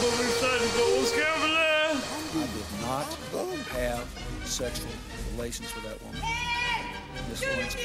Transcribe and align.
I 0.00 0.02
måtte 2.86 3.32
not 3.32 3.66
have 3.68 4.06
sexual 4.44 4.92
relations 5.32 5.74
with 5.74 5.84
that 5.84 6.00
woman. 6.02 6.20
Miss 7.30 7.40
Lewinsky. 7.42 7.80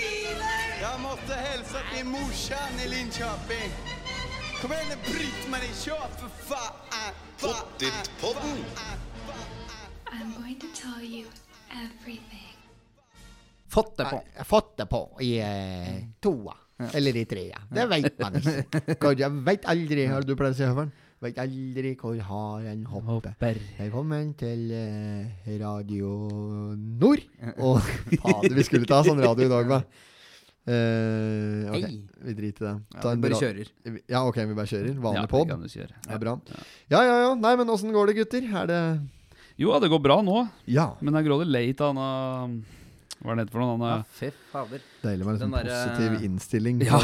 Jag 0.82 1.00
måste 1.02 1.34
hälsa 1.34 1.78
till 1.96 2.06
morsan 2.06 2.80
i 2.86 2.88
Linköping. 2.88 3.72
Kom 4.62 4.72
igjen, 4.72 5.00
Britt-Marie, 5.06 5.74
For 6.20 6.30
faen! 6.30 7.14
Pottitpodden. 7.40 8.66
I'm 10.12 10.42
going 10.42 10.60
to 10.60 10.68
tell 10.82 11.04
you 11.04 11.28
everything. 11.72 12.58
Fått 13.68 13.98
det 13.98 14.06
på. 14.06 14.24
Jeg 14.36 14.48
fått 14.48 14.78
det 14.78 14.86
på 14.86 15.18
i 15.22 15.40
eh, 15.40 16.04
toa. 16.20 16.58
Eller 16.94 17.16
i 17.16 17.26
trea. 17.26 17.62
Det 17.72 17.86
veit 17.86 18.20
man 18.20 18.36
ikke. 18.36 18.96
God, 19.00 19.20
Jeg 19.20 19.32
veit 19.32 19.66
aldri, 19.66 20.06
har 20.06 20.22
du 20.22 20.36
pleid 20.36 20.56
å 20.56 20.58
si, 20.58 20.64
Høveren? 20.64 20.92
Veit 21.24 21.38
aldri 21.40 21.94
hvor 21.98 22.18
haren 22.28 22.82
hopper. 22.92 23.32
Hopper. 23.32 23.60
Velkommen 23.80 24.34
til 24.38 24.66
eh, 24.76 25.46
Radio 25.62 26.10
Nord. 26.76 27.24
Og 27.64 27.80
fader, 28.20 28.56
vi 28.58 28.66
skulle 28.68 28.90
ta 28.90 29.00
sånn 29.08 29.22
radio 29.24 29.48
i 29.48 29.52
dag, 29.54 29.72
hva? 29.72 29.80
Eh, 30.66 31.72
ok, 31.72 31.86
Hei. 31.86 31.96
vi 32.28 32.36
driter 32.36 32.66
i 32.66 32.68
det. 32.68 32.74
Ja, 32.98 33.00
Ta 33.00 33.08
vi 33.08 33.16
en 33.16 33.24
bare 33.24 33.32
bra- 33.38 33.42
kjører. 33.42 33.72
Ja, 34.12 34.22
ok, 34.28 34.40
vi 34.52 34.58
bare 34.60 34.72
kjører. 34.74 34.92
Ja, 34.92 35.02
Vanlig 35.08 35.24
det 35.26 35.32
pod. 35.32 35.50
kan 35.54 35.64
du 35.66 35.72
kjøre. 35.72 35.94
Det 36.06 36.16
er 36.18 36.24
bra. 36.26 36.36
Ja, 36.92 37.02
ja, 37.08 37.16
ja. 37.24 37.34
Nei, 37.48 37.56
men 37.62 37.74
åssen 37.74 37.96
går 37.96 38.12
det, 38.12 38.18
gutter? 38.20 38.50
Er 38.64 38.70
det 38.74 38.82
Jo, 39.62 39.72
det 39.80 39.88
går 39.94 40.02
bra 40.04 40.20
nå, 40.26 40.42
Ja. 40.68 40.90
men 41.00 41.14
jeg 41.16 41.30
gråter 41.30 41.48
late 41.48 41.80
av 41.86 41.96
han 41.96 42.58
eh, 42.60 42.82
Hva 43.26 43.32
er 43.34 43.40
det 43.40 43.44
heter 43.48 43.56
for 43.56 43.64
noe? 43.64 43.88
Ja, 43.90 43.96
Han, 43.96 44.04
fy 44.20 44.28
fader. 44.52 44.82
Deilig 45.02 45.26
med 45.26 45.34
en 45.34 45.40
sånn 45.42 45.54
der, 45.56 45.70
positiv 45.72 46.12
innstilling 46.28 46.82
Ja. 46.86 47.00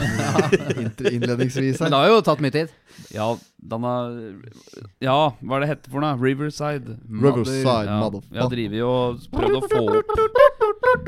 innledningsvis 1.16 1.80
her. 1.82 1.88
Men 1.88 1.96
det 1.96 2.02
har 2.04 2.12
jo 2.12 2.20
tatt 2.28 2.44
mye 2.46 2.54
tid. 2.54 2.70
eh, 2.70 3.16
ja, 3.16 3.28
den 3.74 3.88
er 3.90 4.06
Ja, 5.02 5.18
hva 5.42 5.58
er 5.58 5.66
det 5.66 5.70
hette 5.72 5.90
for 5.90 6.06
noe? 6.06 6.14
Riverside. 6.22 7.00
Riverside, 7.10 7.90
Ja, 7.90 7.98
motherfucker. 8.06 8.36
jeg 8.38 8.42
har 8.46 8.54
drevet 8.54 8.82
og 8.86 9.26
prøvd 9.34 9.56
å 9.58 9.62
få 9.66 9.82
opp 9.90 11.02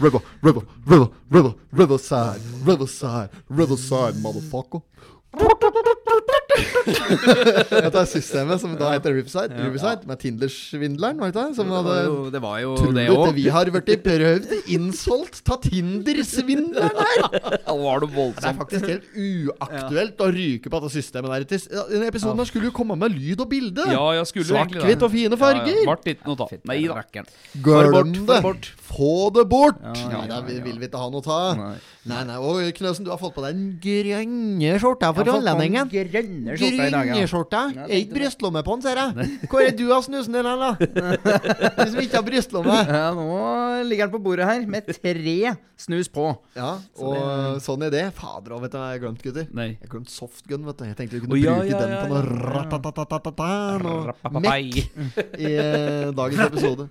River, 0.00 0.20
river, 0.42 0.62
river, 0.86 1.08
river, 1.30 1.54
riverside, 1.72 2.40
riverside, 2.66 3.30
riverside, 3.48 4.20
motherfucker. 4.22 4.80
Dette 7.86 8.00
er 8.00 8.08
systemet 8.08 8.60
som 8.62 8.74
da 8.78 8.92
heter 8.94 9.14
Riverside, 9.16 9.56
Riverside 9.58 10.08
med 10.08 10.20
Tinder-svindleren. 10.22 11.20
var 11.20 11.30
det 11.30 11.34
ikke 11.34 11.46
det? 11.50 11.56
Som 11.58 11.70
Det 11.70 11.76
hadde 11.76 11.92
var 11.92 12.02
jo, 12.06 12.16
det 12.32 12.42
var 12.44 12.58
jo 12.62 12.74
du 12.76 12.86
det 12.96 13.06
vi 13.36 13.46
har 13.52 13.70
blitt 13.74 14.04
prøvd 14.04 14.54
innsolgt 14.76 15.42
ta 15.46 15.58
Tinder-svindleren 15.62 17.02
her? 17.02 17.26
Det 17.66 17.74
var 17.82 18.00
det 18.02 18.10
Det 18.16 18.48
er 18.48 18.56
faktisk 18.56 18.86
helt 18.90 19.06
uaktuelt 19.16 20.22
å 20.22 20.28
ryke 20.32 20.70
på 20.72 20.80
dette 20.80 20.92
systemet 20.94 21.46
der. 21.48 21.60
Ja, 21.72 21.84
Denne 21.90 22.08
episoden 22.10 22.40
her 22.40 22.48
skulle 22.48 22.70
jo 22.70 22.74
komme 22.76 22.96
med 22.98 23.14
lyd 23.16 23.42
og 23.42 23.50
bilde. 23.50 23.84
Ja, 23.92 24.04
jeg 24.16 24.28
skulle 24.30 24.46
det. 24.46 24.54
Svart-hvitt 24.54 25.04
og 25.06 25.12
fine 25.12 25.38
farger. 25.40 25.72
Ja, 25.72 25.82
ja. 25.82 25.88
Vart 25.90 26.08
ikke 26.12 26.30
noe 26.30 26.38
ta. 26.40 26.48
Nei 26.70 26.78
da. 26.86 27.02
Glem 27.66 28.14
det. 28.28 28.40
bort. 28.44 28.70
Få 28.86 29.12
det 29.34 29.46
bort. 29.50 29.82
Ja, 29.82 29.94
Ja, 30.06 30.22
ja, 30.22 30.26
der 30.30 30.46
vil, 30.46 30.58
ja. 30.60 30.64
vil 30.64 30.80
vi 30.80 30.88
ikke 30.88 31.00
ha 31.00 31.10
noe 31.12 31.24
ta. 31.24 31.38
Nei. 31.58 31.74
Nei, 32.06 32.22
nei. 32.28 32.36
Og 32.38 32.60
Knøsen, 32.76 33.06
du 33.06 33.10
har 33.10 33.18
fått 33.20 33.34
på 33.36 33.42
deg 33.44 33.56
den 33.56 33.70
grønne 33.82 34.76
skjorta 34.80 35.10
for 35.14 35.26
Jeg 35.26 35.32
grønne 36.54 37.26
skjorta 37.26 37.62
i 37.66 37.74
dag, 37.74 37.82
ja. 37.82 37.86
Er 37.86 38.02
ikke 38.02 38.16
brystlomme 38.18 38.62
på 38.66 38.76
den, 38.76 38.84
ser 38.84 39.00
jeg. 39.00 39.28
Hvor 39.50 39.64
er 39.64 39.74
du 39.76 39.84
av 39.94 40.04
snusen 40.06 40.36
din, 40.36 40.46
da? 40.46 40.70
Du 41.76 41.90
som 41.92 42.00
ikke 42.02 42.18
har 42.18 42.26
brystlomme. 42.26 42.76
Ja, 42.86 43.08
nå 43.16 43.40
ligger 43.88 44.06
den 44.06 44.14
på 44.14 44.22
bordet 44.22 44.48
her 44.48 44.66
med 44.70 44.88
tre 44.88 45.56
snus 45.80 46.10
på. 46.12 46.28
Ja, 46.56 46.76
og 47.02 47.58
sånn 47.64 47.84
er 47.86 47.92
det. 47.92 48.04
Fader 48.16 48.56
òg, 48.56 48.64
vet 48.66 48.76
du 48.76 48.78
hva 48.78 48.90
jeg 48.90 48.98
har 48.98 49.02
glemt, 49.04 49.24
gutter. 49.24 49.50
Nei. 49.56 49.68
Jeg 49.74 49.88
har 49.88 49.94
glemt 49.96 50.12
softgun, 50.12 50.68
vet 50.68 50.80
du. 50.80 50.86
Jeg 50.88 51.00
tenkte 51.00 51.18
vi 51.18 51.24
kunne 51.26 51.36
oh, 51.36 51.42
ja, 51.42 51.56
bruke 51.58 51.72
ja, 51.72 51.82
den 51.82 51.96
på 51.98 52.12
noe 52.14 52.54
ratatatatata, 52.56 53.50
noe 53.82 54.44
mekk 54.46 54.80
i 55.40 55.52
eh, 55.52 56.08
dagens 56.16 56.46
episode. 56.48 56.88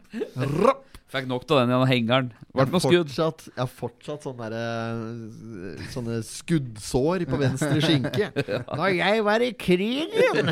Rapp. 0.66 0.95
Fikk 1.06 1.28
nok 1.30 1.44
av 1.54 1.60
den 1.60 1.70
gjennom 1.70 1.86
hengeren. 1.86 2.28
Noe 2.56 2.64
har 2.66 2.80
skudd. 2.82 3.10
fortsatt, 3.12 3.42
jeg 3.52 3.60
har 3.60 3.68
fortsatt 3.70 4.24
sånne, 4.26 4.46
der, 4.50 5.76
eh, 5.76 5.82
sånne 5.92 6.16
skuddsår 6.26 7.22
på 7.30 7.38
venstre 7.38 7.78
skinke. 7.84 8.30
Når 8.80 8.94
jeg 8.96 9.22
var 9.26 9.44
i 9.44 9.50
krigen 9.54 10.50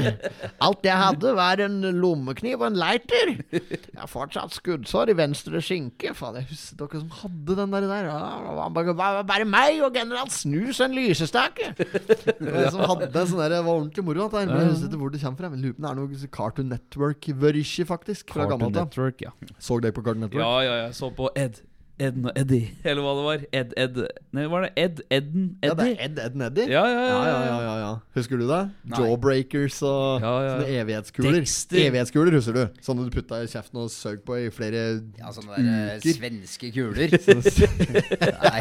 Alt 0.62 0.86
jeg 0.86 0.94
hadde, 1.00 1.32
var 1.34 1.62
en 1.64 1.80
lommekniv 1.98 2.60
og 2.60 2.68
en 2.68 2.78
lighter. 2.78 3.32
Jeg 3.50 3.98
har 3.98 4.10
fortsatt 4.12 4.54
skuddsår 4.54 5.10
i 5.10 5.16
venstre 5.18 5.62
skinke. 5.64 6.12
Faen, 6.14 6.38
jeg 6.38 6.48
husker 6.52 6.78
dere 6.84 7.02
som 7.02 7.10
hadde 7.24 7.58
den 7.58 7.74
der. 7.74 7.88
der. 7.90 8.08
Ja, 8.12 8.30
det 8.76 8.94
var 9.00 9.26
bare, 9.32 9.48
meg 9.48 9.82
og 9.82 9.98
general 9.98 10.30
Snus 10.34 10.78
en 10.84 10.94
lysestake. 10.94 11.72
Var 11.74 12.70
som 12.70 12.84
hadde 12.84 13.26
sånn 13.26 13.42
der, 13.42 13.56
var 13.58 13.72
ordentlig 13.80 14.06
moro. 14.06 14.28
dette 14.28 14.46
Men 14.52 14.60
jeg 14.60 14.70
husker 14.70 14.92
ikke 14.92 15.02
hvor 15.02 15.16
det 15.16 15.24
kommer 15.24 15.42
fra. 15.42 15.52
Men 15.56 15.66
det 15.66 15.74
er 15.74 15.98
noe 15.98 16.32
Cartoon 16.38 16.70
Network-vørkje, 16.70 17.88
faktisk. 17.90 18.30
Fra 18.38 18.46
gammelt 18.54 18.78
av. 18.78 18.92
Network, 18.92 19.26
ja. 19.26 19.34
Så 19.58 19.82
dere 19.82 19.96
på 19.98 20.04
Cartoon 20.04 20.28
Network? 20.28 20.43
Ja, 20.44 20.62
ja, 20.62 20.72
jeg 20.84 20.94
så 20.94 21.10
på 21.10 21.30
Ed. 21.36 21.62
Edden 22.02 22.24
og 22.26 22.32
Eddie, 22.34 22.72
eller 22.82 23.04
hva 23.04 23.10
det 23.14 23.24
var. 23.24 23.42
Ed, 23.54 23.74
Ed 23.78 23.98
Nei, 24.34 24.44
var 24.50 24.64
det 24.64 24.70
Ed, 24.82 24.96
Edden, 25.14 25.44
Eddie? 25.62 25.68
Ja, 25.70 25.74
det 25.78 25.84
er 25.86 26.00
Ed, 26.08 26.16
Edden, 26.24 26.42
Eddie. 26.42 26.64
Ja, 26.72 26.80
ja, 26.90 27.02
ja. 27.06 27.18
Ja, 27.24 27.36
ja, 27.44 27.58
ja, 27.62 27.74
ja. 27.84 27.90
Husker 28.16 28.40
du 28.40 28.48
det? 28.48 28.58
Nei. 28.90 28.98
Jawbreakers 29.04 29.76
og 29.86 30.24
Ja, 30.24 30.32
ja. 30.42 30.56
sånne 30.56 30.80
evighetskuler. 30.80 31.36
Dexter. 31.38 31.78
Evighetskuler, 31.84 32.34
husker 32.34 32.56
du? 32.58 32.80
Sånne 32.82 33.06
du 33.06 33.12
putta 33.14 33.38
i 33.44 33.46
kjeften 33.52 33.78
og 33.84 33.92
søg 33.94 34.24
på 34.26 34.40
i 34.42 34.48
flere 34.54 34.82
Ja, 35.20 35.30
sånne 35.36 35.54
der 35.54 35.70
eh, 35.70 36.00
Uker. 36.02 36.18
svenske 36.18 36.72
kuler. 36.74 37.14
Nei. 38.44 38.60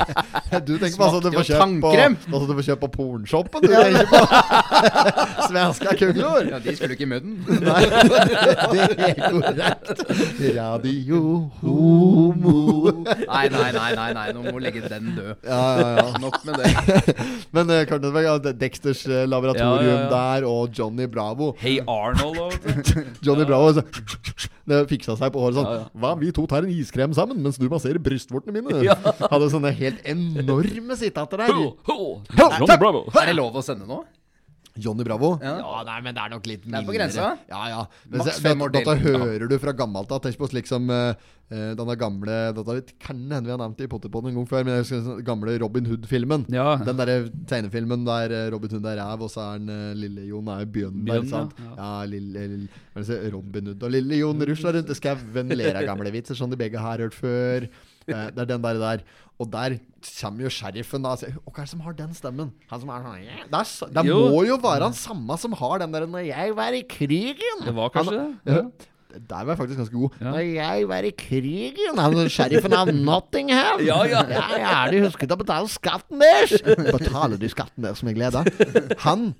Du 0.69 0.75
tenker 0.77 0.97
på 1.01 1.09
sånn 1.09 1.25
du 1.25 1.29
Smakte 1.31 1.39
får 1.39 1.49
kjøpt 1.49 1.81
på, 1.81 1.93
sånn 2.37 2.47
du 2.51 2.55
får 2.59 2.67
kjøpt 2.69 2.83
på 2.85 2.91
pornshoppen. 2.99 3.65
Du 3.65 3.73
tenker 3.73 4.07
på 4.13 4.21
svenske 5.49 5.97
kuler. 6.03 6.51
Ja, 6.53 6.61
de 6.61 6.77
skulle 6.77 6.93
ikke 6.99 7.07
i 7.07 7.11
munnen. 7.15 7.41
Nei, 7.65 7.81
det 7.89 9.09
er 9.09 9.15
korrekt. 9.25 10.05
Radio 10.53 11.49
homo. 11.63 12.93
Nei, 13.27 13.49
nei, 13.53 13.69
nei, 13.75 13.91
nei, 13.97 14.09
nei, 14.17 14.25
nå 14.35 14.43
må 14.45 14.55
vi 14.57 14.63
legge 14.65 14.83
den 14.87 15.13
død. 15.17 15.31
Ja, 15.47 15.61
ja, 15.79 15.89
ja. 15.99 16.05
Nok 16.23 16.39
med 16.47 16.61
det. 16.61 16.71
Men 17.55 17.69
uh, 17.69 17.81
Cartoon 17.89 18.13
Network, 18.13 18.25
ja, 18.25 18.53
Dexters 18.53 19.05
eh, 19.07 19.23
laboratorium 19.29 19.87
Ja, 19.87 19.93
ja, 19.93 20.01
ja. 20.03 20.09
der, 20.11 20.47
og 20.49 20.73
Johnny 20.77 21.07
Bravo. 21.07 21.53
Hey 21.59 21.79
Arnold 21.87 22.39
og. 22.39 22.53
Johnny 23.25 23.45
Bravo 23.49 23.73
så, 23.77 23.85
det 24.69 24.79
fiksa 24.91 25.17
seg 25.19 25.33
på 25.35 25.41
håret 25.43 25.57
sånn 25.59 25.67
Ja, 25.67 25.77
ja. 25.81 25.87
Hva, 25.99 26.13
vi 26.19 26.31
to 26.35 26.45
tar 26.49 26.65
en 26.65 26.73
iskrem 26.73 27.13
sammen 27.15 27.41
mens 27.43 27.59
du 27.59 27.67
masserer 27.71 28.01
brystvortene 28.03 28.61
mine. 28.61 28.83
Ja. 28.85 28.97
Hadde 29.25 29.51
sånne 29.53 29.73
helt 29.75 30.03
enorme 30.07 30.97
sitater 30.99 31.45
der. 31.45 31.53
Ho, 31.53 31.71
ho. 31.89 31.99
Ho, 32.19 32.49
Johnny 32.59 32.79
Bravo. 32.79 33.07
Er 33.19 33.31
det 33.31 33.39
lov 33.39 33.59
å 33.59 33.65
sende 33.65 33.89
nå? 33.89 34.03
Johnny 34.75 35.03
Bravo? 35.05 35.35
Ja. 35.43 35.83
nei, 35.85 35.99
men 36.01 36.15
det 36.15 36.21
er 36.23 36.31
nok 36.33 36.47
litt 36.49 36.63
mindre. 36.65 36.79
Det 36.79 36.83
er 36.83 36.89
på 36.89 36.95
grensa? 36.97 37.25
Ja, 37.49 37.61
ja. 37.69 37.81
Men 38.09 38.23
Maks 38.23 38.39
fem 38.41 38.63
år 38.65 38.73
til. 38.73 38.81
dette 38.81 39.13
hører 39.21 39.45
du 39.51 39.55
fra 39.61 39.73
gammelt 39.77 40.13
av. 40.15 40.21
Tenk 40.23 40.39
på 40.39 40.49
slik 40.49 40.69
som 40.69 40.89
uh, 40.89 41.13
eh, 41.53 41.73
denne 41.77 41.95
gamle 41.99 42.37
Dette 42.57 42.95
kan 42.97 43.19
hende 43.19 43.45
vi 43.45 43.53
har 43.53 43.61
nevnt 43.61 43.77
det 43.77 43.85
i 43.85 43.91
Potterpod 43.91 44.29
en 44.29 44.39
gang 44.39 44.47
før, 44.49 44.65
men 44.65 44.77
jeg 44.77 44.85
husker 44.85 45.03
den 45.05 45.21
gamle 45.27 45.55
Robin 45.61 45.89
Hood-filmen. 45.91 46.47
Ja. 46.53 46.79
Den 46.81 46.97
derre 46.97 47.19
tegnefilmen 47.49 48.07
der 48.07 48.33
eh, 48.33 48.47
Robin 48.53 48.73
Hood 48.73 48.89
er 48.89 48.99
ræv, 49.03 49.27
og 49.27 49.33
så 49.33 49.45
er 49.45 49.55
han 49.59 49.69
eh, 49.75 49.85
lille 49.99 50.25
Jon 50.31 50.49
er 50.55 50.65
Bjørnberg. 50.65 51.21
Bjørn, 51.21 51.31
sant? 51.31 51.61
ja. 51.61 51.77
Ja, 51.77 51.93
lille, 52.09 52.47
lille? 52.55 53.21
Robin 53.33 53.71
Hood 53.71 53.85
og 53.85 53.93
lille 53.93 54.21
Jon 54.23 54.47
rusler 54.49 54.79
rundt 54.79 54.93
i 54.93 54.97
skauen, 54.97 55.53
ler 55.53 55.81
av 55.83 55.89
gamle 55.93 56.17
vitser 56.17 56.37
som 56.39 56.49
de 56.49 56.57
begge 56.59 56.81
har 56.81 57.05
hørt 57.05 57.17
før. 57.17 57.69
Eh, 58.07 58.29
det 58.35 58.45
er 58.45 58.49
den 58.53 58.63
der, 58.63 58.79
der. 58.81 59.03
Og 59.41 59.49
der 59.51 59.77
kommer 60.19 60.45
jo 60.45 60.51
sheriffen 60.53 61.03
da 61.03 61.13
og 61.15 61.21
sier 61.23 61.35
hva 61.41 61.53
er 61.57 61.65
det 61.65 61.71
som 61.73 61.83
har 61.85 61.95
den 61.97 62.15
stemmen? 62.17 62.51
Han 62.69 62.81
som 62.83 62.89
er 62.93 63.05
sånn 63.05 63.21
yeah. 63.23 63.43
Det, 63.49 63.59
er, 63.59 63.93
det 63.97 64.05
Jo. 64.07 64.17
må 64.33 64.41
jo 64.47 64.57
være 64.61 64.87
han 64.89 64.97
samme 64.97 65.37
som 65.41 65.55
har 65.59 65.79
den 65.83 65.93
der 65.95 66.05
'Når 66.07 66.25
jeg 66.27 66.55
var 66.55 66.73
i 66.73 66.83
krigen'. 66.83 67.63
Det 67.65 67.75
var 67.75 67.89
kanskje 67.89 68.19
han, 68.19 68.35
det. 68.45 68.57
Ja. 68.57 68.89
Der 69.13 69.43
var 69.45 69.53
jeg 69.53 69.57
faktisk 69.57 69.77
ganske 69.77 69.93
god. 69.93 70.09
Ja. 70.19 70.31
Når 70.31 70.39
jeg 70.39 70.87
var 70.89 71.05
i 71.05 71.11
krigen 71.13 71.99
Han 72.01 72.17
er 72.17 72.29
sheriffen 72.33 72.73
av 72.73 72.87
Nottingham. 72.89 73.81
Ja, 73.85 74.03
ja. 74.09 74.23
Jeg 74.25 74.61
er 74.65 74.91
det 74.91 75.01
husket 75.05 75.31
å 75.31 75.37
betale 75.37 75.69
skatten 75.69 76.19
deres. 76.23 76.61
Betaler 76.65 77.37
du 77.37 77.45
skatten 77.49 77.85
deres 77.85 78.01
med 78.03 78.17
glede? 78.17 78.41
Han, 79.05 79.35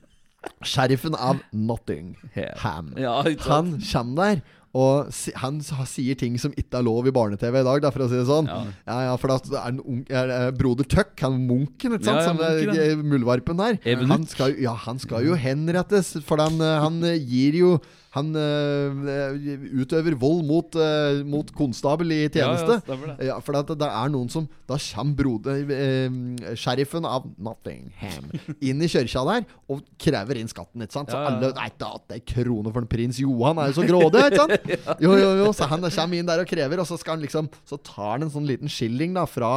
sheriffen 0.62 1.16
av 1.18 1.42
Nottingham, 1.52 2.94
Ja, 2.98 3.24
han 3.48 3.80
kommer 3.82 4.36
der. 4.36 4.44
Og 4.74 5.12
han 5.38 5.60
sier 5.62 6.18
ting 6.18 6.34
som 6.42 6.54
ikke 6.58 6.80
er 6.80 6.86
lov 6.88 7.06
i 7.06 7.14
barne-TV 7.14 7.60
i 7.60 7.66
dag, 7.68 7.82
da, 7.84 7.92
for 7.94 8.06
å 8.06 8.10
si 8.10 8.18
det 8.18 8.26
sånn. 8.26 8.48
Ja. 8.50 8.62
Ja, 8.90 8.96
ja, 9.12 9.16
for 9.22 9.30
da 9.30 9.60
er 9.60 9.68
en 9.70 10.00
er, 10.10 10.32
er 10.34 10.56
broder 10.58 10.88
Tuck, 10.90 11.14
han 11.22 11.38
munken, 11.46 11.94
ikke 12.00 12.08
sant, 12.10 12.42
Ja, 12.42 12.56
ja, 12.58 12.88
eh, 12.90 12.98
muldvarpen 12.98 13.60
der. 13.62 13.78
Han 14.10 14.26
skal, 14.30 14.58
ja, 14.62 14.74
han 14.88 14.98
skal 15.02 15.28
jo 15.28 15.38
henrettes, 15.38 16.16
for 16.26 16.42
eh, 16.42 16.80
han 16.82 16.98
eh, 17.06 17.20
gir 17.22 17.60
jo 17.62 17.76
Han 18.14 18.30
eh, 18.38 19.46
utøver 19.82 20.14
vold 20.22 20.44
mot, 20.46 20.76
eh, 20.78 21.24
mot 21.26 21.50
konstabel 21.58 22.14
i 22.14 22.20
tjeneste. 22.28 22.78
Ja, 22.78 22.94
ja, 22.94 23.16
det. 23.18 23.28
Ja, 23.30 23.38
for 23.42 23.58
det, 23.58 23.78
det 23.82 23.90
er 23.90 24.12
noen 24.14 24.30
som 24.30 24.46
Da 24.70 24.78
kommer 24.78 25.18
broder 25.18 25.74
eh, 25.74 26.54
Sheriffen 26.60 27.08
av 27.10 27.26
Nottingham 27.42 28.30
inn 28.62 28.86
i 28.86 28.90
kirka 28.92 29.24
der 29.32 29.48
og 29.72 29.82
krever 29.98 30.38
inn 30.38 30.52
skatten. 30.52 30.86
Ikke 30.86 31.00
sant? 31.00 31.10
Så 31.10 31.18
alle 31.18 31.50
Nei, 31.58 31.70
da, 31.82 31.92
det 32.10 32.20
er 32.20 32.26
krone 32.36 32.74
for 32.74 32.84
en 32.84 32.92
prins 32.92 33.18
Johan 33.22 33.62
er 33.62 33.72
jo 33.72 33.80
så 33.80 33.88
grådig, 33.88 34.24
ikke 34.30 34.44
sant? 34.44 34.72
Jo, 35.04 35.16
jo, 35.18 35.34
jo. 35.42 35.50
Så 35.56 35.68
han 35.70 35.82
kommer 35.84 36.20
inn 36.20 36.30
der 36.30 36.44
og 36.44 36.50
krever, 36.50 36.84
og 36.84 36.90
så 36.90 37.00
skal 37.02 37.18
han 37.18 37.26
liksom 37.26 37.50
Så 37.70 37.80
tar 37.82 38.16
han 38.16 38.28
en 38.28 38.34
sånn 38.34 38.48
liten 38.48 38.72
skilling 38.72 39.18
da 39.18 39.26
fra 39.30 39.52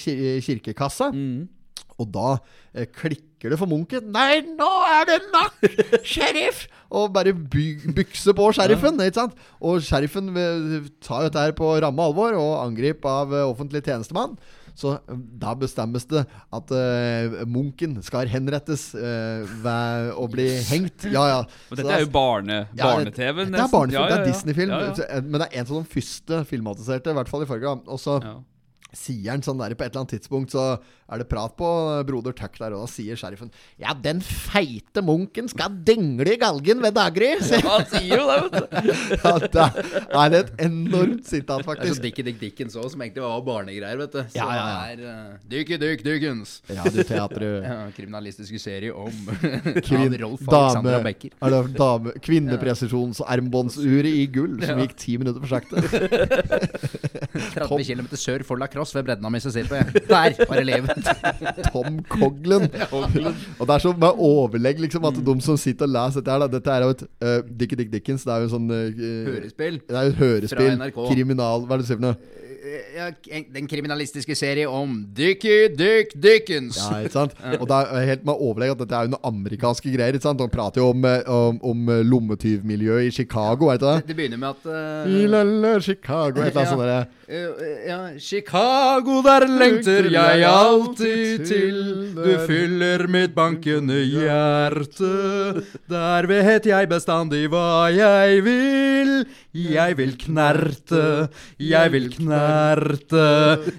kir 0.00 0.42
kirkekassa. 0.44 1.10
Mm. 1.14 1.48
Og 2.00 2.10
da 2.14 2.30
eh, 2.74 2.88
klikker 2.90 3.52
det 3.52 3.58
for 3.60 3.70
Munken. 3.70 4.08
Nei, 4.14 4.40
nå 4.58 4.70
er 4.88 5.06
det 5.12 5.20
nok! 5.34 5.62
Sheriff! 6.14 6.64
Og 6.94 7.12
bare 7.14 7.34
by 7.34 7.64
bykse 7.96 8.34
på 8.36 8.50
sheriffen. 8.54 9.00
ikke 9.02 9.20
sant? 9.22 9.38
Og 9.62 9.82
sheriffen 9.84 10.30
eh, 10.38 10.90
tar 11.04 11.26
dette 11.26 11.46
her 11.46 11.54
på 11.56 11.74
ramme 11.84 12.10
alvor 12.10 12.36
og 12.38 12.52
angrip 12.64 13.06
av 13.08 13.34
eh, 13.34 13.46
offentlig 13.46 13.84
tjenestemann. 13.86 14.36
Så 14.74 14.96
eh, 14.96 15.18
da 15.40 15.54
bestemmes 15.58 16.06
det 16.10 16.24
at 16.26 16.72
uh, 16.74 17.36
Munken 17.46 18.00
skal 18.02 18.30
henrettes 18.30 18.88
uh, 18.98 19.44
ved 19.62 20.10
å 20.18 20.26
bli 20.30 20.48
hengt. 20.70 21.06
Ja, 21.14 21.26
ja. 21.30 21.36
Og 21.70 21.78
dette 21.78 21.94
er 21.94 22.02
jo 22.02 22.10
barne, 22.14 22.64
ja, 22.74 22.88
barne-TV, 22.88 23.44
Det 23.44 23.54
nesten. 23.54 23.68
er 23.68 23.70
barnefilm, 23.76 24.00
Ja, 24.00 24.08
det 24.08 24.16
ja, 24.16 24.18
er 24.18 24.26
ja. 24.26 24.32
Disney-film. 24.32 24.74
Ja, 24.74 24.80
ja. 24.90 25.22
Men 25.22 25.38
det 25.38 25.46
er 25.46 25.60
en 25.60 25.68
av 25.68 25.76
de 25.76 25.84
første 25.94 26.42
filmatiserte, 26.50 27.14
i 27.14 27.18
hvert 27.20 27.30
fall 27.30 27.46
i 27.46 27.48
Farga. 27.50 27.76
Og 27.86 28.02
så. 28.02 28.18
Sier 28.98 29.32
han 29.34 29.42
sånn 29.44 29.60
der 29.60 29.74
på 29.76 29.84
et 29.84 29.92
eller 29.92 30.04
annet 30.04 30.14
tidspunkt, 30.16 30.54
så 30.54 30.76
er 31.12 31.20
det 31.20 31.26
prat 31.28 31.52
på 31.58 31.68
Broder 32.08 32.32
Tuck 32.36 32.54
der, 32.56 32.72
og 32.72 32.86
da 32.86 32.88
sier 32.90 33.18
sheriffen 33.20 33.50
Ja, 33.80 33.92
den 33.92 34.22
feite 34.24 35.02
munken 35.04 35.50
skal 35.52 35.74
dingle 35.84 36.32
i 36.32 36.38
galgen 36.40 36.80
ved 36.84 36.94
daggry! 36.96 37.34
Ja, 37.54 37.60
han 37.68 37.84
sier 37.90 38.18
jo 38.18 38.24
det, 38.28 38.38
vet 38.40 38.54
du. 38.54 38.64
Ja, 39.24 40.24
det 40.32 40.38
er 40.38 40.38
et 40.40 40.52
enormt 40.64 41.26
sitat, 41.28 41.60
Det 41.60 41.60
er 41.60 41.64
så 41.64 41.68
faktisk. 41.70 42.02
Dickie 42.04 42.24
Dick 42.26 42.40
Dickens 42.40 42.76
òg, 42.80 42.88
som 42.92 43.02
egentlig 43.04 43.22
var 43.24 43.42
barnegreier, 43.46 44.00
vet 44.00 44.14
du. 44.16 44.20
Så 44.32 44.38
Ja, 44.38 44.48
ja, 44.48 44.64
ja. 44.64 44.96
det 44.96 45.04
er 45.04 45.12
uh, 45.34 45.36
Dickie 45.52 45.78
Dick 45.82 46.04
Dickens. 46.06 46.56
Radioteatret. 46.70 47.64
Ja, 47.74 47.76
kriminalistiske 47.96 48.58
serie 48.60 48.92
om 48.94 49.12
Kvin 49.86 50.14
Rolf 50.20 50.42
Alexandra 50.48 50.98
Becker. 51.04 51.32
er 51.42 51.54
det 51.54 51.76
dame, 51.78 52.12
Kvinnepresisjonsarmbåndsuret 52.24 54.10
i 54.10 54.24
gull 54.32 54.58
som 54.64 54.80
gikk 54.82 54.94
ti 55.00 55.16
minutter 55.20 55.42
for 55.44 55.50
sakte. 55.54 55.82
30 57.54 57.86
km 57.88 58.08
sør 58.18 58.44
for 58.46 58.60
La 58.60 58.68
Crosse 58.84 58.98
ved 58.98 59.04
bredden 59.08 59.24
av 59.24 59.32
Mississippi. 59.32 59.80
Der 60.08 60.34
var 60.48 60.60
eleven. 60.60 61.04
Tom 61.72 62.02
Coglan. 62.08 62.68
og 63.58 63.66
det 63.66 63.74
er 63.74 63.78
så 63.78 63.92
med 63.92 64.08
overlegg, 64.18 64.80
liksom, 64.80 65.04
at 65.08 65.20
de 65.26 65.36
som 65.40 65.56
sitter 65.56 65.88
og 65.88 65.94
leser 65.96 66.20
dette 66.20 66.32
her, 66.32 66.44
da 66.44 66.50
Dette 66.54 66.70
er 66.70 66.84
jo 66.84 66.94
et 66.94 67.04
uh, 67.24 67.50
Dickie 67.60 67.78
Dick 67.80 67.92
Dickens. 67.92 68.24
Det 68.24 68.32
er 68.34 68.44
jo 68.44 68.50
en 68.50 68.54
sånn 68.54 68.70
uh, 68.70 69.04
Hørespill. 69.30 69.80
Det 69.88 69.96
er 69.96 70.08
jo 70.08 70.14
et 70.14 70.20
hørespill. 70.20 70.72
Fra 70.74 70.80
NRK. 70.84 71.04
Kriminal 71.12 71.64
Hva 71.64 71.76
er 71.76 71.82
det 71.82 71.86
du 71.86 71.90
sier 71.92 72.00
for 72.00 72.08
noe? 72.10 72.52
Ja, 72.94 73.08
den 73.54 73.66
kriminalistiske 73.70 74.34
serie 74.38 74.68
om 74.70 74.96
Dickie 75.14 75.68
Dick 75.74 76.14
Dickens. 76.14 76.78
Ja, 76.78 77.00
ikke 77.04 77.12
sant? 77.14 77.34
Og 77.60 77.66
det 77.70 77.78
er 77.80 78.06
helt 78.10 78.24
med 78.26 78.40
overlegg 78.40 78.74
at 78.74 78.82
dette 78.84 78.96
er 78.98 79.08
jo 79.08 79.12
noen 79.14 79.28
amerikanske 79.30 79.92
greier. 79.94 80.16
Ikke 80.16 80.26
sant? 80.28 80.40
De 80.40 80.48
prater 80.52 80.82
jo 80.82 80.90
om, 80.94 81.04
eh, 81.08 81.22
om, 81.30 81.58
om 81.62 81.88
eh, 81.94 82.02
lommetyvmiljøet 82.06 83.08
i 83.08 83.14
Chicago, 83.14 83.70
er 83.70 83.78
det 83.78 83.82
ikke 83.82 83.92
det? 83.94 84.08
Det 84.08 84.16
begynner 84.18 84.40
med 84.42 84.48
at 84.54 84.66
uh, 84.70 85.10
I 85.10 85.26
lille 85.34 85.74
Chicago, 85.84 86.40
et 86.42 86.50
eller 86.50 86.64
annet 86.64 86.94
Ja. 86.94 86.98
sånt. 87.04 87.20
Uh, 87.24 87.62
ja, 87.88 87.98
Chicago, 88.20 89.20
der 89.24 89.46
lengter 89.48 90.10
jeg 90.12 90.44
alltid 90.44 91.46
til. 91.48 91.78
Du 92.16 92.32
fyller 92.46 93.06
mitt 93.08 93.34
bankende 93.36 94.02
hjerte. 94.04 95.64
Der 95.88 96.28
vet 96.28 96.68
jeg 96.68 96.88
bestandig 96.90 97.46
hva 97.52 97.88
jeg 97.94 98.44
vil. 98.44 99.14
Jeg 99.54 99.94
vil 99.94 100.16
knerte, 100.18 101.28
jeg 101.62 101.90
vil 101.94 102.08
knerte. 102.10 103.26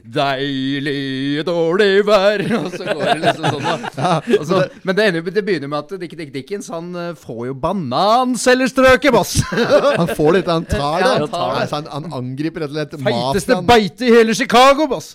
Deilig 0.07 1.43
dårlig 1.43 2.05
vær. 2.07 2.43
Og 2.61 2.69
så 2.71 2.85
går 2.87 3.01
det 3.09 3.15
liksom 3.25 3.57
sånn, 3.57 3.89
da. 3.97 4.13
Og 4.39 4.45
så, 4.47 4.61
men 4.87 4.95
det, 4.95 5.09
ender, 5.09 5.25
det 5.35 5.43
begynner 5.43 5.71
med 5.73 5.81
at 5.83 5.99
Dick 5.99 6.15
Dick 6.15 6.31
Dickens 6.31 6.71
han 6.71 6.87
eh, 6.95 7.11
får 7.19 7.41
jo 7.49 7.57
bananselgerstrøket, 7.65 9.11
boss. 9.15 9.35
Han 9.99 10.13
får 10.15 10.31
litt, 10.37 10.47
han 10.51 10.65
tar 10.67 10.95
det. 11.01 11.03
Ja, 11.03 11.11
han 11.19 11.29
tar 11.31 11.51
det. 11.51 11.59
Altså, 11.65 11.69
så 11.69 11.77
han, 11.81 11.91
han 11.91 12.17
angriper 12.21 12.65
rett 12.65 12.71
og 12.71 12.79
slett 12.79 12.97
Feiteste 13.05 13.59
beite 13.67 14.07
i 14.07 14.15
hele 14.15 14.35
Chicago, 14.37 14.87
boss! 14.91 15.13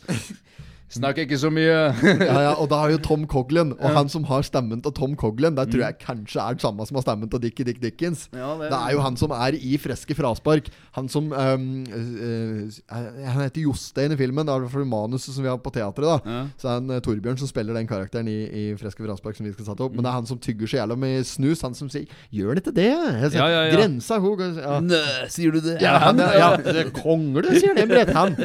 Snakk 0.90 1.18
ikke 1.22 1.38
så 1.38 1.50
mye. 1.54 1.76
Ja, 2.30 2.38
ja, 2.42 2.52
og 2.58 2.68
da 2.70 2.80
har 2.82 2.90
jo 2.90 2.98
Tom 2.98 3.22
Coglan, 3.30 3.72
og 3.78 3.90
han 3.94 4.08
som 4.10 4.24
har 4.26 4.42
stemmen 4.46 4.80
til 4.82 4.92
Tom 4.96 5.12
Coglan, 5.18 5.54
der 5.54 5.68
tror 5.70 5.84
jeg 5.84 5.98
kanskje 6.02 6.40
er 6.42 6.56
det 6.58 6.62
samme 6.64 6.86
som 6.88 6.98
har 6.98 7.04
stemmen 7.06 7.30
til 7.30 7.40
Dickie 7.44 7.64
Dick 7.68 7.80
Dickens. 7.82 8.26
Ja, 8.34 8.50
det- 8.58 8.70
det, 8.72 8.78
er 8.80 8.92
jo 8.96 9.00
han 9.04 9.16
som 9.16 9.30
er 9.30 9.54
i 9.54 9.76
Freske 9.78 10.16
fraspark. 10.18 10.68
Han 10.98 11.08
som 11.08 11.30
um, 11.32 11.66
uh, 11.86 12.66
Han 12.90 13.42
heter 13.44 13.62
Jostein 13.62 14.12
i 14.12 14.18
filmen. 14.18 14.46
Det 14.46 14.54
er 14.56 14.66
for 14.72 14.84
manuset 14.84 15.34
som 15.34 15.44
vi 15.46 15.50
har 15.50 15.58
på 15.62 15.72
teatret. 15.74 16.06
da 16.06 16.18
Ja. 16.26 16.40
Så 16.58 16.66
det 16.66 16.72
er 16.74 16.82
en 16.82 16.90
uh, 16.90 17.00
Torbjørn 17.06 17.38
som 17.38 17.48
spiller 17.50 17.74
den 17.78 17.86
karakteren 17.90 18.28
i, 18.30 18.38
i 18.50 18.64
Freske 18.80 19.04
fraspark 19.06 19.36
som 19.38 19.46
vi 19.46 19.52
skal 19.54 19.70
sette 19.70 19.86
opp. 19.86 19.94
Men 19.94 20.02
det 20.04 20.10
er 20.10 20.18
han 20.18 20.26
som 20.26 20.38
tygger 20.42 20.66
så 20.70 20.80
jævla 20.82 20.96
med 20.98 21.24
snus. 21.26 21.62
Han 21.62 21.74
som 21.78 21.88
sier 21.92 22.06
'gjør 22.34 22.48
han 22.54 22.62
ikke 22.62 22.74
det?' 22.74 22.90
Jeg 22.90 23.30
sier, 23.30 23.40
Ja, 23.40 23.48
ja, 23.48 23.62
ja. 23.70 23.76
Grensa 23.76 24.18
hun 24.20 24.38
ja. 24.58 24.80
Nø, 24.80 25.00
sier 25.28 25.52
du 25.54 25.60
det? 25.60 25.78
Ja, 25.82 25.98
han, 25.98 26.18
ja, 26.18 26.56
det 26.56 26.76
er 26.86 26.90
kongle, 26.90 27.54
sier. 27.60 28.12
Han, 28.14 28.36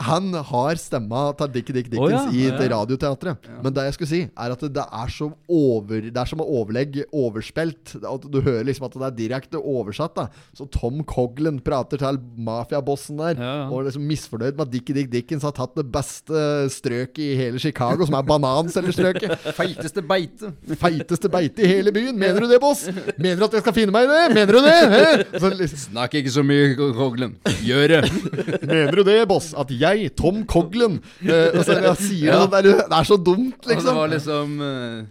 han 0.00 0.32
har 0.50 0.74
stemma 0.80 1.30
til 1.38 1.52
Dickie 1.54 1.75
Dick 1.76 1.90
Dickens 1.92 2.26
oh, 2.26 2.34
ja, 2.34 2.50
i 2.56 2.68
radioteatret. 2.72 3.48
Men 3.62 3.74
det 3.76 3.86
jeg 3.88 3.96
skulle 3.98 4.10
si, 4.10 4.22
er 4.26 4.54
at 4.56 4.64
det 4.76 4.84
er 4.86 5.12
så 5.12 5.30
over 5.52 6.08
Det 6.08 6.16
er 6.16 6.30
som 6.30 6.42
overlegg 6.42 7.02
overspilt. 7.14 7.96
Du 8.26 8.40
hører 8.40 8.66
liksom 8.66 8.88
at 8.88 8.96
det 8.96 9.06
er 9.10 9.16
direkte 9.20 9.60
oversatt. 9.60 10.16
da 10.16 10.26
Så 10.56 10.66
Tom 10.72 11.02
Coglan 11.06 11.60
prater 11.64 12.00
til 12.00 12.20
mafiabossen 12.36 13.20
der, 13.20 13.36
Ja, 13.36 13.52
ja. 13.62 13.68
og 13.70 13.86
liksom 13.86 14.06
misfornøyd 14.08 14.56
med 14.56 14.66
at 14.66 14.72
Dickie 14.72 14.96
Dick 14.96 15.10
Dickens 15.12 15.44
har 15.46 15.54
tatt 15.56 15.76
det 15.76 15.86
beste 15.92 16.42
strøket 16.72 17.22
i 17.22 17.34
hele 17.38 17.60
Chicago, 17.62 18.06
som 18.06 18.16
er 18.18 18.26
bananselgerstrøket. 18.26 19.36
Feiteste 19.58 20.02
beite. 20.06 20.52
Feiteste 20.80 21.30
beite 21.32 21.64
i 21.64 21.70
hele 21.70 21.92
byen. 21.94 22.16
Mener 22.18 22.44
du 22.44 22.48
det, 22.50 22.60
boss? 22.62 22.86
Mener 23.22 23.40
du 23.40 23.46
at 23.48 23.58
jeg 23.58 23.64
skal 23.66 23.76
finne 23.76 23.94
meg 23.94 24.08
i 24.08 24.12
det? 24.12 24.24
Mener 24.36 24.58
du 24.58 24.60
det? 24.64 25.40
Så 25.40 25.52
liksom, 25.52 25.82
Snakk 25.86 26.16
ikke 26.18 26.32
så 26.32 26.42
mye, 26.46 26.72
Coglan. 26.76 27.36
Gjør 27.66 27.96
det. 27.96 28.00
Mener 28.72 29.00
du 29.00 29.02
det, 29.06 29.18
boss? 29.30 29.52
At 29.58 29.70
jeg, 29.74 30.10
Tom 30.18 30.42
Coglan 30.48 30.98
eh, 31.24 31.56
og 31.66 31.76
så 31.80 31.86
jeg 31.90 31.98
sier 32.06 32.32
det, 32.32 32.38
sånn 32.40 32.90
det 32.90 32.98
er 33.00 33.08
så 33.10 33.16
dumt, 33.16 33.58
Og 33.60 33.68
det 33.68 33.74
liksom. 33.76 34.00
var 34.00 34.12
liksom 34.12 34.56
eh, 34.66 35.04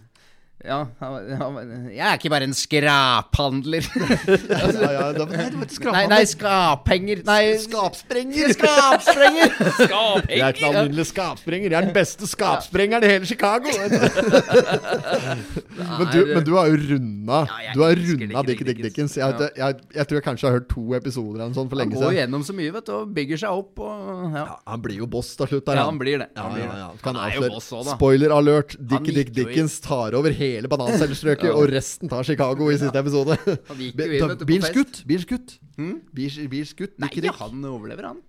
ja, 0.66 0.80
han 1.00 1.32
han 1.40 1.58
jeg 1.94 2.02
er 2.04 2.18
ikke 2.18 2.32
bare 2.34 2.48
en 2.50 2.56
skraphandler. 2.58 3.86
Ja, 4.56 4.92
ja, 4.92 5.06
nei, 5.14 5.46
det 5.50 5.58
var 5.60 5.66
ikke 5.66 5.92
nei, 5.94 6.04
nei, 6.12 6.22
skaphenger. 6.30 7.22
Nei, 7.28 7.42
Skapsprenger! 7.62 8.54
skapsprenger. 8.56 9.54
Jeg 10.30 10.42
er 10.46 10.54
ikke 10.54 10.70
en 10.70 10.78
alminnelig 10.82 11.06
skapsprenger. 11.12 11.70
Jeg 11.72 11.78
er 11.80 11.88
den 11.88 11.96
beste 11.96 12.28
skapsprengeren 12.30 13.06
i 13.06 13.12
hele 13.12 13.30
Chicago. 13.30 13.72
men, 16.00 16.06
du, 16.12 16.20
men 16.34 16.44
du 16.46 16.52
har 16.58 16.70
jo 16.72 16.80
runda 16.82 17.40
Du 17.74 17.82
har 17.84 17.96
runda 18.00 18.44
Dick 18.48 18.64
Dick 18.68 18.82
Dickens. 18.84 19.18
Jeg, 19.20 19.50
jeg, 19.58 19.80
jeg 19.96 20.10
tror 20.10 20.20
jeg 20.20 20.26
kanskje 20.28 20.50
har 20.50 20.58
hørt 20.60 20.70
to 20.72 20.86
episoder 20.98 21.44
av 21.44 21.50
en 21.50 21.58
sånn 21.58 21.70
for 21.72 21.80
lenge 21.80 21.96
siden. 21.96 22.06
Han 22.06 22.14
går 22.14 22.20
gjennom 22.22 22.46
så 22.48 22.54
mye, 22.58 22.72
vet 22.76 22.86
du, 22.90 22.94
og 22.98 23.14
bygger 23.16 23.38
seg 23.46 23.50
opp. 23.64 23.74
Og, 23.86 24.36
ja. 24.36 24.46
Han 24.72 24.80
blir 24.86 24.98
jo 25.04 25.08
boss 25.18 25.30
til 25.40 25.46
slutt. 25.52 25.66
Der, 25.70 25.76
ja, 25.82 25.88
han 25.90 26.00
blir 26.02 26.18
det. 26.24 26.30
Ja, 26.36 26.42
Han, 26.48 26.60
ja, 26.62 26.72
ja. 26.84 26.90
Han 27.08 27.16
er 27.22 27.30
jo 27.40 27.42
boss 27.56 27.68
òg, 27.74 27.84
da. 27.90 27.94
Spoiler 28.00 28.30
alert. 28.36 28.78
Dick 28.80 29.06
Dick. 29.12 29.34
Dickens 29.36 29.80
tar 29.84 30.16
over 30.18 30.32
hele 30.36 30.55
bananselgerstrøket, 30.72 31.50
og 31.52 31.68
resten 31.74 32.12
tar 32.12 32.24
Chicago 32.28 32.70
i 32.72 32.78
siste 32.80 33.02
episode. 33.02 33.36
Han 33.70 33.84
gikk 33.84 34.00
jo 34.00 34.08
inn, 34.20 34.38
vet 34.46 34.70
skutt. 34.72 35.02
Bil 35.10 35.26
skutt. 35.26 35.58
Hmm? 35.76 36.00
bil 36.16 36.66
skutt. 36.70 36.96
Nei, 37.02 37.12
Dickie 37.12 37.36
han 37.42 37.68
overlever, 37.68 38.14
han. 38.14 38.24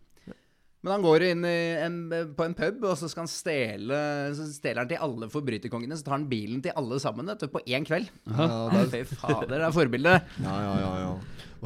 Men 0.87 0.92
han 0.92 1.02
går 1.02 1.23
inn 1.33 1.40
i 1.49 1.56
en, 1.83 1.95
på 2.38 2.45
en 2.47 2.52
pub, 2.54 2.85
og 2.87 2.92
så 2.95 3.09
skal 3.11 3.25
han 3.25 3.30
stjele 3.30 3.97
Så 4.37 4.45
stjeler 4.54 4.85
han 4.85 4.90
til 4.92 5.00
alle 5.02 5.26
forbryterkongene. 5.33 5.97
Så 5.99 6.06
tar 6.06 6.14
han 6.14 6.28
bilen 6.30 6.61
til 6.62 6.76
alle 6.78 7.00
sammen 7.02 7.26
vet 7.26 7.42
du, 7.42 7.49
på 7.50 7.62
én 7.66 7.87
kveld. 7.88 8.06
Ja, 8.30 8.85
Fy 8.92 9.00
fader, 9.16 9.49
det 9.50 9.64
er 9.66 9.75
forbildet. 9.75 10.37
ja, 10.45 10.54
ja, 10.62 10.76
ja, 10.85 10.92
ja. 11.02 11.16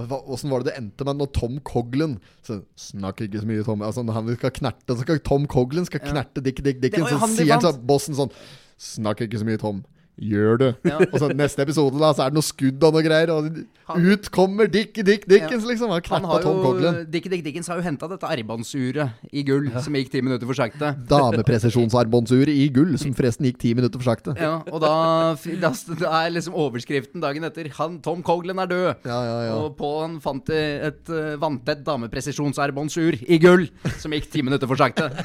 Åssen 0.00 0.48
var 0.48 0.62
det 0.62 0.70
det 0.70 0.78
endte 0.78 1.04
med 1.04 1.18
når 1.18 1.28
Tom 1.36 1.58
Coglan 1.66 2.14
så, 2.46 2.60
Snakker 2.78 3.26
ikke 3.26 3.42
så 3.42 3.48
mye, 3.50 3.64
Tom. 3.66 3.82
Altså, 3.84 4.04
når 4.06 4.16
han 4.16 4.32
skal 4.38 4.54
knerte, 4.56 4.94
så 4.94 5.04
skal 5.04 5.20
Tom 5.26 5.44
Coglan 5.50 5.88
skal 5.88 6.00
knerte 6.04 6.40
Dick 6.46 6.62
Dick 6.64 6.80
Dickens, 6.80 7.10
så 7.10 7.28
sier 7.34 7.52
han 7.52 7.64
sånn 7.64 7.82
bossen 7.84 8.16
sånn 8.16 8.32
Snakker 8.80 9.28
ikke 9.28 9.42
så 9.42 9.44
mye, 9.44 9.60
Tom. 9.60 9.82
Gjør 10.20 10.58
det. 10.60 10.70
Ja. 10.84 10.98
Og 11.00 11.16
så 11.16 11.30
neste 11.32 11.64
episode 11.64 11.96
da 11.96 12.10
Så 12.12 12.26
er 12.26 12.32
det 12.32 12.36
noe 12.36 12.44
skudd 12.44 12.82
og 12.84 12.92
noe 12.96 13.04
greier, 13.04 13.30
og 13.32 13.48
Han- 13.88 14.04
ut 14.12 14.30
kommer 14.30 14.68
Dick 14.70 14.92
Dick 14.94 15.24
Dickens, 15.26 15.64
liksom. 15.64 15.88
Han 15.90 16.02
Han 16.10 16.24
har 16.24 16.42
Tom 16.42 16.60
jo, 16.60 17.04
Dickie 17.10 17.30
Dick 17.30 17.42
Dickens 17.42 17.66
har 17.66 17.76
jo 17.76 17.82
henta 17.82 18.06
dette 18.06 18.28
armbåndsuret 18.28 19.10
i 19.32 19.42
gull, 19.42 19.70
som 19.80 19.94
gikk 19.94 20.10
ti 20.12 20.20
minutter 20.20 20.46
for 20.46 20.54
sakte. 20.54 20.92
Damepresisjonsarmbåndsuret 21.08 22.52
i 22.52 22.68
gull, 22.68 22.96
som 22.98 23.14
forresten 23.14 23.48
gikk 23.48 23.58
ti 23.58 23.74
minutter 23.74 23.98
for 23.98 24.12
sakte. 24.12 24.36
Ja, 24.38 24.62
og 24.70 24.80
da, 24.84 25.34
da, 25.34 25.72
er 26.20 26.30
liksom 26.30 26.54
overskriften 26.54 27.20
dagen 27.20 27.44
etter 27.44 27.70
Han, 27.78 27.98
Tom 28.04 28.22
Coglan 28.22 28.60
er 28.60 28.70
død. 28.70 29.08
Ja, 29.08 29.18
ja, 29.24 29.38
ja. 29.48 29.54
Og 29.56 29.76
på 29.80 29.90
han 30.02 30.20
fant 30.20 30.48
et 30.50 31.10
uh, 31.10 31.34
vanntett 31.40 31.82
damepresisjonsarmbåndsur 31.86 33.24
i 33.26 33.40
gull, 33.42 33.66
som 33.98 34.12
gikk 34.12 34.30
ti 34.30 34.44
minutter 34.46 34.70
for 34.70 34.76
sakte. 34.76 35.10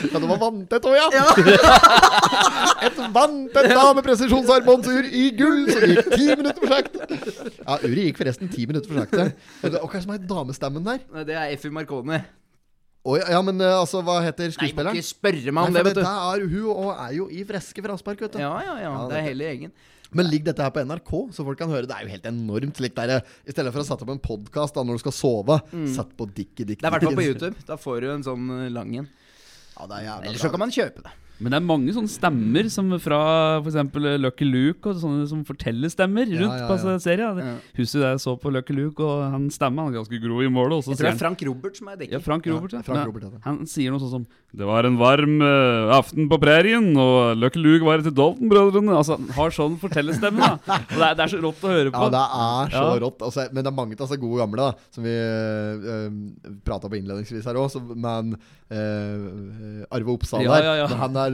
Ja, 0.00 0.16
det 0.16 0.28
var 0.30 0.38
vanntett 0.40 0.86
òg, 0.88 0.94
ja! 0.96 1.08
Et 2.86 2.96
vanntett 3.12 3.68
damepresisjonsarmbåndsur 3.80 5.08
i 5.10 5.24
gull 5.38 5.62
som 5.70 5.86
gikk 5.90 6.10
ti 6.14 6.26
minutter 6.32 6.60
for 6.60 6.74
sakte. 6.74 7.20
Ja, 7.60 7.78
uret 7.84 8.04
gikk 8.08 8.20
forresten 8.20 8.52
ti 8.52 8.66
minutter 8.70 8.92
for 8.92 9.02
sakte. 9.02 9.30
Hva 9.62 9.70
er 9.70 9.96
det 9.96 10.04
som 10.04 10.14
er 10.16 10.28
damestemmen 10.34 10.86
der? 10.86 11.24
Det 11.26 11.36
er 11.36 11.54
Effie 11.54 11.74
Marconi. 11.74 12.20
Oh, 13.00 13.16
ja, 13.16 13.30
ja, 13.32 13.38
men 13.40 13.56
eh, 13.64 13.72
altså, 13.72 14.02
hva 14.04 14.18
heter 14.20 14.50
skuespilleren? 14.52 14.92
Nei, 14.92 15.00
ikke 15.00 15.08
spørre 15.08 15.54
meg 15.56 15.70
om 15.70 15.72
Nei, 15.72 15.80
det, 15.80 15.86
vet 15.88 16.02
du. 16.02 16.02
Er 16.04 16.42
hun 16.52 16.66
og 16.74 16.90
er 16.92 17.14
jo 17.16 17.28
i 17.32 17.46
Freske 17.48 17.84
fraspark, 17.86 18.20
vet 18.26 18.34
du. 18.36 18.42
Ja, 18.42 18.52
ja, 18.60 18.74
ja. 18.82 18.90
Det 19.08 19.16
er 19.16 19.24
hele 19.30 19.46
gjengen. 19.48 19.72
Men 20.12 20.26
ligger 20.28 20.50
dette 20.50 20.66
her 20.66 20.72
på 20.74 20.82
NRK, 20.84 21.12
så 21.32 21.46
folk 21.46 21.56
kan 21.62 21.70
høre? 21.72 21.88
Det 21.88 21.96
er 21.96 22.04
jo 22.04 22.12
helt 22.12 22.28
enormt 22.28 22.80
slikt 22.82 22.98
der. 22.98 23.14
eh, 23.16 23.32
I 23.48 23.54
stedet 23.54 23.72
for 23.72 23.80
å 23.80 23.86
sette 23.86 24.04
opp 24.04 24.12
en 24.12 24.20
podkast 24.20 24.76
når 24.76 24.98
du 24.98 25.04
skal 25.06 25.16
sove, 25.16 25.56
sett 25.94 26.12
på 26.18 26.28
Dickie 26.28 26.68
Dick 26.68 26.80
Mm. 26.80 26.82
Det 26.82 26.86
er 26.86 26.92
i 26.92 26.94
hvert 26.98 27.08
fall 27.08 27.18
på 27.22 27.28
YouTube. 27.30 27.66
Da 27.70 27.80
får 27.80 28.04
du 28.04 28.10
en 28.12 28.26
sånn 28.26 28.52
uh, 28.52 28.68
lang 28.74 28.92
en. 29.00 29.08
Ja, 29.78 29.88
er 29.96 30.26
Eller 30.26 30.40
så 30.42 30.50
kan 30.52 30.60
man 30.60 30.74
kjøpe 30.74 31.06
det. 31.06 31.14
Men 31.40 31.54
det 31.54 31.56
er 31.56 31.64
mange 31.64 31.92
sånne 31.96 32.10
stemmer 32.12 32.66
som 32.68 32.90
fra 33.00 33.20
f.eks. 33.64 33.76
Lucky 34.20 34.44
Luke 34.44 34.90
og 34.92 34.98
sånne 35.00 35.24
som 35.30 35.40
forteller 35.48 35.88
stemmer 35.88 36.28
rundt 36.28 36.44
Ja, 36.44 36.58
ja, 36.60 36.66
på 36.68 36.76
ja. 36.76 36.96
serien. 37.00 37.38
Ja. 37.40 37.54
Husker 37.78 37.96
du 37.98 38.04
det 38.04 38.10
jeg 38.12 38.20
så 38.26 38.34
på 38.42 38.52
Lucky 38.52 38.76
Luke, 38.76 39.00
og 39.00 39.22
han 39.32 39.46
stemmer 39.54 39.86
han 39.88 39.94
er 39.94 40.02
ganske 40.02 40.20
grov 40.20 40.42
i 40.44 40.50
målet. 40.52 40.78
Også, 40.82 40.92
Jeg 40.92 41.00
tror 41.00 41.08
det 41.08 41.14
er 41.14 41.22
Frank 41.24 41.44
Robert 41.48 41.80
som 41.80 41.88
er 41.88 41.96
dekker. 42.02 42.12
ja, 42.18 42.20
Frank 42.20 42.46
Robert, 42.50 42.74
ja. 42.76 42.82
Frank 42.84 42.98
Men 43.00 43.08
Robert, 43.08 43.24
ja. 43.32 43.40
Han 43.48 43.62
sier 43.66 43.94
noe 43.94 44.02
sånn 44.04 44.12
som 44.18 44.26
Det 44.52 44.66
var 44.66 44.84
en 44.84 44.96
varm 45.00 45.40
uh, 45.40 45.94
aften 45.96 46.28
på 46.28 46.38
prærien, 46.42 46.90
og 46.98 47.38
Lucky 47.38 47.60
Luke 47.62 47.86
var 47.86 48.02
etter 48.02 48.12
Dalton-brødrene. 48.12 48.92
Altså, 49.00 49.16
han 49.16 49.32
har 49.36 49.54
sånn 49.54 49.76
fortellerstemme, 49.80 50.42
da. 50.42 50.78
Og 50.90 50.96
det 50.98 51.06
er, 51.08 51.14
det 51.20 51.24
er 51.24 51.32
så 51.36 51.40
rått 51.44 51.64
å 51.64 51.70
høre 51.72 51.92
på. 51.94 52.04
Ja, 52.04 52.12
det 52.16 52.24
er 52.26 52.74
så 52.76 52.84
Ja. 52.90 52.98
rått. 53.06 53.22
Altså, 53.28 53.46
men 53.54 53.62
det 53.64 53.70
er 53.70 53.76
mange 53.80 53.94
av 53.96 54.02
disse 54.04 54.18
gode 54.20 54.42
gamle, 54.42 54.68
da 54.70 54.90
som 54.90 55.06
vi 55.06 55.14
uh, 55.14 56.56
prata 56.66 56.90
på 56.90 56.98
innledningsvis 57.00 57.46
her 57.48 57.60
òg. 57.62 57.78
Men 57.94 58.34
uh, 58.34 59.86
Arve 59.94 60.14
Oppsal 60.18 60.42
Ja, 60.44 60.56
der, 60.58 60.64
ja, 60.66 60.74
ja. 60.82 60.88
når 60.90 61.02
han 61.06 61.16
er 61.24 61.29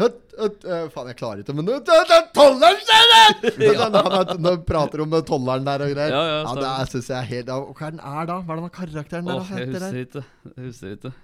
høtt, 0.00 0.18
høtt, 0.40 0.64
eh, 0.64 0.86
Faen, 0.94 1.10
jeg 1.12 1.16
klarer 1.20 1.42
ikke, 1.44 1.54
men 1.56 1.68
det 1.68 1.76
det- 1.88 1.98
det 2.10 2.16
er 2.18 2.26
tolleren, 2.36 2.80
ser 2.88 3.04
du! 3.10 3.64
ja. 3.66 3.76
Han, 3.82 3.94
han 4.16 4.44
han 4.50 4.62
prater 4.68 5.04
om 5.06 5.16
tolleren 5.32 5.64
der 5.68 5.86
og 5.86 5.94
greier. 5.94 6.10
Ja, 6.16 6.22
ja, 6.32 6.38
Ja, 6.42 6.76
det 6.80 6.88
synes 6.94 7.08
jeg 7.12 7.18
er 7.20 7.30
helt 7.32 7.48
ja, 7.54 7.58
Hva 7.60 7.86
er 7.86 7.96
den 7.96 8.00
er 8.00 8.26
da? 8.32 8.40
Hva 8.42 8.56
er 8.56 8.60
den 8.64 8.74
karakteren 8.80 9.30
der? 9.30 9.40
Åh, 9.40 9.50
jeg 9.56 9.68
husker 9.70 9.80
der? 9.80 9.92
husker 9.92 10.04
ikke. 10.06 10.24
Jeg 10.56 10.66
husker 10.70 10.96
ikke. 10.98 11.14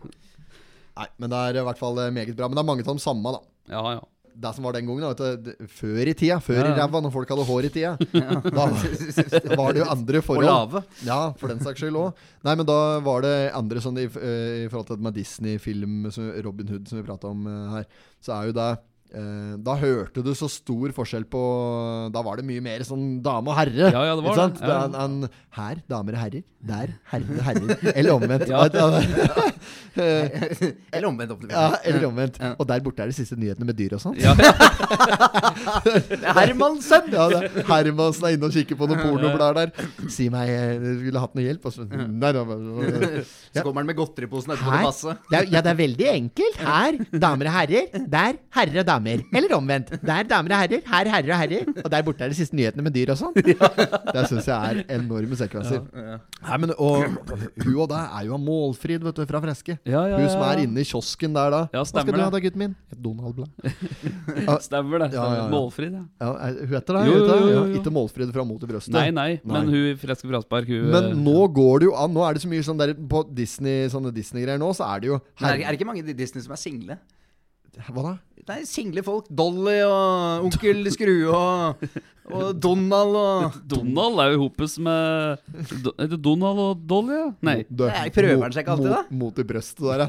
Nei, 0.93 1.07
men 1.19 1.31
det 1.33 1.39
er 1.49 1.61
i 1.63 1.67
hvert 1.71 1.79
fall 1.81 1.99
eh, 2.05 2.11
meget 2.13 2.37
bra. 2.37 2.49
Men 2.49 2.57
det 2.61 2.63
er 2.65 2.71
mange 2.73 2.85
av 2.89 2.97
de 2.99 3.05
samme, 3.09 3.33
da. 3.33 3.41
Ja, 3.73 3.83
ja. 3.97 4.01
Det 4.35 4.51
som 4.57 4.65
var 4.65 4.73
den 4.73 4.87
gangen, 4.89 5.03
da, 5.05 5.13
vet 5.13 5.43
du, 5.45 5.67
før 5.69 6.09
i 6.09 6.15
tida, 6.17 6.39
før 6.41 6.61
Ja, 6.61 6.65
i 6.65 6.71
ja. 6.73 6.77
ræva, 6.87 7.01
når 7.05 7.13
folk 7.15 7.29
hadde 7.35 7.45
hår 7.49 7.67
i 7.69 7.73
tida, 7.75 7.97
da 8.57 8.65
var 9.61 9.73
det 9.77 9.83
jo 9.83 9.89
andre 9.93 10.19
Og 10.23 10.25
forhold. 10.25 10.49
lave. 10.49 10.83
Ja, 11.07 11.19
for 11.39 11.53
den 11.53 11.61
saks 11.63 11.83
skyld 11.83 11.99
òg. 12.01 12.23
Nei, 12.47 12.55
men 12.57 12.67
da 12.67 12.79
var 13.05 13.23
det 13.27 13.35
andre 13.55 13.83
sånn 13.85 14.01
i, 14.01 14.07
eh, 14.09 14.65
i 14.65 14.71
forhold 14.73 14.89
til 14.89 14.97
det 14.99 15.07
med 15.09 15.15
Disney-film, 15.21 15.99
Robin 16.47 16.73
Hood, 16.73 16.89
som 16.89 16.99
vi 16.99 17.07
prata 17.07 17.29
om 17.31 17.45
eh, 17.47 17.77
her, 17.77 17.87
så 18.25 18.39
er 18.41 18.49
jo 18.51 18.57
det 18.57 18.71
Da 19.13 19.75
hørte 19.77 20.23
du 20.25 20.31
så 20.39 20.49
stor 20.49 20.93
forskjell 20.97 21.27
på 21.29 21.41
Da 22.15 22.23
var 22.25 22.41
det 22.41 22.47
mye 22.49 22.63
mer 22.65 22.81
sånn 22.89 23.21
dame 23.25 23.53
og 23.53 23.59
herre. 23.59 23.91
Ja, 23.93 24.05
ja, 24.09 24.15
det 24.17 24.25
var 24.25 24.39
det. 24.41 24.63
Ja. 24.63 24.69
Er 24.73 24.87
en, 24.89 24.97
en, 25.23 25.29
her 25.53 25.83
damer 25.91 26.17
og 26.17 26.23
herrer, 26.23 26.45
der 26.73 26.95
herrer 27.13 27.35
og 27.37 27.43
herrer. 27.45 27.93
Eller 27.93 28.13
omvendt. 28.17 28.49
Ja. 28.53 28.65
Eller 30.93 31.07
omvendt. 31.07 31.45
ja, 31.51 31.67
eller 31.85 32.07
omvendt. 32.09 32.39
Ja. 32.41 32.55
Og 32.59 32.67
der 32.69 32.81
borte 32.85 33.03
er 33.05 33.11
de 33.11 33.17
siste 33.17 33.37
nyhetene 33.39 33.67
med 33.69 33.77
dyr 33.77 33.93
og 33.97 34.01
sånn. 34.03 34.17
Ja. 34.21 34.33
Hermansen! 36.39 37.11
Ja, 37.13 37.27
det 37.29 37.41
er 37.51 37.67
Hermansen 37.69 38.27
er 38.29 38.37
inne 38.37 38.49
og 38.49 38.57
kikker 38.57 38.79
på 38.81 38.89
noen 38.91 39.03
pornoblader 39.03 39.55
der. 39.61 39.91
Si 40.13 40.29
meg, 40.33 40.49
skulle 40.81 41.15
du 41.15 41.21
hatt 41.23 41.37
noe 41.37 41.45
hjelp? 41.45 41.69
Og 41.69 41.73
så, 41.77 41.81
nei, 41.87 42.33
da, 42.35 42.43
Så 43.53 43.65
kommer 43.67 43.83
han 43.83 43.91
med 43.91 43.99
godteriposen 44.01 44.55
etterpå 44.57 44.71
Her? 44.73 45.21
Det 45.33 45.39
ja, 45.53 45.61
det 45.65 45.71
er 45.75 45.79
veldig 45.83 46.09
enkelt. 46.15 46.57
Her 46.63 46.93
damer 47.27 47.47
og 47.51 47.57
herrer. 47.59 47.85
Der 48.17 48.33
herrer 48.57 48.79
og 48.81 48.87
damer. 48.89 49.02
Eller 49.07 49.55
omvendt. 49.57 49.91
Der 50.03 50.25
damer 50.29 50.55
og 50.55 50.61
herrer. 50.63 50.83
Her 50.87 51.11
herrer 51.13 51.33
og 51.35 51.39
herrer. 51.43 51.71
Og 51.85 51.91
der 51.91 52.03
borte 52.07 52.25
er 52.27 52.33
de 52.33 52.37
siste 52.39 52.57
nyhetene 52.57 52.85
med 52.87 52.95
dyr 52.95 53.11
og 53.15 53.19
sånn. 53.21 53.35
Det 54.13 54.25
syns 54.29 54.47
jeg 54.49 54.57
er 54.57 54.83
enorme 54.99 55.37
sekvenser. 55.39 55.83
Nei, 55.93 56.57
men, 56.63 56.73
og 56.77 57.05
hun 57.63 57.77
og 57.83 57.89
deg 57.91 58.03
er 58.19 58.27
jo 58.29 58.35
av 58.37 58.43
Målfrid, 58.45 59.03
vet 59.07 59.19
du, 59.19 59.25
fra 59.31 59.41
Freske. 59.45 59.77
Ja, 59.89 60.03
ja, 60.11 60.19
Hun 60.21 60.29
som 60.33 60.43
er 60.47 60.63
inne 60.67 60.83
i 60.83 60.87
kiosken 60.89 61.33
der 61.37 61.51
da. 61.55 61.61
Ja, 61.73 61.83
Hva 61.83 62.03
skal 62.03 62.13
du 62.13 62.21
ha 62.21 62.29
det. 62.29 62.35
da, 62.37 62.43
gutten 62.47 62.63
min? 62.65 62.75
Et 62.93 63.01
Donald-blad. 63.03 63.51
Stemmer 64.69 65.05
det. 65.05 65.11
Ja, 65.17 65.25
ja, 65.25 65.37
ja. 65.43 65.47
Målfrid, 65.53 65.97
ja. 65.97 66.05
Ja, 66.23 66.33
hun 66.61 66.75
heter 66.77 66.99
det? 66.99 67.05
Jo, 67.09 67.17
jo, 67.17 67.25
jo, 67.27 67.49
Ja, 67.53 67.65
ikke 67.81 67.93
Målfrid 67.95 68.33
fra 68.35 68.45
Mot 68.49 68.63
i 68.63 68.71
brøstet. 68.71 68.95
Nei, 68.95 69.09
nei, 69.15 69.29
men 69.49 69.71
hun 69.73 69.89
i 69.93 69.97
Freske 70.01 70.29
Fraspark, 70.31 70.69
hun 70.71 70.91
Men 70.93 71.11
eh, 71.13 71.17
nå 71.27 71.47
går 71.57 71.83
det 71.85 71.91
jo 71.91 71.97
an. 71.99 72.13
Nå 72.15 72.23
er 72.27 72.37
det 72.39 72.45
så 72.45 72.51
mye 72.53 72.65
sånn 72.67 72.81
der 72.81 72.93
på 72.95 73.25
Disney 73.35 73.89
Sånne 73.93 74.13
Disney-greier 74.15 74.61
nå, 74.61 74.69
så 74.77 74.87
er 74.93 75.03
det 75.03 75.09
jo 75.13 75.17
er, 75.19 75.57
det- 75.57 75.65
er 75.67 75.71
det 75.73 75.79
ikke 75.81 75.89
mange 75.89 76.05
i 76.05 76.15
Disney 76.17 76.45
som 76.45 76.53
er 76.55 76.61
single? 76.61 76.99
Hva 77.89 78.03
da? 78.05 78.11
Det 78.43 78.57
er 78.59 78.65
single 78.67 79.03
folk. 79.07 79.29
Dolly 79.31 79.79
og 79.87 80.49
onkel 80.49 80.89
Skrue 80.95 81.31
og, 81.31 81.85
og 82.33 82.49
Donald 82.63 83.15
og 83.19 83.57
Donald 83.71 84.19
er 84.23 84.33
jo 84.35 84.41
hopes 84.45 84.75
med 84.83 85.39
Do, 85.85 85.93
Er 86.01 86.09
det 86.11 86.19
Donald 86.25 86.59
og 86.63 86.81
Dolly, 86.91 87.13
ja? 87.15 87.29
Nei. 87.47 87.55
Det, 87.69 87.87
Nei, 87.93 88.09
prøver 88.15 88.43
han 88.47 88.55
seg 88.55 88.65
ikke 88.65 88.75
alltid, 88.75 88.91
mot, 88.91 89.13
Mot 89.23 89.39
i 89.43 89.45
brøstet 89.47 89.85
der, 89.87 90.03
ja. 90.03 90.09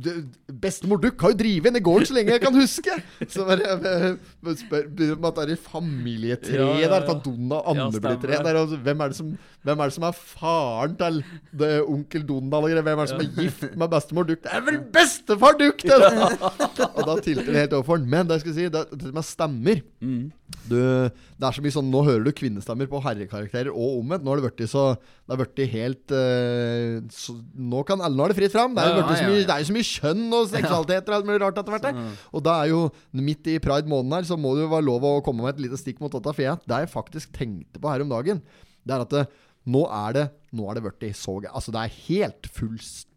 Der, 0.00 0.18
Bestemor 0.64 1.00
Duck 1.02 1.20
har 1.24 1.34
jo 1.34 1.38
drevet 1.42 1.68
inn 1.70 1.80
i 1.80 1.82
gården 1.90 2.08
så 2.08 2.16
lenge 2.16 2.34
jeg 2.36 2.42
kan 2.46 2.56
huske! 2.56 2.96
Så 3.28 3.44
bare 3.48 4.54
spør 4.60 4.88
om 5.18 5.28
at 5.30 5.40
det 5.40 5.44
er 5.46 5.54
i 5.54 5.58
familietre 5.60 6.56
Ja, 6.56 6.68
ja, 6.80 6.88
der, 6.88 6.96
ja. 6.96 7.04
fra 7.10 7.18
Donald 7.26 7.68
andre 7.74 7.86
Andebli-tre 7.90 8.38
stemmer. 8.38 8.48
der. 8.48 8.60
Og 8.64 8.84
hvem, 8.88 9.04
er 9.04 9.12
det 9.12 9.18
som, 9.20 9.32
hvem 9.68 9.84
er 9.84 9.92
det 9.92 9.96
som 9.98 10.08
er 10.08 10.16
faren 10.20 10.96
til 11.00 11.20
det 11.64 11.72
onkel 11.84 12.24
Donald? 12.32 12.58
Og 12.60 12.68
greier? 12.70 12.84
hvem 12.88 13.04
er 13.04 13.08
det 13.08 13.12
som 13.14 13.24
er 13.24 13.30
gift 13.40 13.68
med 13.76 13.92
bestemor 13.92 14.28
Duck? 14.32 14.42
Det 14.46 14.56
er 14.56 14.64
vel 14.68 14.80
bestefar 14.96 15.58
Duck! 15.60 15.84
Det, 15.84 16.00
da! 16.00 16.28
og 16.96 17.02
da 17.09 17.09
tilter 17.18 17.48
det 17.50 17.62
helt 17.64 17.72
overfor 17.76 17.98
den. 18.00 18.08
Men 18.12 18.28
det 18.28 18.36
jeg 18.38 18.42
skal 18.44 18.54
si, 18.56 18.66
det, 18.72 18.82
det 19.02 19.12
med 19.16 19.26
stemmer 19.26 19.82
Mm. 20.00 20.30
du, 20.70 20.76
det 20.80 21.44
er 21.46 21.52
så 21.52 21.60
mye 21.62 21.72
sånn 21.74 21.90
Nå 21.92 22.00
hører 22.06 22.24
du 22.24 22.30
kvinnestemmer 22.32 22.88
på 22.90 23.00
herrekarakterer 23.04 23.68
og 23.68 23.98
omvendt. 24.00 24.24
Nå 24.24 24.32
har 24.32 24.40
det 24.40 24.46
blitt 24.48 24.70
så 24.70 24.84
Det 24.96 25.34
har 25.34 25.40
blitt 25.42 25.60
helt 25.74 26.14
uh, 26.16 27.02
så, 27.12 27.34
Nå 27.54 27.82
kan 27.88 28.00
alle 28.00 28.24
er 28.24 28.32
det 28.32 28.38
fritt 28.40 28.54
fram. 28.54 28.74
Det 28.74 28.82
er, 28.82 28.96
Ja, 28.96 29.04
så 29.10 29.18
ja, 29.22 29.28
mye, 29.28 29.42
ja. 29.42 29.46
det 29.50 29.54
er 29.56 29.64
jo 29.64 29.68
så 29.70 29.76
mye 29.76 29.90
kjønn 29.90 30.24
og 30.38 30.48
seksualitet 30.54 31.10
og 31.10 31.18
alt 31.18 31.28
mulig 31.28 31.42
rart 31.44 31.60
etter 31.60 31.76
hvert. 31.76 31.86
der. 31.90 32.16
Og 32.32 32.46
da 32.46 32.56
er 32.62 32.72
jo 32.72 32.80
midt 33.12 33.52
i 33.52 33.58
pride 33.62 33.90
måneden 33.90 34.16
her, 34.18 34.30
så 34.30 34.38
må 34.40 34.54
det 34.56 34.64
jo 34.64 34.72
være 34.72 34.88
lov 34.88 35.06
å 35.10 35.12
komme 35.26 35.44
med 35.44 35.54
et 35.56 35.62
lite 35.66 35.78
stikk 35.80 36.00
mot 36.00 36.12
dette. 36.16 36.34
For 36.34 36.46
jeg, 36.46 36.64
det 36.70 36.80
jeg 36.86 36.94
faktisk 36.94 37.32
tenkte 37.36 37.82
på 37.82 37.92
her 37.92 38.02
om 38.06 38.10
dagen, 38.16 38.42
det 38.86 38.96
er 38.96 39.04
at 39.04 39.14
det, 39.14 39.26
nå 39.70 39.84
er 39.92 40.16
det 40.16 40.26
Nå 40.56 40.64
er 40.66 40.78
det 40.80 40.82
blitt 40.86 41.14
så 41.20 41.36
Altså, 41.52 41.70
det 41.70 41.82
er 41.84 41.98
helt 42.08 42.48
fullstendig 42.56 43.09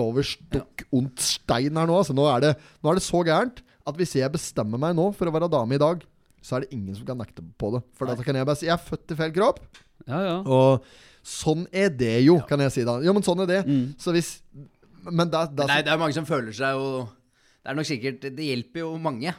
over 0.00 0.24
stokk 0.24 0.86
ondt 0.92 1.20
stein 1.20 1.76
her 1.76 1.86
nå. 1.86 1.98
Altså, 1.98 2.14
nå, 2.16 2.24
er 2.30 2.40
det, 2.40 2.52
nå 2.82 2.90
er 2.90 2.98
det 2.98 3.04
så 3.04 3.22
gærent 3.26 3.62
at 3.86 3.98
hvis 3.98 4.14
jeg 4.16 4.32
bestemmer 4.32 4.78
meg 4.80 4.94
nå 4.96 5.10
for 5.16 5.28
å 5.28 5.34
være 5.34 5.50
dame 5.50 5.74
i 5.76 5.82
dag, 5.82 6.02
så 6.42 6.56
er 6.56 6.64
det 6.64 6.74
ingen 6.74 6.94
som 6.96 7.06
kan 7.06 7.18
nekte 7.18 7.44
på 7.58 7.72
det. 7.74 7.82
For 7.98 8.08
da 8.08 8.16
kan 8.18 8.38
jeg 8.38 8.46
bare 8.48 8.58
si 8.58 8.66
jeg 8.68 8.74
er 8.74 8.82
født 8.82 9.14
i 9.14 9.18
feil 9.18 9.34
kropp. 9.34 9.60
Ja, 10.08 10.20
ja. 10.22 10.36
Og 10.42 10.86
sånn 11.22 11.66
er 11.70 11.92
det 11.94 12.16
jo, 12.24 12.40
kan 12.48 12.62
jeg 12.64 12.74
si 12.74 12.86
da. 12.86 12.98
Jo, 13.04 13.14
men 13.14 13.26
sånn 13.26 13.44
er 13.44 13.50
det. 13.50 13.62
Så 14.02 14.14
hvis 14.14 14.38
Men 15.02 15.30
da, 15.30 15.44
da 15.50 15.66
Nei, 15.66 15.80
det 15.82 15.90
er 15.90 15.98
mange 15.98 16.14
som 16.14 16.26
føler 16.26 16.54
seg 16.54 16.76
jo 16.78 17.08
Det 17.58 17.70
er 17.72 17.74
nok 17.74 17.86
sikkert 17.88 18.26
Det 18.36 18.44
hjelper 18.46 18.84
jo 18.84 18.90
mange. 19.02 19.32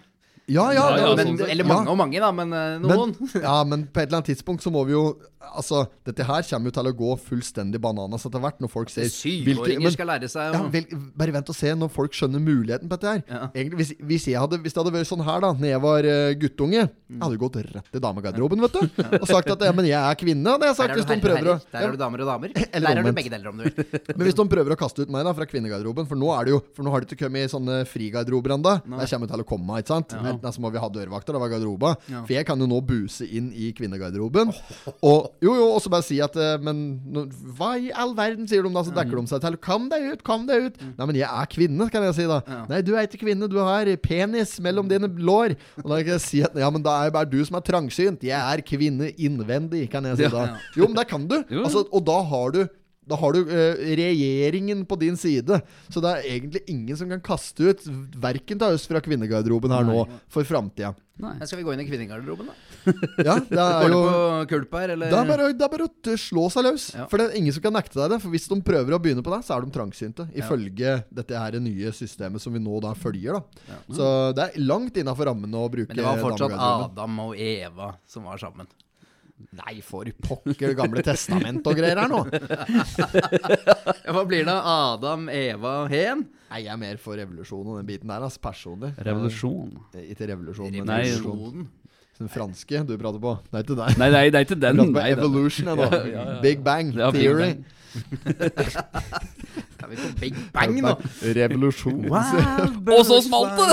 Ja, 0.47 0.73
ja, 0.73 0.81
Ja, 0.83 0.97
ja, 0.97 1.07
ja, 1.07 1.15
men, 1.15 1.38
sånn 1.38 1.51
eller 1.53 1.67
mange 1.67 1.91
og 1.93 2.00
mange, 2.00 2.19
da, 2.19 2.31
men 2.35 2.51
eh, 2.51 2.79
noen. 2.83 3.13
Men, 3.19 3.43
ja, 3.47 3.59
men 3.63 3.85
på 3.88 4.01
et 4.01 4.09
eller 4.09 4.19
annet 4.19 4.33
tidspunkt 4.33 4.65
så 4.65 4.73
må 4.73 4.83
vi 4.89 4.97
jo 4.97 5.05
Altså, 5.51 5.83
dette 6.07 6.23
her 6.23 6.45
kommer 6.47 6.71
jo 6.71 6.73
til 6.77 6.88
å 6.88 6.93
gå 6.95 7.15
fullstendig 7.25 7.79
bananas 7.83 8.23
etter 8.27 8.41
hvert, 8.41 8.62
når 8.63 8.71
folk 8.71 8.91
ser 8.93 9.09
Syvåringer 9.12 9.91
skal 9.93 10.07
lære 10.13 10.29
seg 10.31 10.55
ja, 10.55 10.62
å 10.63 10.69
vel, 10.71 10.88
Bare 11.19 11.35
vent 11.35 11.51
og 11.51 11.57
se 11.57 11.73
når 11.75 11.91
folk 11.93 12.15
skjønner 12.15 12.41
muligheten 12.43 12.88
på 12.89 12.95
dette 12.95 13.12
her. 13.12 13.23
Ja. 13.27 13.41
Egentlig, 13.51 13.79
hvis, 13.81 13.91
hvis, 14.00 14.27
jeg 14.31 14.39
hadde, 14.39 14.62
hvis 14.63 14.75
det 14.75 14.81
hadde 14.81 14.93
vært 14.95 15.09
sånn 15.09 15.25
her 15.27 15.43
da 15.43 15.51
Når 15.57 15.69
jeg 15.69 15.81
var 15.83 16.07
uh, 16.07 16.29
guttunge, 16.39 16.85
jeg 16.85 17.21
hadde 17.25 17.41
gått 17.41 17.59
rett 17.67 18.00
i 18.00 18.01
damegarderoben, 18.03 18.63
vet 18.63 18.77
du. 18.79 19.03
Og 19.21 19.27
sagt 19.29 19.51
at 19.53 19.65
ja, 19.67 19.73
men 19.75 19.89
jeg 19.89 20.00
er 20.00 20.19
kvinne. 20.19 20.55
hadde 20.55 20.71
jeg 20.71 20.79
sagt 20.79 20.95
hvis 20.97 21.09
de 21.12 21.19
prøver 21.27 21.51
å. 21.53 21.57
Der 21.73 21.88
er 21.89 21.93
du 21.93 22.00
damer 22.00 22.23
og 22.23 22.31
damer. 22.31 22.55
Eller 22.73 22.88
Der 22.88 23.03
er 23.03 23.09
du 23.09 23.19
begge 23.19 23.33
deler, 23.33 23.51
om 23.51 23.59
du 23.59 23.67
vil. 23.67 24.00
Men 24.13 24.25
hvis 24.29 24.39
de 24.39 24.47
prøver 24.55 24.75
å 24.75 24.79
kaste 24.79 25.03
ut 25.03 25.13
meg 25.13 25.27
da 25.27 25.35
fra 25.35 25.47
kvinnegarderoben 25.50 26.07
For 26.09 26.19
nå 26.19 26.31
er 26.33 26.47
det 26.47 26.53
jo 26.53 26.59
For 26.75 26.85
nå 26.85 26.91
har 26.93 27.03
det 27.03 27.12
ikke 27.12 27.25
kommet 27.25 27.47
i 27.47 27.51
sånne 27.51 27.83
frigarderober 27.89 28.55
ennå. 28.57 28.77
Der 28.88 29.12
kommer 29.12 29.29
det 29.29 29.35
til 29.35 29.45
å 29.45 29.50
komme, 29.53 29.81
ikke 29.83 29.93
sant? 29.93 30.15
Enten 30.34 30.56
så 30.56 30.63
må 30.63 30.72
vi 30.74 30.82
ha 30.82 30.90
dørvakter, 30.92 31.36
det 31.36 31.42
var 31.44 31.52
garderoba. 31.54 31.94
Ja. 32.12 32.24
For 32.25 32.36
jeg 32.36 32.48
kan 32.48 32.60
jo 32.62 32.68
nå 32.70 32.80
buse 32.86 33.28
inn 33.28 33.52
i 33.56 33.72
kvinnegarderoben. 33.75 34.52
Og 35.04 35.32
jo, 35.44 35.54
jo, 35.56 35.68
og 35.75 35.80
så 35.84 35.92
bare 35.94 36.06
si 36.06 36.20
at 36.24 36.36
eh, 36.40 36.56
Men 36.63 36.82
hva 37.58 37.74
i 37.80 37.92
all 37.94 38.13
verden, 38.18 38.48
sier 38.50 38.66
de 38.66 38.72
da, 38.74 38.84
så 38.86 38.94
dekker 38.96 39.20
de 39.22 39.32
seg 39.32 39.44
til. 39.46 39.58
Kom 39.63 39.90
deg 39.92 40.10
ut, 40.12 40.24
kom 40.28 40.48
deg 40.50 40.70
ut. 40.70 40.80
Nei, 40.98 41.08
men 41.10 41.20
jeg 41.20 41.30
er 41.30 41.50
kvinne, 41.52 41.90
kan 41.94 42.06
jeg 42.10 42.18
si 42.20 42.28
da. 42.30 42.42
Nei, 42.70 42.82
du 42.86 42.94
er 42.96 43.08
ikke 43.08 43.24
kvinne, 43.25 43.50
du 43.52 43.60
har 43.62 43.90
penis 44.04 44.56
mellom 44.63 44.90
dine 44.92 45.10
lår. 45.10 45.58
Og 45.84 45.88
da 45.90 46.02
kan 46.04 46.16
jeg 46.16 46.24
si 46.25 46.44
at 46.46 46.56
ja, 46.60 46.70
men 46.74 46.84
da 46.86 47.00
er 47.02 47.12
det 47.12 47.18
bare 47.18 47.30
du 47.30 47.40
som 47.46 47.60
er 47.60 47.66
trangsynt. 47.68 48.24
Jeg 48.25 48.38
er 48.40 48.63
kvinne 48.66 49.12
innvendig, 49.18 49.86
kan 49.94 50.06
jeg 50.12 50.22
si 50.24 50.32
da. 50.34 50.48
Jo, 50.78 50.88
men 50.90 50.98
det 51.00 51.08
kan 51.12 51.28
du. 51.30 51.40
Altså, 51.63 51.86
og 51.90 52.06
da 52.08 52.20
har 52.34 52.56
du 52.56 52.63
da 53.10 53.17
har 53.19 53.36
du 53.36 53.39
eh, 53.51 53.81
regjeringen 54.00 54.86
på 54.88 54.98
din 55.01 55.17
side. 55.19 55.60
Så 55.91 56.03
det 56.03 56.12
er 56.12 56.27
egentlig 56.36 56.63
ingen 56.72 56.98
som 57.00 57.10
kan 57.12 57.24
kaste 57.24 57.72
ut 57.74 57.88
verken 58.19 58.60
til 58.60 58.77
oss 58.77 58.88
fra 58.89 59.01
kvinnegarderoben 59.03 59.74
her 59.75 59.88
nå 59.88 60.05
for 60.31 60.48
framtida. 60.48 60.93
Skal 61.45 61.60
vi 61.60 61.65
gå 61.67 61.74
inn 61.75 61.81
i 61.83 61.86
kvinnegarderoben, 61.86 62.48
da? 62.50 62.53
Ja, 63.27 63.36
det 63.38 63.60
er 63.62 63.91
jo 63.93 64.00
her, 64.01 64.93
eller? 64.95 65.12
det 65.12 65.17
er, 65.19 65.27
bare, 65.29 65.50
det 65.53 65.65
er 65.67 65.72
bare 65.72 65.86
å 65.86 66.15
slå 66.19 66.48
seg 66.51 66.65
løs. 66.65 66.88
Ja. 66.98 67.05
For 67.12 67.22
det 67.22 67.27
er 67.29 67.38
ingen 67.38 67.53
som 67.53 67.63
kan 67.63 67.75
nekte 67.77 68.00
deg 68.00 68.15
det. 68.15 68.19
For 68.24 68.33
hvis 68.33 68.50
de 68.50 68.57
prøver 68.65 68.98
å 68.98 69.01
begynne 69.03 69.24
på 69.25 69.33
det, 69.36 69.43
så 69.45 69.55
er 69.55 69.67
de 69.67 69.75
trangsynte. 69.75 70.25
Ifølge 70.39 70.95
dette 71.13 71.43
her 71.43 71.60
nye 71.63 71.93
systemet 71.95 72.43
som 72.43 72.55
vi 72.55 72.63
nå 72.63 72.81
da 72.83 72.95
følger. 72.98 73.38
da 73.38 73.77
Så 73.93 74.07
det 74.36 74.48
er 74.48 74.65
langt 74.65 74.98
innafor 75.00 75.29
rammene 75.29 75.62
å 75.62 75.69
bruke 75.72 75.93
Men 75.93 76.01
det 76.01 76.07
var 76.07 76.24
fortsatt. 76.24 76.57
Adam 76.57 77.22
og 77.27 77.38
Eva 77.38 77.93
som 78.10 78.25
var 78.25 78.41
sammen. 78.41 78.67
Nei, 79.54 79.80
for 79.84 80.08
pokker, 80.24 80.72
det 80.72 80.75
gamle 80.78 81.02
testament 81.06 81.66
og 81.68 81.75
greier 81.78 82.00
her 82.00 82.10
nå. 82.10 82.22
Hva 84.13 84.24
blir 84.30 84.46
det? 84.48 84.56
Adam, 84.56 85.28
Eva, 85.34 85.74
Hen? 85.92 86.25
Nei, 86.52 86.62
jeg 86.63 86.72
er 86.74 86.80
mer 86.80 87.00
for 87.02 87.18
revolusjon 87.20 87.66
og 87.74 87.80
den 87.82 87.88
biten 87.90 88.12
der, 88.13 88.24
altså, 88.28 88.42
personlig. 88.44 88.94
Revolusjon. 89.04 89.72
Eh, 89.98 90.12
Ikke 90.13 90.30
revolusjon, 90.30 90.70
men 90.78 90.90
Nei, 90.90 91.02
revolusjon. 91.10 91.68
Den 92.22 92.30
franske 92.30 92.84
du 92.88 92.94
prater 93.02 93.22
på. 93.24 93.32
Det 93.50 93.58
er 93.58 93.63
ikke 93.66 93.78
deg. 93.80 93.96
Nei, 94.00 94.10
nei, 94.13 94.25
det 94.30 94.40
er 94.40 94.46
ikke 94.48 94.60
den. 94.62 94.78
Du 94.80 94.84
prater 94.84 94.94
på 94.94 95.00
Nei, 95.02 95.08
evolution, 95.18 95.72
jeg 95.72 95.80
nå. 95.82 95.88
Ja, 95.90 96.02
ja, 96.13 96.25
ja. 96.30 96.36
Big 96.46 96.62
Bang 96.66 96.94
Ja, 96.94 97.10
Big 97.13 97.25
Theory. 97.25 97.48
Bang. 97.58 97.63
Er 99.83 99.89
vi 99.91 99.97
på 100.00 100.09
Big 100.21 100.35
Bang 100.53 100.77
nå? 100.79 100.93
Revolusjon. 101.35 102.05
Og 102.95 103.03
så 103.05 103.17
smalt 103.25 103.57
det! 103.59 103.67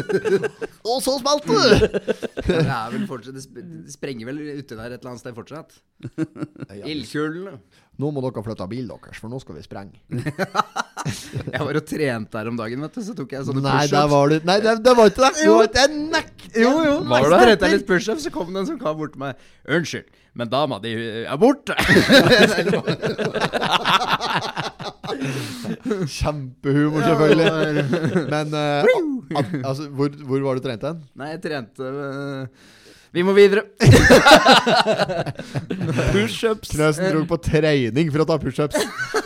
Og 0.90 0.98
så 1.04 1.14
smalt 1.20 1.46
det! 1.46 2.02
Det 2.48 2.58
er 2.64 2.90
vel 2.94 3.06
fortsatt 3.08 3.38
det 3.38 3.92
sprenger 3.94 4.26
vel 4.28 4.40
uti 4.58 4.74
der 4.74 4.90
et 4.90 4.98
eller 4.98 5.12
annet 5.12 5.22
sted 5.22 5.36
fortsatt. 5.36 5.76
Ildkulene. 6.82 7.56
Nå 7.96 8.10
må 8.12 8.20
dere 8.20 8.42
flytte 8.44 8.66
bilen 8.68 8.90
deres, 8.92 9.16
for 9.22 9.32
nå 9.32 9.38
skal 9.40 9.56
vi 9.56 9.62
sprenge. 9.64 9.96
Jeg 11.54 11.62
var 11.62 11.78
og 11.78 11.84
trente 11.86 12.32
der 12.34 12.48
om 12.50 12.56
dagen, 12.58 12.82
vet 12.82 12.96
du. 12.98 13.00
Så 13.06 13.14
tok 13.14 13.30
jeg 13.36 13.44
sånne 13.46 13.62
Nei, 13.62 13.84
pushups. 13.86 14.10
var 14.10 14.24
du 14.32 14.36
Nei, 14.48 14.56
det, 14.64 14.72
det 14.82 14.94
var 14.98 15.06
ikke 15.12 15.22
det. 15.22 15.30
Ikke 15.46 15.78
Jeg 15.78 15.90
nekter. 16.10 16.60
Jo, 16.64 16.72
jo. 16.82 16.94
Var 17.06 17.28
det? 17.30 17.38
trente 17.44 17.68
jeg 17.70 17.76
litt 17.78 17.86
pushups, 17.88 18.22
så 18.26 18.32
kom 18.34 18.50
det 18.50 18.58
en 18.64 18.68
som 18.72 18.78
kom 18.80 18.98
bort 18.98 19.12
til 19.14 19.22
meg. 19.22 19.38
Unnskyld, 19.70 20.08
men 20.36 20.50
dama 20.50 20.80
di 20.82 20.92
er 21.22 21.38
borte. 21.40 21.76
Kjempehumor, 26.16 27.02
selvfølgelig. 27.06 27.84
Men 28.30 28.46
uh, 28.54 28.60
al- 28.60 29.40
al- 29.40 29.62
altså, 29.64 29.88
hvor, 29.88 30.08
hvor 30.28 30.40
var 30.46 30.58
du 30.58 30.64
trent 30.66 30.82
hen? 30.86 31.00
Nei, 31.18 31.28
jeg 31.34 31.42
trente 31.46 31.82
øh, 31.82 32.46
Vi 33.16 33.22
må 33.24 33.32
videre. 33.32 33.62
Pushups. 36.12 36.68
Knøsen 36.74 37.06
dro 37.08 37.22
på 37.30 37.38
trening 37.40 38.10
for 38.12 38.20
å 38.24 38.26
ta 38.28 38.36
pushups. 38.42 38.76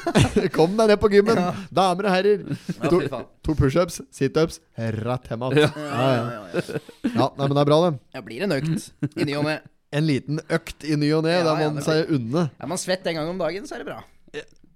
Kom 0.56 0.76
deg 0.78 0.92
ned 0.92 1.00
på 1.02 1.10
gymmen, 1.10 1.40
damer 1.74 2.06
og 2.06 2.14
herrer. 2.14 2.44
To, 2.84 3.00
to 3.42 3.56
pushups, 3.58 3.98
situps, 4.14 4.60
rett 4.78 5.26
hjem 5.32 5.42
igjen. 5.48 5.74
Ja, 5.74 6.06
ja. 6.14 6.22
ja, 6.54 7.26
nei, 7.34 7.48
men 7.48 7.56
det 7.56 7.62
er 7.64 7.68
bra, 7.72 7.78
det. 7.88 7.92
Ja, 8.14 8.20
blir 8.28 8.40
en 8.46 8.54
økt 8.60 8.78
i 9.10 9.26
ny 9.26 9.34
og 9.40 9.44
ne. 9.48 9.56
En 9.90 10.06
liten 10.06 10.38
økt 10.46 10.86
i 10.86 10.94
ny 10.94 11.10
og 11.16 11.24
ne, 11.26 11.34
Ja, 11.34 11.42
da 11.48 11.52
ja, 11.58 11.60
må 11.66 11.74
man 11.74 11.80
det 11.80 11.86
seg 11.88 12.06
unne. 12.14 12.46
Er 12.62 12.66
man 12.70 12.78
svett 12.78 13.02
en 13.10 13.18
gang 13.18 13.26
om 13.32 13.42
dagen, 13.42 13.66
så 13.66 13.74
er 13.74 13.82
det 13.82 13.90
bra. 13.90 13.98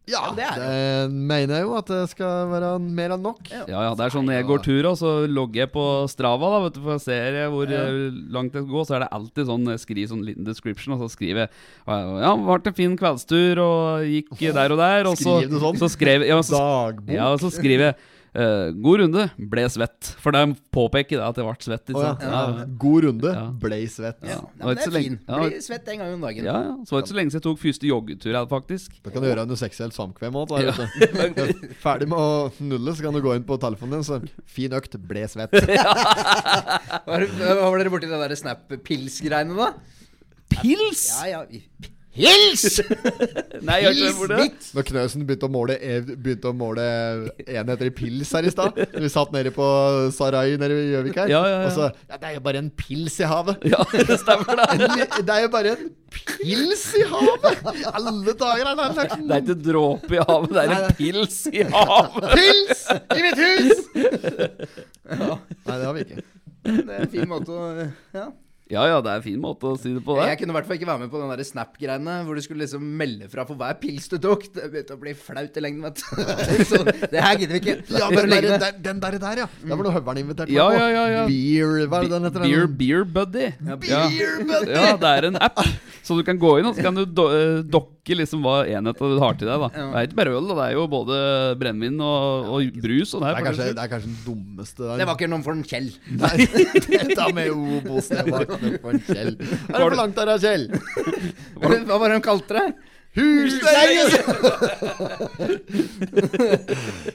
Ja, 0.05 0.21
det 0.37 0.45
er 0.45 0.59
det 0.61 1.15
mener 1.17 1.57
jeg 1.57 1.65
jo 1.65 1.77
at 1.79 1.89
det 1.89 2.03
skal 2.11 2.51
være 2.51 2.75
mer 2.83 3.15
enn 3.15 3.23
nok. 3.25 3.41
Ja, 3.49 3.65
ja, 3.71 3.93
det 3.97 4.05
er 4.05 4.13
sånn 4.13 4.27
når 4.29 4.37
jeg 4.37 4.47
går 4.51 4.65
tur, 4.67 4.89
og 4.91 4.99
så 5.01 5.13
logger 5.31 5.63
jeg 5.63 5.73
på 5.73 5.85
Strava, 6.13 6.51
da, 6.53 6.59
vet 6.67 6.77
du, 6.77 6.83
for 6.85 6.99
å 6.99 7.01
se 7.01 7.17
hvor 7.55 7.73
ja. 7.73 7.85
langt 8.35 8.57
jeg 8.59 8.69
gå 8.69 8.85
Så 8.85 8.99
er 8.99 9.05
det 9.07 9.11
alltid 9.17 9.49
sånn 9.49 9.71
jeg 9.73 9.81
skriver 9.81 10.11
sånn 10.13 10.27
liten 10.27 10.49
description, 10.49 10.97
og 10.97 11.05
så 11.05 11.09
skriver 11.15 11.47
jeg 11.47 11.53
Ja, 11.89 12.35
ble 12.37 12.59
en 12.61 12.77
fin 12.77 12.99
kveldstur, 13.01 13.63
og 13.65 14.11
gikk 14.11 14.35
der 14.45 14.77
og 14.77 14.83
der. 14.83 15.09
Og 15.09 15.17
så, 15.17 15.39
Skriver 15.41 15.55
du 15.57 15.65
sånn? 15.65 15.81
så 15.81 15.91
skrev 15.97 16.27
ja, 16.29 16.41
så, 16.45 16.61
Dagbok. 16.61 17.15
ja, 17.17 17.31
og 17.33 17.41
så 17.41 17.53
skriver 17.55 17.91
jeg 17.91 17.97
eh, 18.35 18.71
God 18.85 19.01
runde, 19.01 19.25
ble 19.39 19.65
svett. 19.71 20.11
For 20.23 20.35
de 20.35 20.43
påpeker 20.75 21.21
det 21.21 21.25
at 21.27 21.39
jeg 21.39 21.47
ble 21.47 21.55
svett. 21.67 21.85
Liksom. 21.89 22.01
Oh, 22.01 22.09
sant? 22.11 22.23
ja. 22.27 22.43
Ja, 22.61 22.67
God 22.85 23.05
runde, 23.09 23.33
Ja. 23.35 23.45
blei 23.63 23.81
svett. 23.91 24.19
Ja, 24.27 24.41
det 24.43 24.65
men 24.65 24.75
det 24.75 24.85
er 24.87 24.91
fint. 24.91 25.05
fin. 25.05 25.19
ja. 25.29 25.39
Blir 25.45 25.61
svett 25.65 25.89
en 25.95 25.99
gang 26.03 26.13
om 26.17 26.21
dagen. 26.27 26.45
ja, 26.51 26.57
ja. 26.69 26.75
Så 26.85 26.95
var 26.97 27.01
det 27.01 27.05
ikke 27.07 27.13
så 27.15 27.19
lenge 27.21 27.31
siden 27.35 27.41
jeg 27.41 27.47
tok 27.49 27.63
første 27.65 27.87
joggetur 27.91 28.33
her, 28.39 28.47
faktisk. 28.51 28.99
Det 29.05 29.13
kan 29.15 29.23
du 29.23 29.29
gjøre 29.31 29.47
en 29.49 29.57
seksuelt 29.65 29.95
samkvem 29.97 30.39
òg. 30.43 30.55
Ferdig 31.85 32.09
med 32.11 32.19
å 32.19 32.53
nulle, 32.61 32.95
så 32.99 33.07
kan 33.07 33.15
du 33.17 33.23
gå 33.25 33.35
inn 33.39 33.47
på 33.47 33.59
telefonen 33.63 33.99
din, 34.01 34.07
så 34.07 34.21
Fin 34.51 34.73
økt, 34.77 34.99
ble 35.09 35.25
svett. 35.31 35.55
Hva 37.05 37.19
var 37.71 37.79
dere 37.81 37.93
borti 37.93 38.09
det 38.11 38.19
der 38.21 38.35
Snap-pils-greiene, 38.39 39.55
da? 39.59 39.73
Pils! 40.55 41.07
Ja, 41.25 41.41
ja. 41.45 41.91
Hils! 42.15 42.79
Nei, 43.67 43.81
jeg 43.83 43.97
Hils 43.97 44.13
ikke 44.21 44.37
hørt 44.39 44.67
Når 44.77 44.85
Knøsen 44.87 45.25
begynte 45.27 45.49
å 45.49 45.51
måle, 45.51 45.75
begynte 46.15 46.51
å 46.53 46.55
måle 46.55 46.85
enheter 47.43 47.89
i 47.89 47.93
pils 47.97 48.31
her 48.37 48.47
i 48.47 48.53
stad 48.55 48.77
Vi 49.03 49.11
satt 49.11 49.33
nede 49.35 49.51
på 49.55 49.67
Sarai 50.15 50.55
nede 50.61 50.77
i 50.79 50.93
Gjøvik 50.93 51.19
her, 51.25 51.33
Ja, 51.33 51.41
ja, 51.51 51.57
ja. 51.65 51.67
og 51.67 51.75
så 51.75 51.89
Ja, 52.13 52.21
det 52.23 52.29
er 52.31 52.37
jo 52.37 52.45
bare 52.47 52.63
en 52.63 52.71
pils 52.79 53.19
i 53.19 53.27
havet. 53.27 53.67
Ja, 53.67 53.83
det 54.11 54.19
stemmer 54.23 54.63
det. 54.63 55.09
Det 55.27 55.35
er 55.35 55.43
jo 55.47 55.51
bare 55.57 55.75
en 55.75 55.91
pils 56.15 56.85
i 57.01 57.03
havet! 57.11 57.59
I 57.83 57.89
alle 57.91 58.37
dager 58.45 58.63
er 58.71 58.79
det 58.79 58.87
en 58.87 58.97
slags 59.01 59.17
Det 59.19 59.35
er 59.35 59.43
ikke 59.43 59.59
dråpe 59.67 60.15
i 60.15 60.23
havet, 60.23 60.55
det 60.55 60.63
er 60.63 60.77
en 60.77 60.97
pils 61.01 61.41
i 61.51 61.67
havet. 61.75 62.31
pils 62.39 62.87
i 62.95 63.27
mitt 63.27 63.43
hus! 63.43 63.85
Nei, 65.11 65.75
det 65.75 65.83
har 65.83 65.93
vi 65.99 66.07
ikke. 66.07 66.23
Det 66.65 66.79
er 66.95 67.03
en 67.05 67.13
fin 67.19 67.29
måte 67.29 67.51
å 67.59 67.91
Ja. 68.15 68.29
Ja 68.73 68.87
ja, 68.89 68.97
det 69.05 69.11
er 69.13 69.19
en 69.21 69.25
fin 69.27 69.41
måte 69.43 69.69
å 69.69 69.77
si 69.77 69.91
det 69.93 70.01
på. 70.07 70.15
Det. 70.17 70.25
Jeg 70.31 70.39
kunne 70.41 70.55
i 70.55 70.57
hvert 70.57 70.65
fall 70.71 70.79
ikke 70.79 70.87
være 70.89 71.01
med 71.03 71.11
på 71.13 71.19
den 71.21 71.29
der 71.35 71.43
Snap-greiene 71.45 72.15
hvor 72.25 72.39
du 72.39 72.41
skulle 72.41 72.65
liksom 72.65 72.85
melde 72.97 73.27
fra 73.29 73.45
for 73.45 73.61
hver 73.61 73.77
pils 73.83 74.07
du 74.09 74.17
tok. 74.25 74.47
Det 74.55 74.71
begynte 74.73 74.97
å 74.97 75.01
bli 75.03 75.13
flaut 75.19 75.59
i 75.61 75.65
lengden, 75.67 75.85
vet 75.85 76.01
du. 76.01 76.63
Så 76.71 76.81
det 76.89 77.21
her 77.21 77.37
gidder 77.43 77.59
vi 77.59 77.61
ikke. 77.61 77.75
Ja, 77.93 78.09
den, 78.09 78.31
ned. 78.33 78.49
der, 78.63 78.79
den 78.87 79.03
der, 79.05 79.19
der, 79.21 79.43
ja. 79.45 79.49
Der 79.61 79.75
var 79.77 79.85
noe 79.85 79.93
høveren 79.99 80.23
invitert 80.25 80.49
meg 80.49 80.57
Ja, 80.57 80.71
på. 80.73 80.79
ja, 80.81 80.89
ja, 80.97 81.05
ja. 81.13 81.27
Beer, 81.29 81.75
hva 81.93 82.01
er 82.01 82.09
det 82.09 82.15
den 82.17 82.29
heter? 82.31 82.47
Beer, 82.49 82.71
beer 82.81 83.05
Buddy. 83.19 83.51
Ja. 83.69 83.77
Beer 83.85 84.41
buddy! 84.49 84.73
Ja, 84.79 84.87
det 85.05 85.13
er 85.21 85.29
en 85.29 85.39
app. 85.45 85.61
Så 86.05 86.17
du 86.17 86.25
kan 86.25 86.41
gå 86.41 86.57
inn 86.61 86.71
og 86.73 86.77
så 86.77 86.85
kan 86.89 86.97
du 86.97 87.05
do 87.05 87.29
eh, 87.33 87.61
dokke 87.69 88.17
liksom 88.17 88.43
hva 88.45 88.59
enheten 88.69 89.13
du 89.15 89.21
har 89.23 89.37
til 89.41 89.49
deg. 89.49 89.61
da 89.63 89.69
Det 89.73 89.85
er 90.01 90.09
ikke 90.09 90.19
bare 90.19 90.35
øl, 90.37 90.49
da. 90.51 90.57
det 90.59 90.65
er 90.71 90.75
jo 90.77 90.83
både 90.93 91.21
brennevin 91.61 92.01
og, 92.05 92.51
og 92.57 92.81
brus. 92.85 93.13
Og 93.17 93.23
det 93.25 93.29
Det 93.29 93.31
er 93.31 93.39
er, 93.39 93.47
kanskje, 93.51 93.69
det 93.77 93.85
er 93.85 93.93
kanskje 93.93 94.11
den 94.11 94.19
dummeste 94.27 94.83
der. 94.89 94.99
Det 95.05 95.07
var 95.13 95.17
ikke 95.21 95.31
noen 95.33 95.45
for 95.47 95.57
en 95.57 95.65
Kjell. 95.69 95.89
Nei, 96.17 96.35
dette 96.89 97.29
med 97.37 97.53
Obos, 97.55 98.11
Kjell. 98.59 99.37
Er 99.73 99.79
det 99.79 99.85
for 99.85 99.97
langt 99.99 100.17
der, 100.19 100.27
da, 100.31 100.37
Kjell? 100.41 100.67
Hva 101.61 101.99
var 101.99 102.09
det 102.09 102.19
de 102.19 102.25
kalte 102.25 102.59
det? 102.59 102.67
Husleie! 103.15 104.05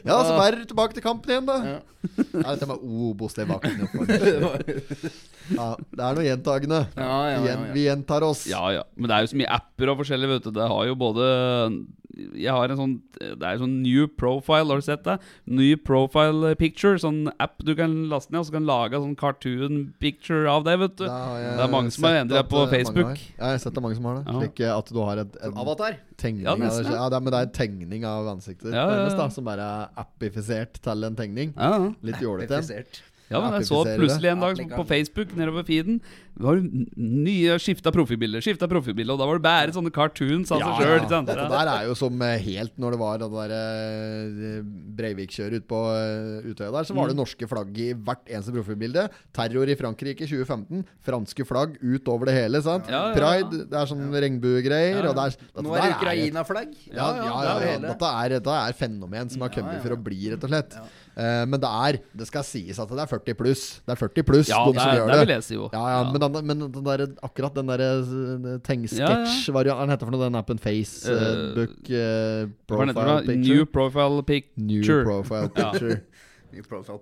ja, 0.08 0.15
så 0.23 0.32
det 0.56 0.67
tilbake 0.69 0.95
til 0.95 1.04
kampen 1.04 1.34
igjen, 1.34 1.47
da. 1.49 1.58
Nei, 1.60 2.54
dette 2.54 2.69
med 2.69 2.80
Obos, 2.80 3.36
det 3.36 3.43
var. 3.49 3.60
Ja, 5.52 5.75
det 5.75 5.99
er 5.99 6.15
noe 6.15 6.23
gjentagende. 6.23 6.80
Ja, 6.95 7.17
ja, 7.34 7.36
ja, 7.36 7.41
ja. 7.52 7.58
Vi 7.75 7.84
gjentar 7.84 8.23
oss. 8.23 8.45
Ja, 8.47 8.63
ja. 8.71 8.86
Men 8.95 9.12
det 9.12 9.17
er 9.17 9.21
jo 9.25 9.32
så 9.34 9.39
mye 9.41 9.52
apper 9.60 9.91
og 9.91 9.99
forskjellig, 9.99 10.32
vet 10.38 10.47
du. 10.47 10.52
Det 10.56 10.69
har 10.71 10.84
jo 10.88 10.95
både 11.04 11.25
Jeg 12.17 12.50
har 12.50 12.72
en 12.74 12.80
sånn 12.80 12.93
Det 13.19 13.45
er 13.45 13.60
sånn 13.62 13.76
New 13.84 14.08
Profile, 14.17 14.65
har 14.72 14.82
du 14.82 14.86
sett 14.86 15.04
det? 15.06 15.17
New 15.45 15.78
Profile 15.78 16.56
Picture, 16.60 16.98
sånn 17.02 17.28
app 17.39 17.62
du 17.65 17.76
kan 17.78 17.93
laste 18.10 18.34
ned, 18.34 18.41
og 18.41 18.48
så 18.50 18.56
kan 18.58 18.65
lage 18.67 18.98
sånn 19.02 19.15
cartoon 19.19 19.80
picture 20.02 20.50
av 20.50 20.65
det, 20.65 20.76
vet 20.82 20.95
du. 20.98 21.06
Da 21.06 21.19
Det 21.38 21.65
er 21.67 21.72
mange 21.72 21.93
som 21.93 22.08
har 22.08 22.19
endret 22.24 22.41
det 22.41 22.52
på 22.52 22.63
eh, 22.63 22.72
Facebook. 22.74 23.13
Ja, 23.38 23.52
jeg 23.52 23.60
har 23.60 23.63
sett 23.65 23.78
det 23.78 23.84
mange 23.86 24.00
som 24.00 24.10
har 24.10 24.19
det. 24.19 24.24
Ja. 24.26 24.38
Slik 24.39 24.63
eh, 24.65 24.74
at 24.76 24.91
du 24.93 25.02
har 25.04 25.24
et, 25.26 25.38
en 25.45 25.60
Avatar. 25.63 26.00
tegning 26.19 26.48
Ja, 26.48 26.56
nesten, 26.60 26.89
ja. 26.89 26.98
Ja, 26.98 27.10
det 27.12 27.19
er, 27.19 27.26
men 27.28 27.36
det 27.36 27.39
er 27.39 27.50
en 27.50 27.56
tegning 27.60 28.08
av 28.10 28.32
ansiktet 28.34 28.69
ditt 28.69 28.74
Ja, 28.76 28.84
ja, 28.84 28.89
ja. 28.89 28.98
nærmest, 29.04 29.22
da, 29.22 29.30
som 29.38 29.48
bare 29.48 29.69
er 29.76 30.04
appifisert 30.04 30.82
til 30.84 31.10
en 31.10 31.19
tegning. 31.19 31.54
Ja, 31.56 31.72
ja. 31.78 31.93
Litt 32.10 32.26
jålete. 32.26 32.63
Ja, 33.30 33.39
men 33.44 33.60
jeg 33.60 33.68
så 33.70 33.84
plutselig 33.86 34.32
en 34.32 34.42
dag 34.42 34.58
på 34.74 34.84
Facebook 34.89 35.34
nedover 35.38 35.62
feeden 35.68 36.00
Det 36.34 36.42
var 36.48 36.62
nye 36.98 37.58
skifta 37.62 37.92
profilbilder, 37.94 38.42
skifta 38.42 38.65
profilbilder, 38.72 39.13
og 39.13 39.20
da 39.22 39.28
var 39.30 39.38
det 39.38 39.44
bare 39.46 39.74
sånne 39.76 39.92
cartoons 39.94 40.50
av 40.56 40.63
seg 40.63 40.80
sjøl. 40.82 41.04
Dette 41.28 41.48
der 41.52 41.70
er 41.76 41.84
jo 41.89 41.96
som 42.00 42.22
eh, 42.26 42.38
helt 42.46 42.78
når 42.80 42.96
det 42.96 43.00
var 43.02 43.20
det 43.22 43.30
der 43.36 43.54
eh, 43.58 44.62
Breivik-kjøret 45.00 45.60
ute 45.62 45.68
på 45.70 45.82
eh, 45.94 46.48
Utøya 46.50 46.72
der, 46.74 46.88
så 46.89 46.96
var 46.98 47.12
det 47.12 47.18
Mm. 47.20 47.22
norske 47.24 47.48
flagg 47.50 47.78
i 47.84 47.89
hvert 47.94 48.30
eneste 48.32 48.54
profilbilde. 48.56 49.04
Terror 49.36 49.68
i 49.68 49.76
Frankrike 49.80 50.26
2015. 50.30 50.86
Franske 51.06 51.46
flagg 51.48 51.76
utover 51.84 52.30
det 52.30 52.36
hele, 52.38 52.62
sant? 52.65 52.88
Ja, 52.89 53.10
ja, 53.10 53.12
ja. 53.12 53.18
Pride, 53.20 53.65
det 53.70 53.78
er 53.82 53.89
sånn 53.89 54.08
regnbuegreier, 54.13 55.10
og 55.10 55.18
det 55.20 55.26
er 55.28 55.63
Nå 55.65 55.76
er 55.76 55.82
det 55.86 55.92
Ukraina-flagg. 55.98 56.74
Ja, 56.94 57.10
ja, 57.20 57.30
ja. 57.68 57.78
Dette, 57.89 58.13
er, 58.24 58.38
dette 58.39 58.58
er 58.63 58.80
fenomen 58.80 59.30
som 59.34 59.44
har 59.46 59.54
kommet 59.54 59.78
ja, 59.80 59.84
for 59.84 59.98
å 59.98 60.00
bli, 60.08 60.22
rett 60.32 60.44
og 60.48 60.54
slett. 60.54 60.80
Eh, 61.19 61.43
men 61.51 61.60
det 61.60 61.67
er 61.67 61.97
Det 62.15 62.27
skal 62.29 62.45
sies 62.47 62.77
at 62.79 62.91
det 62.95 63.01
er 63.03 63.10
40 63.12 63.36
pluss. 63.36 63.63
Det 63.84 63.91
er 63.95 63.99
40 63.99 64.23
pluss 64.27 64.51
Ja, 64.51 64.62
de 64.69 64.79
som 64.79 64.93
gjør 64.95 65.10
det 65.12 65.19
vil 65.25 65.34
jeg 65.36 65.45
si 65.49 65.58
jo. 65.58 65.67
Ja, 65.73 65.82
ja, 65.84 65.97
Ja. 65.99 66.12
Men, 66.13 66.21
den, 66.23 66.47
men 66.47 66.71
den 66.71 66.86
der, 66.86 67.05
akkurat 67.25 67.58
den 67.58 67.67
derre 67.71 67.89
Tengsketsj-varianten 68.63 69.84
Den 69.84 69.93
heter 69.95 70.08
for 70.08 70.15
noe, 70.15 70.23
den 70.29 70.39
appen 70.39 70.62
Facebook 70.62 71.89
uh, 71.89 71.99
uh, 71.99 72.49
Profile? 72.69 73.21
Picture. 73.25 73.41
New 73.43 73.65
Profile 73.65 74.23
Picture. 74.32 74.63
New 74.69 75.03
profile 75.03 75.49
picture. 75.49 76.01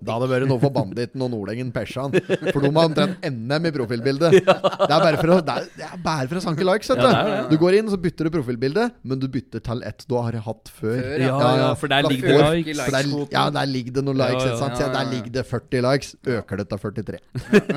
Da 0.04 0.16
hadde 0.18 0.28
det 0.28 0.32
vært 0.34 0.50
noe 0.52 0.60
for 0.62 0.74
banditten 0.76 1.22
og 1.26 1.30
Nordengen 1.34 1.70
Persan. 1.76 2.12
For 2.52 2.60
de 2.64 2.72
har 2.76 2.90
omtrent 2.90 3.24
NM 3.28 3.68
i 3.70 3.72
profilbildet. 3.76 4.38
Det 4.88 4.94
er 4.96 5.02
bare 5.04 5.18
for 5.20 5.32
å, 5.34 5.38
det 5.44 5.54
er, 5.54 5.66
det 5.78 5.86
er 5.88 6.02
bare 6.04 6.28
for 6.30 6.40
å 6.40 6.42
sanke 6.44 6.66
likes. 6.68 6.88
Du. 6.92 7.00
Ja, 7.00 7.08
det 7.08 7.10
er 7.12 7.28
det, 7.28 7.36
ja. 7.38 7.46
Du 7.52 7.56
går 7.62 7.78
inn 7.80 7.90
så 7.92 7.98
bytter 8.02 8.28
du 8.28 8.34
profilbilde, 8.38 8.86
men 9.08 9.20
du 9.22 9.28
bytter 9.32 9.64
til 9.66 9.84
ett 9.88 10.06
du 10.08 10.16
har 10.18 10.38
hatt 10.48 10.72
før. 10.72 10.96
Før, 10.98 11.24
Ja, 11.24 11.38
ja, 11.62 11.70
for 11.80 11.92
der 11.92 12.08
ligger 12.08 12.28
det 12.38 12.50
likes. 12.60 12.84
der, 12.94 13.10
ja, 13.34 13.46
der 13.58 13.72
ligger 13.72 13.98
det 13.98 14.04
noen 14.08 14.20
likes. 14.22 14.44
Ja, 14.44 14.54
ja, 14.54 14.60
ja, 14.60 14.70
Ja, 14.78 14.88
ja, 14.88 14.94
Der 14.98 15.12
ligger 15.14 15.34
det 15.40 15.46
40 15.50 15.84
likes. 15.88 16.14
Øker 16.38 16.62
det 16.64 16.68
til 16.72 16.84
43. 16.86 17.20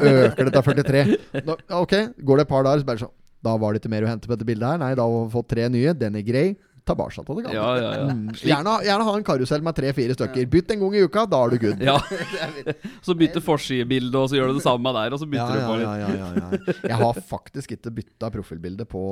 Øker 0.01 0.45
det 0.45 0.53
til 0.55 0.63
43. 0.63 1.05
Nå, 1.47 1.57
ok, 1.81 1.95
går 2.25 2.41
det 2.43 2.47
et 2.47 2.53
par 2.53 2.67
dager, 2.67 2.83
så 2.85 2.89
bare 2.93 3.03
sånn 3.05 3.15
Da 3.41 3.55
var 3.57 3.73
det 3.73 3.81
ikke 3.81 3.93
mer 3.95 4.05
å 4.05 4.11
hente 4.11 4.29
på 4.29 4.35
dette 4.37 4.45
bildet 4.49 4.69
her. 4.69 4.81
Nei, 4.83 4.91
da 4.99 5.07
har 5.09 5.23
vi 5.25 5.33
fått 5.33 5.47
tre 5.49 5.69
nye. 5.73 5.95
Den 5.97 6.19
er 6.21 6.25
grei. 6.27 6.47
Tilbake 6.91 7.15
til 7.17 7.25
det 7.41 7.45
gamle. 7.47 7.57
Ja, 7.57 7.71
ja, 7.79 7.91
ja. 8.01 8.05
Mm, 8.11 8.29
gjerne, 8.43 8.75
gjerne 8.89 9.07
ha 9.09 9.15
en 9.21 9.27
karusell 9.31 9.63
med 9.67 9.79
tre-fire 9.79 10.17
stykker. 10.19 10.47
Bytt 10.53 10.75
en 10.75 10.83
gang 10.85 10.97
i 10.99 11.03
uka, 11.07 11.25
da 11.31 11.41
er 11.47 11.55
du 11.55 11.59
good. 11.65 11.83
Ja. 11.87 11.97
Så 13.07 13.15
bytte 13.19 13.43
forsidebilde, 13.45 14.15
og 14.19 14.29
så 14.33 14.39
gjør 14.41 14.51
du 14.53 14.59
det 14.59 14.65
samme 14.67 14.93
der, 14.99 15.15
og 15.15 15.21
så 15.23 15.29
Ja, 15.29 15.33
bytter 15.35 15.57
du 15.57 15.67
på 15.71 15.77
litt. 15.81 15.89
ja, 15.89 15.97
ja, 16.01 16.15
ja, 16.17 16.31
ja. 16.51 16.79
Jeg 16.91 16.99
har 17.05 17.21
faktisk 17.33 17.77
ikke 17.77 17.93
bytta 18.01 18.31
profilbilde 18.35 18.85
på 18.91 19.03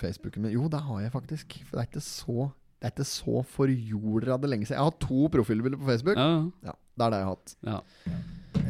Facebooken 0.00 0.46
min. 0.46 0.54
Jo, 0.56 0.68
det 0.72 0.80
har 0.86 1.00
jeg 1.04 1.12
faktisk. 1.14 1.58
For 1.68 1.76
det 1.78 1.82
er 1.84 1.90
ikke 1.92 2.04
så 2.06 2.50
Det 2.84 2.90
er 2.90 2.92
ikke 2.98 3.08
så 3.08 3.42
forjorda 3.48 4.34
det 4.42 4.48
lenge 4.52 4.66
siden. 4.68 4.76
Jeg 4.76 4.84
har 4.90 4.96
to 5.00 5.28
profilbilder 5.32 5.78
på 5.80 5.86
Facebook. 5.88 6.18
Ja, 6.20 6.44
Ja, 6.68 6.74
det 6.98 7.04
er 7.06 7.10
det 7.14 7.20
jeg 7.22 7.28
har 7.28 7.36
hatt. 7.36 7.54
ja. 7.64 7.78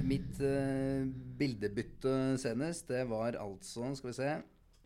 Mitt 0.05 0.37
uh, 0.45 1.05
bildebytte 1.39 2.13
senest, 2.41 2.87
det 2.89 3.07
var 3.09 3.37
altså 3.41 3.91
Skal 3.97 4.11
vi 4.11 4.15
se 4.17 4.31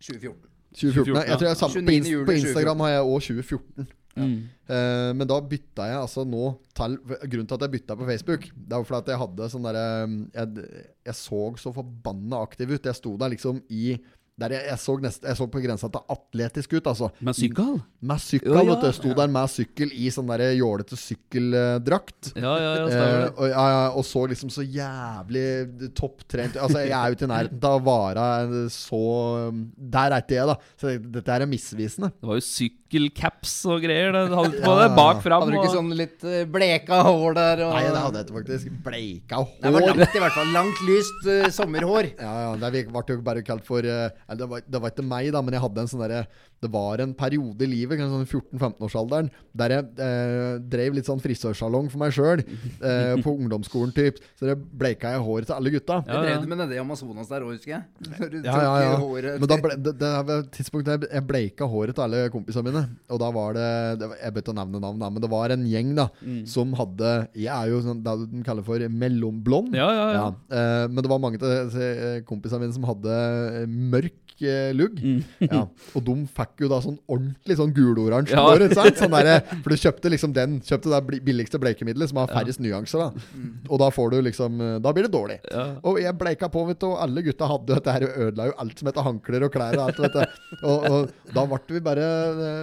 2014. 0.01 0.37
2014. 0.75 1.15
Nei, 1.15 1.25
jeg 1.29 1.39
tror 1.39 1.49
jeg 1.49 1.55
er 1.55 1.61
sammen, 1.63 1.87
på, 1.89 1.97
Inst 1.97 2.13
juli 2.13 2.29
på 2.29 2.37
Instagram 2.41 2.85
har 2.85 2.93
jeg 2.97 3.07
òg 3.07 3.23
2014. 3.29 3.89
Eh, 4.19 5.11
men 5.15 5.29
da 5.31 5.37
bytta 5.47 5.85
jeg 5.87 5.99
altså 6.01 6.25
nå 6.27 6.49
til 6.77 6.97
Grunnen 7.07 7.47
til 7.47 7.55
at 7.55 7.65
jeg 7.65 7.75
bytta 7.77 7.97
på 7.97 8.09
Facebook, 8.09 8.49
Det 8.51 8.75
var 8.75 8.87
fordi 8.89 8.99
at 8.99 9.13
jeg 9.13 9.21
hadde 9.23 9.51
sånn 9.53 9.69
derre 9.69 9.85
jeg, 10.35 10.65
jeg 11.07 11.19
så 11.21 11.43
så 11.63 11.73
forbanna 11.77 12.43
aktiv 12.43 12.75
ut. 12.75 12.89
Jeg 12.91 12.99
sto 12.99 13.15
der 13.21 13.33
liksom 13.35 13.63
i 13.71 13.95
der 14.39 14.55
jeg, 14.55 14.65
jeg, 14.71 14.79
så 14.79 14.95
nest, 15.03 15.25
jeg 15.27 15.39
så 15.39 15.47
på 15.51 15.61
grensa 15.63 15.89
til 15.91 16.13
atletisk 16.15 16.77
ut, 16.79 16.87
altså. 16.93 17.09
Med 17.27 17.35
sykkel? 17.35 17.79
Med 18.01 18.23
sykkel, 18.23 18.53
Ja, 18.55 18.63
ja. 18.63 18.69
vet 18.75 18.85
du. 18.87 18.93
Sto 18.99 19.15
der 19.19 19.31
med 19.35 19.51
sykkel 19.51 19.91
i 19.99 20.11
sånn 20.15 20.29
der 20.31 20.45
jålete 20.55 20.99
sykkeldrakt. 20.99 22.33
Ja, 22.39 22.55
ja, 22.63 22.73
ja, 22.79 22.87
Eh, 22.89 23.27
og, 23.37 23.45
ja, 23.51 23.65
ja, 23.73 23.83
og 23.99 24.05
så 24.07 24.25
liksom 24.31 24.51
så 24.51 24.63
jævlig 24.65 25.91
topptrent 25.97 26.57
Altså, 26.59 26.81
jeg 26.87 26.95
er 26.97 27.11
jo 27.11 27.17
ikke 27.19 27.27
i 27.27 27.31
nærheten 27.31 27.67
av 27.69 27.77
å 27.77 27.85
være 27.85 28.25
så 28.73 29.01
Der 29.53 30.15
er 30.15 30.23
ikke 30.23 30.39
jeg, 30.39 30.49
da. 30.49 30.57
Så 30.81 30.95
dette 30.99 31.35
her 31.35 31.45
er 31.45 31.51
misvisende. 31.51 32.11
Det 32.17 32.31
var 32.31 32.39
jo 32.41 32.45
sykkelcaps 32.47 33.55
og 33.69 33.83
greier. 33.85 34.15
Det 34.15 34.23
hadde 34.39 34.55
du 34.55 34.63
på 34.65 34.75
deg 34.79 34.85
det 34.89 34.97
bak 34.99 35.23
fram. 35.25 35.45
Hadde 35.45 35.53
du 35.53 35.59
ikke 35.59 35.71
og- 35.71 35.77
sånn 35.77 35.93
litt 35.99 36.25
eh, 36.25 36.45
bleka 36.49 37.03
hår 37.07 37.37
der? 37.39 37.65
Og... 37.67 37.75
Nei, 37.77 37.85
det 37.91 38.03
hadde 38.07 38.23
jeg 38.23 38.29
ikke 38.29 38.39
faktisk. 38.39 38.73
Bleika 38.87 39.43
hår. 39.43 39.53
Det 39.67 39.75
var 39.75 39.87
langt, 39.91 40.17
i 40.19 40.25
hvert 40.25 40.37
fall. 40.39 40.53
Langt, 40.55 40.83
lyst 40.89 41.29
uh, 41.29 41.49
sommerhår. 41.55 42.11
Ja, 42.17 42.33
ja, 42.47 42.57
det 42.63 42.73
ble 42.89 43.05
jo 43.13 43.21
bare 43.27 43.45
kalt 43.47 43.67
for 43.69 43.85
eller 43.85 44.28
det, 44.37 44.49
var, 44.51 44.65
det 44.67 44.81
var 44.83 44.93
ikke 44.93 45.07
meg, 45.07 45.31
da, 45.33 45.41
men 45.45 45.57
jeg 45.57 45.65
hadde 45.65 45.85
en 45.85 45.91
sånn 45.91 46.05
derre 46.05 46.27
Det 46.63 46.71
var 46.73 46.99
en 47.05 47.13
periode 47.15 47.63
i 47.65 47.69
livet, 47.71 47.99
kanskje 48.01 48.17
sånn 48.19 48.43
14-15-årsalderen, 48.59 49.29
der 49.59 49.75
jeg 49.77 49.85
eh, 50.05 50.57
drev 50.73 50.97
litt 50.97 51.07
sånn 51.07 51.23
frisørsalong 51.23 51.91
for 51.93 52.03
meg 52.03 52.15
sjøl. 52.17 52.43
Eh, 52.83 53.15
på 53.23 53.35
ungdomsskolen, 53.37 53.93
typ. 53.95 54.19
Så 54.39 54.49
det 54.49 54.57
bleika 54.59 55.13
jeg 55.15 55.23
håret 55.25 55.49
til 55.51 55.57
alle 55.57 55.73
gutta. 55.75 56.01
Jeg 56.09 56.25
drev 56.25 56.43
du 56.43 56.51
med 56.51 56.63
det 56.65 56.79
i 56.79 56.83
Amazonas 56.83 57.31
der 57.31 57.47
òg, 57.47 57.55
husker 57.57 57.77
jeg. 57.77 57.85
Du 58.29 58.39
Ja, 58.43 58.57
ja, 58.63 58.75
ja. 58.85 58.97
håret 59.01 59.39
Men 59.41 59.51
da 59.51 59.59
ble, 59.63 59.77
det, 59.79 59.95
det 60.01 60.11
var 60.29 60.43
et 60.43 60.51
tidspunkt 60.57 60.89
der 60.89 61.07
jeg 61.07 61.27
bleika 61.29 61.69
håret 61.71 61.97
til 61.97 62.07
alle 62.07 62.25
kompisene 62.35 62.67
mine. 62.69 62.85
Og 63.13 63.23
da 63.23 63.31
var 63.35 63.57
det, 63.57 63.69
det 64.03 64.11
Jeg 64.19 64.35
begynte 64.35 64.55
å 64.55 64.59
nevne 64.59 64.83
navn, 64.83 65.01
da, 65.03 65.11
men 65.15 65.25
det 65.25 65.31
var 65.33 65.55
en 65.55 65.67
gjeng 65.69 65.95
da 65.99 66.09
som 66.49 66.73
hadde 66.79 67.13
Jeg 67.39 67.53
er 67.55 67.71
jo 67.73 67.81
sånn 67.85 68.03
det 68.05 68.15
den 68.33 68.45
kaller 68.47 68.67
for 68.67 68.83
mellomblond. 69.03 69.75
Ja, 69.79 69.89
ja, 69.95 70.07
ja. 70.17 70.27
eh, 70.51 70.87
men 70.91 71.03
det 71.05 71.11
var 71.11 71.23
mange 71.23 71.39
av 71.39 71.79
kompisene 72.29 72.65
mine 72.65 72.75
som 72.75 72.87
hadde 72.89 73.15
eh, 73.63 73.67
mørk 74.39 74.49
eh, 74.49 74.73
lugg. 74.75 74.99
Mm. 75.03 75.25
ja. 75.51 75.63
Og 75.97 76.05
de 76.05 76.15
fikk 76.35 76.63
jo 76.65 76.69
da 76.71 76.79
sånn 76.83 76.99
ordentlig 77.09 77.57
sånn 77.59 77.73
guloransje 77.75 78.35
Ja. 78.35 78.45
hår. 78.47 78.73
sant? 78.75 78.97
Sånn 78.99 79.11
derre- 79.11 79.43
for 79.63 79.71
du 79.71 79.77
kjøpte 79.77 80.11
liksom 80.11 80.33
den 80.33 80.61
Kjøpte 80.61 80.91
det 80.91 81.23
billigste 81.25 81.59
bleikemiddelet 81.59 82.09
som 82.11 82.19
har 82.19 82.29
færrest 82.29 82.61
nyanser. 82.61 82.99
da 82.99 83.13
Og 83.71 83.79
da 83.79 83.91
får 83.91 84.11
du 84.11 84.23
liksom 84.23 84.61
eh, 84.61 84.79
Da 84.81 84.93
blir 84.93 85.05
det 85.05 85.13
dårlig. 85.13 85.39
Ja. 85.51 85.77
Og 85.85 85.99
jeg 86.01 86.17
bleika 86.19 86.49
på, 86.49 86.67
vet 86.69 86.79
du, 86.81 86.87
og 86.87 86.99
alle 87.03 87.23
gutta 87.23 87.47
hadde 87.49 87.69
jo 87.69 87.75
dette 87.79 87.93
her 87.93 88.03
og 88.09 88.19
ødela 88.29 88.47
jo 88.51 88.55
alt 88.59 88.79
som 88.79 88.89
heter 88.89 89.03
håndklær 89.07 89.45
og 89.45 89.53
klær 89.53 89.79
og 89.79 89.85
alt, 89.89 89.99
vet 89.99 90.13
du. 90.13 90.23
Og, 90.63 90.89
og 90.91 91.35
da 91.35 91.45
ble 91.47 91.79
vi 91.79 91.81
bare 91.81 92.07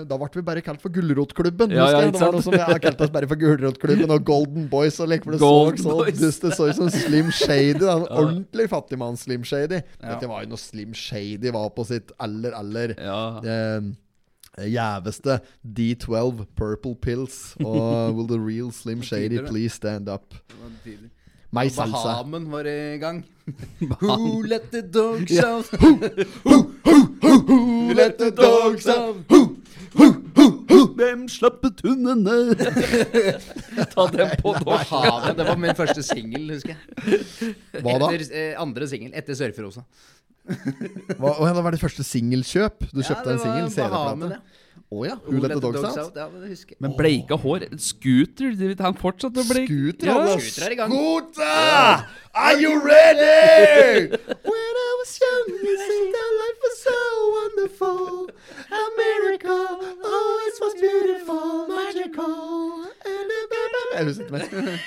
Da 0.06 0.18
ble 0.18 0.30
vi 0.34 0.42
bare 0.46 0.62
kalt 0.66 0.82
for 0.82 0.90
Gulrotklubben. 0.90 1.72
Ja, 1.72 1.90
ja, 1.92 2.02
det 2.12 2.20
var 2.20 2.32
noe 2.36 2.42
som 2.46 2.54
jeg 2.54 2.66
har 2.66 2.80
kalt 2.80 3.02
oss 3.02 3.10
bare 3.14 3.28
for 3.28 3.36
Gulrotklubben 3.40 4.12
og 4.12 4.24
Golden 4.26 4.68
Boys 4.70 5.00
og 5.00 5.10
like, 5.10 5.24
for 5.24 5.36
det 5.36 5.40
Golden 5.40 5.78
så 5.82 5.96
så 5.96 6.20
dust, 6.20 6.42
det 6.42 6.54
så 6.58 6.70
ut 6.70 6.76
som 6.76 6.90
Slim 6.90 7.32
Shady. 7.32 7.80
Da. 7.82 7.96
En 8.06 8.08
Ordentlig 8.26 8.68
fattigmann 8.70 9.18
Slim 9.18 9.44
Shady. 9.48 9.80
Ja. 10.02 10.14
Dette 10.16 10.28
var 10.30 10.44
jo 10.44 10.50
noe 10.54 10.62
Slim 10.62 10.94
Shady 10.96 11.52
var 11.54 11.65
på 11.70 11.86
sitt 11.88 12.12
aller, 12.20 12.52
aller 12.58 12.96
Ja. 12.98 13.20
eh, 13.44 13.82
Jæveste 14.72 15.40
D12 15.68 16.46
Purple 16.56 16.96
Pills 16.96 17.56
og 17.60 18.14
Will 18.16 18.28
the 18.30 18.40
real 18.40 18.72
Slim 18.72 19.02
Shady 19.04 19.40
please 19.48 19.74
stand 19.76 20.08
up? 20.10 20.34
Meg 21.56 21.72
salsa. 21.72 22.04
Bahamen 22.24 22.50
var 22.52 22.68
i 22.68 22.98
gang. 23.00 23.24
Who 24.02 24.42
let 24.44 24.72
the 24.72 24.82
dogs 24.82 25.36
out? 25.44 25.68
Who 26.46 27.94
let 27.94 28.18
the 28.18 28.32
dogs 28.32 28.88
out? 28.88 29.24
Hvem 30.96 31.28
slappet 31.30 31.82
hundene? 31.84 32.56
Ta 33.92 34.06
den 34.12 34.34
på 34.42 34.54
norsk. 34.66 34.92
Det 35.38 35.46
var 35.48 35.58
min 35.60 35.76
første 35.78 36.04
singel, 36.04 36.50
husker 36.56 36.76
jeg. 36.76 37.24
Hva 37.84 37.96
da? 38.02 38.10
Etter, 38.16 38.26
eh, 38.32 38.54
andre 38.62 38.88
singel 38.92 39.12
etter 39.16 39.36
Surferosa. 39.40 39.84
Hva, 41.20 41.32
ja, 41.42 41.54
det 41.58 41.64
var 41.66 41.74
det 41.74 41.82
første 41.82 42.04
singelkjøp? 42.06 42.86
Du 42.94 43.02
kjøpte 43.02 43.34
en 43.34 43.40
singel 43.42 43.72
CD-plate? 43.74 44.36
ja. 44.38 44.44
Å 44.96 45.00
ja. 45.08 45.16
Who 45.26 45.40
let 45.42 45.50
the 45.56 45.60
dogs 45.64 45.82
out? 45.98 46.14
Ja, 46.16 46.28
det 46.30 46.50
husker 46.52 46.76
jeg. 46.76 46.80
Men 46.86 46.92
bleika 46.96 47.36
hår 47.42 47.64
Scooter, 47.82 48.52
han 48.84 48.98
fortsatte 49.00 49.42
å 49.42 49.46
bleike. 49.50 49.66
Scooter, 49.72 50.12
Ja. 50.12 50.36
Scooter 50.38 50.66
er 50.68 50.76
i 50.76 50.78
gang. 50.78 50.94
Scooter! 50.94 52.04
Are 52.36 52.60
you 52.62 52.76
ready? 52.86 54.12
When 54.52 54.78
I 54.86 54.92
was 55.02 55.16
young, 55.24 55.48
you 55.66 55.74
said 55.82 56.06
that 56.14 56.30
life 56.42 56.60
was 56.68 56.78
so 56.86 57.00
wonderful. 57.38 58.30
A 58.70 58.84
miracle, 59.02 59.80
oh, 60.06 60.48
it 60.52 60.62
was 60.62 60.74
beautiful, 60.78 61.66
magical. 61.68 62.86
And 63.10 63.36
a 63.40 63.42
baby- 63.50 64.80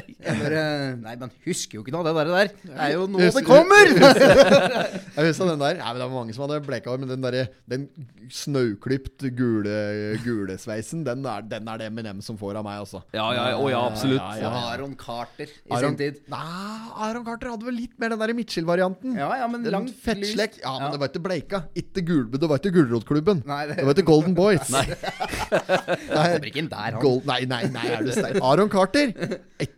Jeg 0.22 0.38
bare, 0.38 0.60
nei, 1.02 1.12
men 1.18 1.30
husker 1.44 1.78
jo 1.78 1.82
ikke 1.82 1.92
noe 1.94 2.04
av 2.06 2.18
det 2.20 2.26
der. 2.30 2.50
Det 2.62 2.76
er 2.84 2.92
jo 2.94 3.06
nå 3.10 3.18
det 3.24 3.42
kommer! 3.46 3.88
Jeg 5.16 5.24
husker 5.32 5.48
den 5.50 5.62
der. 5.64 5.80
Ja, 5.80 5.88
men 5.90 5.98
det 5.98 6.06
var 6.06 6.12
mange 6.14 6.34
som 6.36 6.44
hadde 6.46 6.60
bleka 6.66 6.92
hår, 6.92 7.00
men 7.02 7.10
den 7.10 7.24
der, 7.24 7.48
den 7.70 7.88
snauklipt 8.32 9.24
gule, 9.36 9.74
gulesveisen, 10.22 11.02
den 11.06 11.26
er, 11.26 11.42
den 11.50 11.66
er 11.72 11.80
det 11.82 11.88
Eminem 11.90 12.20
som 12.24 12.38
får 12.40 12.60
av 12.60 12.66
meg, 12.66 12.78
altså. 12.84 13.02
Ja, 13.16 13.26
ja, 13.34 13.48
å 13.58 13.66
ja, 13.72 13.80
absolutt. 13.90 14.20
Ja, 14.22 14.38
ja, 14.38 14.52
ja. 14.52 14.62
Aron 14.76 14.94
Carter 15.00 15.50
i 15.50 15.74
Aron, 15.74 15.96
sin 15.96 15.98
tid. 16.00 16.22
Nei, 16.32 16.92
Aron 17.08 17.26
Carter 17.26 17.50
hadde 17.56 17.66
vel 17.68 17.76
litt 17.82 17.98
mer 18.00 18.14
den 18.14 18.22
der 18.22 18.34
Mitchell-varianten. 18.38 19.18
Ja, 19.18 19.32
ja, 19.42 19.50
men 19.50 19.66
Den 19.66 19.74
langt 19.74 19.92
fettslekk. 20.06 20.60
Ja, 20.62 20.76
men 20.84 20.94
det 20.94 21.02
var 21.02 21.10
ikke 21.12 21.24
bleika. 21.26 21.62
Ikke 21.82 22.06
gulbe, 22.08 22.38
det 22.40 22.48
var 22.50 22.62
ikke 22.62 22.72
Gulrotklubben. 22.78 23.42
Nei, 23.48 23.62
det- 23.72 23.80
det 23.82 23.88
var 23.90 23.98
ikke 23.98 24.06
Golden 24.12 24.38
Boys. 24.38 24.70
Nei. 24.72 24.86
Nei, 24.86 26.26
Kommer 26.32 26.48
ikke 26.48 26.62
inn 26.62 26.70
der, 26.72 26.88
han. 26.94 27.00
Gold, 27.02 27.26
nei, 27.28 27.40
nei, 27.50 27.62
nei, 27.74 27.86
er 27.98 28.06
du 28.06 28.12
sterk? 28.14 28.38
Aron 28.42 28.70
Carter, 28.72 29.12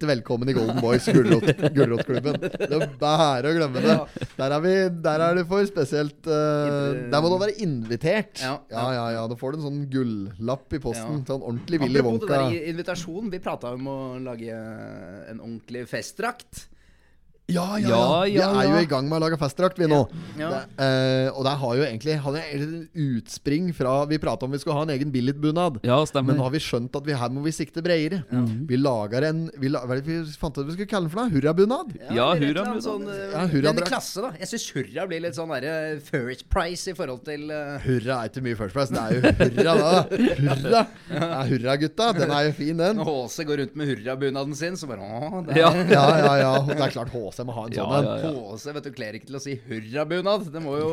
ikke 0.04 0.10
velkommen 0.12 0.50
i 0.50 0.54
Golden 0.56 0.80
Boys, 0.82 1.06
Gulrot- 1.08 1.62
Gulrotklubben. 1.74 2.36
Det 2.44 2.68
er 2.68 2.84
bare 3.00 3.50
å 3.50 3.54
glemme 3.56 3.82
det. 3.84 3.96
Der 4.38 4.54
er, 4.56 4.60
vi, 4.64 4.74
der 5.04 5.24
er 5.28 5.38
det 5.38 5.46
for 5.50 5.64
spesielt 5.68 6.28
uh, 6.28 7.08
Der 7.12 7.24
må 7.24 7.30
du 7.32 7.38
være 7.40 7.56
invitert. 7.64 8.42
Ja. 8.42 8.58
ja, 8.70 9.06
ja. 9.16 9.24
Da 9.30 9.38
får 9.40 9.54
du 9.54 9.60
en 9.60 9.66
sånn 9.68 9.82
gullapp 9.92 10.76
i 10.76 10.82
posten. 10.82 11.22
Sånn 11.28 11.40
ordentlig 11.42 11.80
Willy 11.84 12.02
Apropos 12.02 12.28
det 12.28 12.42
der 12.44 12.70
invitasjon, 12.74 13.32
vi 13.32 13.40
prata 13.44 13.74
om 13.76 13.90
å 13.90 13.98
lage 14.24 14.52
en 14.54 15.40
ordentlig 15.40 15.86
festdrakt. 15.90 16.66
Ja, 17.46 17.78
ja, 17.78 17.88
Ja, 17.88 18.24
ja. 18.24 18.24
Vi 18.24 18.38
ja, 18.38 18.46
er 18.62 18.70
jo 18.70 18.78
i 18.80 18.88
gang 18.88 19.04
med 19.04 19.18
å 19.18 19.24
lage 19.26 19.37
festdrakt, 19.37 19.76
vi 19.76 19.85
nå. 19.90 19.98
Ja. 20.40 20.48
Det, 20.48 20.61
eh, 20.80 21.26
og 21.28 21.44
der 21.44 21.59
har 21.61 21.74
jo 21.76 21.83
egentlig 21.85 22.14
hadde 22.24 22.40
jeg 22.40 22.57
et 22.57 23.00
utspring 23.04 23.66
fra 23.76 23.92
Vi 24.09 24.16
prata 24.22 24.46
om 24.46 24.54
vi 24.54 24.61
skulle 24.62 24.78
ha 24.78 24.87
en 24.87 24.92
egen 24.94 25.12
billigtbunad. 25.12 25.76
Ja, 25.85 25.98
stemmer. 26.09 26.33
Men 26.33 26.40
nå 26.40 26.46
har 26.46 26.54
vi 26.54 26.62
skjønt 26.64 26.96
at 26.96 27.04
vi, 27.04 27.12
her 27.20 27.35
må 27.35 27.42
vi 27.44 27.52
sikte 27.52 27.85
bredere. 27.85 28.22
Vi 28.64 28.78
lager 28.80 29.28
en 29.28 29.42
vi, 29.61 29.68
la, 29.68 29.83
hva 29.85 29.98
vi 30.00 30.22
fant 30.40 30.57
ut 30.57 30.64
vi 30.70 30.78
skulle 30.78 30.88
kalle 30.88 31.11
den 31.11 31.12
for 31.12 31.20
noe? 31.20 31.35
Hurrabunad? 31.35 31.92
Ja, 32.16 32.30
hurra, 32.33 32.64
annet 32.64 32.87
sånn, 32.87 33.04
eh, 33.12 33.20
Ja, 33.35 33.44
hurradrakt. 33.52 33.83
Den 33.83 33.90
klasse, 33.92 34.24
da. 34.24 34.33
Jeg 34.40 34.50
syns 34.54 34.66
hurra 34.78 35.07
blir 35.11 35.24
litt 35.26 35.37
sånn 35.37 35.52
derre 35.52 35.76
first 36.09 36.48
price 36.48 36.88
i 36.88 36.96
forhold 36.96 37.26
til 37.28 37.52
uh... 37.52 37.76
Hurra 37.85 38.22
er 38.22 38.33
ikke 38.33 38.44
mye 38.48 38.57
first 38.62 38.78
price. 38.78 38.88
Det 38.94 39.04
er 39.04 39.18
jo 39.18 39.35
hurra, 39.44 39.76
da. 39.83 39.92
Hurra! 40.40 40.83
Ja, 41.12 41.44
hurra, 41.52 41.76
gutta. 41.85 42.09
Den 42.16 42.33
er 42.33 42.48
jo 42.48 42.57
fin, 42.57 42.80
den. 42.80 43.02
Når 43.02 43.12
HC 43.12 43.48
går 43.52 43.62
rundt 43.64 43.78
med 43.78 43.92
hurrabunaden 43.92 44.57
sin, 44.57 44.80
så 44.80 44.88
bare 44.88 45.04
Å, 45.04 45.44
det 45.44 45.59
er 45.59 45.61
Ja. 45.61 45.70
Ja, 45.92 46.09
ja, 46.24 46.35
ja. 46.40 46.52
Det 46.72 46.80
er 46.80 46.92
klart 46.96 47.12
HC 47.35 47.44
må 47.49 47.55
ha 47.57 47.64
en 47.66 47.73
Ja, 47.75 47.85
sånn 47.85 47.94
en. 47.99 48.05
ja, 48.05 48.31
ja. 48.31 48.55
HC 48.55 48.66
vet 48.79 48.85
du, 48.87 48.90
kler 48.94 49.18
ikke 49.18 49.27
til 49.33 49.37
å 49.37 49.42
si 49.42 49.55
hurrabunad. 49.68 50.47
Det 50.55 50.62
må 50.62 50.77
jo 50.79 50.90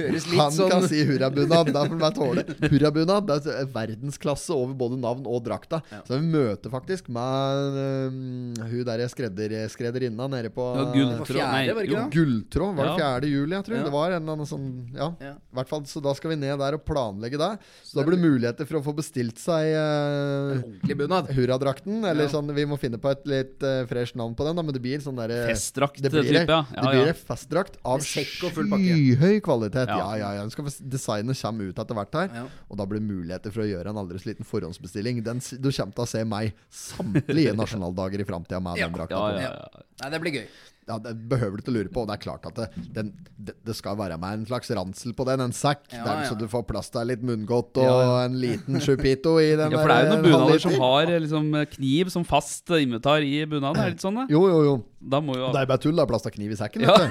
høres 0.00 0.26
litt 0.30 0.40
Han 0.40 0.52
sånn 0.56 0.70
kan 0.72 0.86
si 0.90 1.04
hurrabunad. 1.06 1.70
Da 1.72 1.84
får 1.84 1.92
han 1.94 2.02
bare 2.02 2.16
tåle. 2.16 2.44
Hurrabunad 2.72 3.26
det 3.30 3.38
er 3.54 3.68
verdensklasse 3.74 4.50
over 4.56 4.74
både 4.80 4.98
navn 5.00 5.26
og 5.30 5.42
drakta. 5.46 5.80
Så 6.06 6.18
vi 6.18 6.26
møter 6.34 6.72
faktisk 6.72 7.08
med 7.12 7.78
um, 8.10 8.54
hun 8.70 8.84
der 8.88 9.04
skredder, 9.12 9.54
skredderinna 9.72 10.26
nede 10.30 10.50
på 10.54 10.66
Ja, 10.76 10.84
På 10.90 10.94
Gulltråd 10.96 11.30
fjerde, 11.30 11.74
var 11.76 11.82
det 11.84 11.90
ikke 11.90 12.00
jo. 12.00 12.08
Gulltråd. 12.18 12.76
Var 12.80 12.84
det 12.90 12.96
Ja. 13.00 13.10
4. 13.20 13.30
juli, 13.30 13.54
jeg 13.56 13.64
tror? 13.68 13.76
Ja. 13.76 13.84
Det 13.86 13.92
var 13.94 14.10
en 14.10 14.22
eller 14.22 14.36
annen 14.36 14.48
sånn 14.50 14.68
Ja. 14.96 15.08
Ja. 15.20 15.32
I 15.38 15.54
hvert 15.60 15.68
fall, 15.68 15.84
Så 15.90 16.00
da 16.02 16.12
skal 16.14 16.30
vi 16.34 16.36
ned 16.36 16.58
der 16.58 16.74
og 16.78 16.84
planlegge 16.86 17.38
det. 17.38 17.50
Så 17.84 17.98
da 17.98 18.04
blir 18.06 18.16
det 18.18 18.24
muligheter 18.24 18.66
for 18.68 18.80
å 18.80 18.84
få 18.84 18.94
bestilt 18.96 19.38
seg 19.38 19.74
uh, 19.74 20.60
ordentlig 20.60 20.96
bunad. 20.98 21.30
hurradrakten. 21.34 22.04
Eller 22.04 22.24
Ja. 22.26 22.32
sånn, 22.34 22.52
vi 22.54 22.64
må 22.66 22.78
finne 22.78 22.98
på 23.00 23.10
et 23.10 23.24
litt 23.26 23.62
uh, 23.62 23.84
fresh 23.86 24.14
navn 24.16 24.34
på 24.34 24.44
den, 24.46 24.56
da, 24.56 24.62
men 24.62 24.72
det 24.74 24.82
blir 24.82 24.98
sånn 25.02 25.16
derre 25.16 25.48
Festdrakt, 25.60 26.00
det 26.02 26.10
blir, 26.10 26.22
type, 26.24 26.46
ja. 26.48 26.62
det 26.70 26.76
Ja, 26.80 26.90
blir 26.90 27.06
ja. 27.10 27.14
festdrakt 27.28 27.76
av 27.84 28.00
skyhøy 28.00 29.40
kvalitet. 29.44 29.86
Ja, 29.88 29.98
Ja. 29.98 30.16
ja, 30.16 30.30
ja. 30.40 30.48
Skal 30.50 30.64
Designet 30.80 31.40
kommer 31.42 31.68
ut 31.70 31.78
etter 31.78 31.94
hvert 31.94 32.14
her. 32.16 32.30
Ja. 32.34 32.44
Og 32.70 32.76
da 32.80 32.86
blir 32.86 33.00
det 33.00 33.06
muligheter 33.10 33.52
for 33.52 33.62
å 33.64 33.68
gjøre 33.68 33.92
en 33.92 34.00
aldri 34.00 34.18
så 34.18 34.30
liten 34.32 34.44
forhåndsbestilling. 34.48 35.22
Den, 35.26 35.38
du 35.60 35.70
kommer 35.70 35.92
til 35.92 36.04
å 36.04 36.08
se 36.08 36.24
meg 36.24 36.54
samtlige 36.72 37.54
nasjonaldager 37.62 38.20
i 38.20 38.24
framtida 38.24 38.60
med 38.60 38.78
Ja. 38.80 38.88
den 38.88 38.96
drakta 38.96 39.14
Ja, 39.14 39.28
på. 39.28 39.40
ja, 39.40 39.52
ja. 39.60 39.86
Nei, 40.02 40.10
det 40.10 40.20
blir 40.24 40.32
gøy. 40.40 40.46
Ja, 40.88 40.98
Det 40.98 41.14
behøver 41.30 41.58
du 41.58 41.62
ikke 41.64 41.74
lure 41.74 41.92
på. 41.92 42.02
Og 42.04 42.10
det 42.10 42.16
er 42.16 42.22
klart 42.24 42.46
at 42.48 42.56
det, 42.58 42.84
den, 42.96 43.12
det, 43.36 43.54
det 43.66 43.76
skal 43.78 43.98
være 44.00 44.18
med 44.20 44.40
en 44.40 44.46
slags 44.48 44.70
ransel 44.76 45.14
på 45.16 45.26
den. 45.28 45.44
En 45.44 45.54
sekk, 45.54 45.84
Ja, 45.92 46.04
der, 46.06 46.22
ja. 46.24 46.28
så 46.30 46.38
du 46.38 46.46
får 46.50 46.66
plass 46.68 46.90
til 46.92 47.10
litt 47.10 47.24
munngodt 47.26 47.80
og 47.82 48.14
en 48.24 48.38
liten 48.40 48.80
chupito 48.82 49.36
i 49.42 49.52
den 49.58 49.70
Ja, 49.74 49.82
for 49.82 49.92
det 49.92 49.98
er 49.98 50.06
jo 50.06 50.14
noen 50.14 50.24
eh, 50.24 50.30
bunader 50.30 50.62
som 50.64 50.76
har 50.82 51.10
eh, 51.10 51.20
liksom 51.26 51.50
kniv 51.76 52.14
som 52.14 52.26
fast 52.28 52.72
invitar 52.80 53.26
i 53.26 53.44
bunaden. 53.46 53.78
Er 53.78 53.90
det 53.90 53.98
litt 53.98 54.06
sånn, 54.06 54.22
da? 54.22 54.26
Jo, 54.32 54.46
jo, 54.50 54.62
jo. 54.66 54.78
Da 55.00 55.16
jo 55.24 55.48
Det 55.54 55.62
er 55.62 55.68
bare 55.70 55.80
tull. 55.80 55.96
Det 55.96 56.02
er 56.04 56.10
plass 56.10 56.26
til 56.26 56.34
kniv 56.34 56.52
i 56.52 56.60
sekken. 56.60 56.84
Ja. 56.84 56.96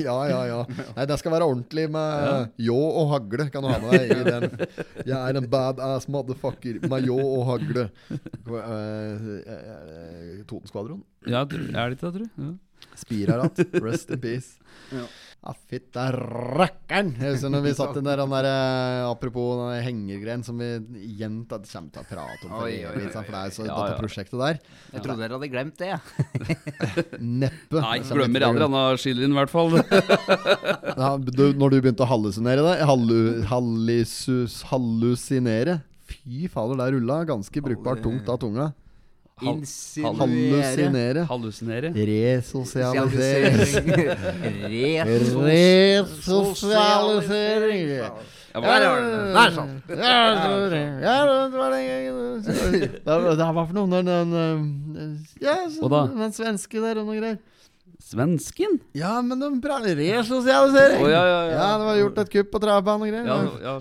Ja, 0.00 0.16
ja, 0.26 0.38
ja. 0.48 0.58
Nei, 0.96 1.04
det 1.08 1.16
skal 1.20 1.32
være 1.32 1.46
ordentlig 1.48 1.84
med 1.92 2.50
ljå 2.60 2.76
og 2.76 3.12
hagle. 3.12 3.46
Kan 3.52 3.64
du 3.64 3.68
ha 3.70 3.78
med 3.80 3.92
deg 3.94 4.12
i 4.12 4.24
den. 4.26 4.46
Jeg 5.06 5.16
er 5.16 5.38
en 5.38 5.46
badass 5.52 6.08
motherfucker 6.10 6.80
med 6.90 7.06
ljå 7.06 7.16
og 7.20 7.44
hagle. 7.52 7.86
Uh, 8.48 10.42
Totenskvadron. 10.48 11.02
Ja, 11.28 11.42
er 11.44 11.46
det 11.50 11.98
ikke 11.98 12.06
det, 12.06 12.12
tror 12.14 12.22
du? 12.24 12.28
Ja. 12.40 12.52
Spirarat. 13.00 13.60
Rest 13.84 14.10
in 14.16 14.20
peace. 14.22 14.56
Ja. 14.90 15.04
Ja, 15.40 15.52
fytta 15.70 16.02
rakkeren! 16.12 17.14
Jeg 17.16 17.32
husker 17.36 17.48
når 17.54 17.62
vi 17.64 17.70
satt 17.78 17.94
i 17.94 18.00
den 18.00 18.08
der, 18.10 18.18
den 18.20 18.32
der 18.34 18.44
eh, 18.48 19.04
Apropos 19.08 19.54
den 19.56 19.70
der 19.70 19.84
hengergreien 19.86 20.42
som 20.44 20.58
vi 20.60 20.66
igjen 21.00 21.38
ta- 21.48 21.60
kommer 21.62 21.94
til 21.94 22.02
å 22.02 22.08
prate 22.10 22.44
om 22.44 22.50
for 22.50 22.66
Oi, 22.66 22.74
oi, 22.84 22.90
oi, 22.90 23.06
for 23.14 23.22
det 23.30 23.38
er 23.38 23.54
så 23.54 23.64
Ja, 23.64 23.76
dette 23.78 23.94
ja. 23.94 24.00
prosjektet 24.02 24.42
der. 24.42 24.58
Jeg 24.92 25.04
trodde 25.06 25.22
dere 25.22 25.38
hadde 25.38 25.50
glemt 25.54 25.78
det. 25.80 25.94
Neppe. 27.40 27.78
Nei, 27.80 27.94
Jeg 28.02 28.18
glemmer 28.18 28.46
aldri 28.50 28.66
han 28.66 28.76
av 28.82 28.98
i 29.00 29.30
hvert 29.38 29.54
fall. 29.54 29.78
Ja, 31.00 31.10
du, 31.16 31.44
når 31.56 31.68
du 31.72 31.78
begynte 31.86 32.04
å 32.04 32.10
hallusinere 32.10 32.66
deg 32.66 32.84
hallu, 32.90 33.20
Hallusinere 34.74 35.78
Fy 36.10 36.50
fader, 36.52 36.76
der 36.82 36.96
rulla 36.98 37.22
ganske 37.28 37.62
brukbart 37.64 38.02
tungt 38.04 38.28
av 38.28 38.42
tunga. 38.42 38.72
Hallusinere. 39.42 41.26
Hallusinere. 41.30 41.92
Resosialisering. 41.94 43.56
Resosialisering. 45.06 47.88
Ja, 47.90 48.08
Der 48.52 48.60
var 48.60 48.80
det. 48.80 48.86
Der. 49.34 49.50
Ja, 49.88 50.68
det 50.70 50.80
ja, 51.02 51.16
det 51.46 51.58
var 51.58 51.70
den 51.70 51.86
gangen. 51.86 52.42
Det 52.44 52.54
var- 53.06 53.66
for 53.66 53.72
noe 53.74 53.90
den, 53.90 54.06
den 54.06 54.32
eh, 54.96 55.10
Ja, 55.42 55.54
den 55.68 56.32
svenske 56.32 56.80
der 56.82 56.98
og 57.00 57.06
noe 57.06 57.16
greier. 57.20 57.36
Svensken? 58.00 58.78
Ja, 58.96 59.20
men 59.22 59.38
de 59.38 59.60
prater 59.62 59.94
resosialisering! 59.94 61.02
Oh, 61.04 61.10
ja, 61.10 61.22
ja, 61.28 61.42
ja. 61.52 61.78
det 61.78 61.84
var 61.86 61.96
gjort 62.00 62.18
et 62.18 62.30
kupp 62.32 62.50
på 62.50 62.58
travbanen 62.62 63.02
og 63.02 63.08
greier. 63.12 63.26
Ja, 63.28 63.36
ja. 63.62 63.78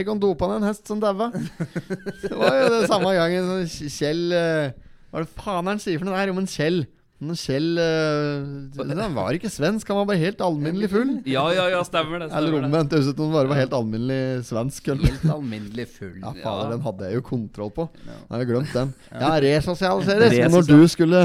Egon 0.00 0.18
dopa 0.18 0.46
ned 0.48 0.56
en 0.62 0.68
hest 0.70 0.86
som 0.88 1.00
daua. 1.00 1.30
Det 2.22 2.32
var 2.32 2.54
jo 2.58 2.68
det 2.74 2.86
samme 2.88 3.12
gangen 3.14 3.68
så 3.68 3.84
Kjell 3.92 4.32
eh, 4.32 4.70
Hva 5.08 5.20
er 5.20 5.26
det 5.26 5.34
faen 5.40 5.68
han 5.70 5.80
sier 5.82 6.00
for 6.00 6.08
noe 6.08 6.20
der 6.20 6.32
om 6.34 6.40
en 6.42 6.48
Kjell? 6.50 6.82
Men 7.18 7.34
Kjell 7.34 7.72
øh, 7.82 8.92
Han 8.94 9.14
var 9.16 9.34
ikke 9.34 9.50
svensk, 9.50 9.88
han 9.90 9.98
var 9.98 10.06
bare 10.06 10.20
helt 10.20 10.42
alminnelig 10.44 10.90
full. 10.92 11.08
Ja, 11.26 11.48
ja, 11.50 11.64
ja, 11.72 11.80
stemmer 11.86 12.22
det. 12.22 12.28
Eller 12.30 12.52
Stemmer 12.52 12.68
omvendt. 12.68 12.92
Det 12.92 13.00
høres 13.00 13.08
ut 13.10 13.16
som 13.18 13.24
han 13.24 13.34
bare 13.34 13.50
var 13.50 13.58
helt 13.58 13.74
alminnelig 13.74 14.20
svensk. 14.46 14.90
Helt 14.92 15.24
alminnelig 15.34 15.88
full. 15.96 16.20
Ja, 16.22 16.34
fader, 16.44 16.70
den 16.76 16.84
hadde 16.86 17.08
jeg 17.08 17.18
jo 17.18 17.24
kontroll 17.26 17.72
på. 17.74 17.88
Ja. 18.06 18.20
Jeg 18.38 18.50
glemt 18.52 18.76
den. 18.76 18.94
Ja, 19.10 19.32
resosialiseres. 19.42 20.38
Men 20.38 20.54
når 20.54 20.70
du 20.70 20.86
skulle 20.94 21.24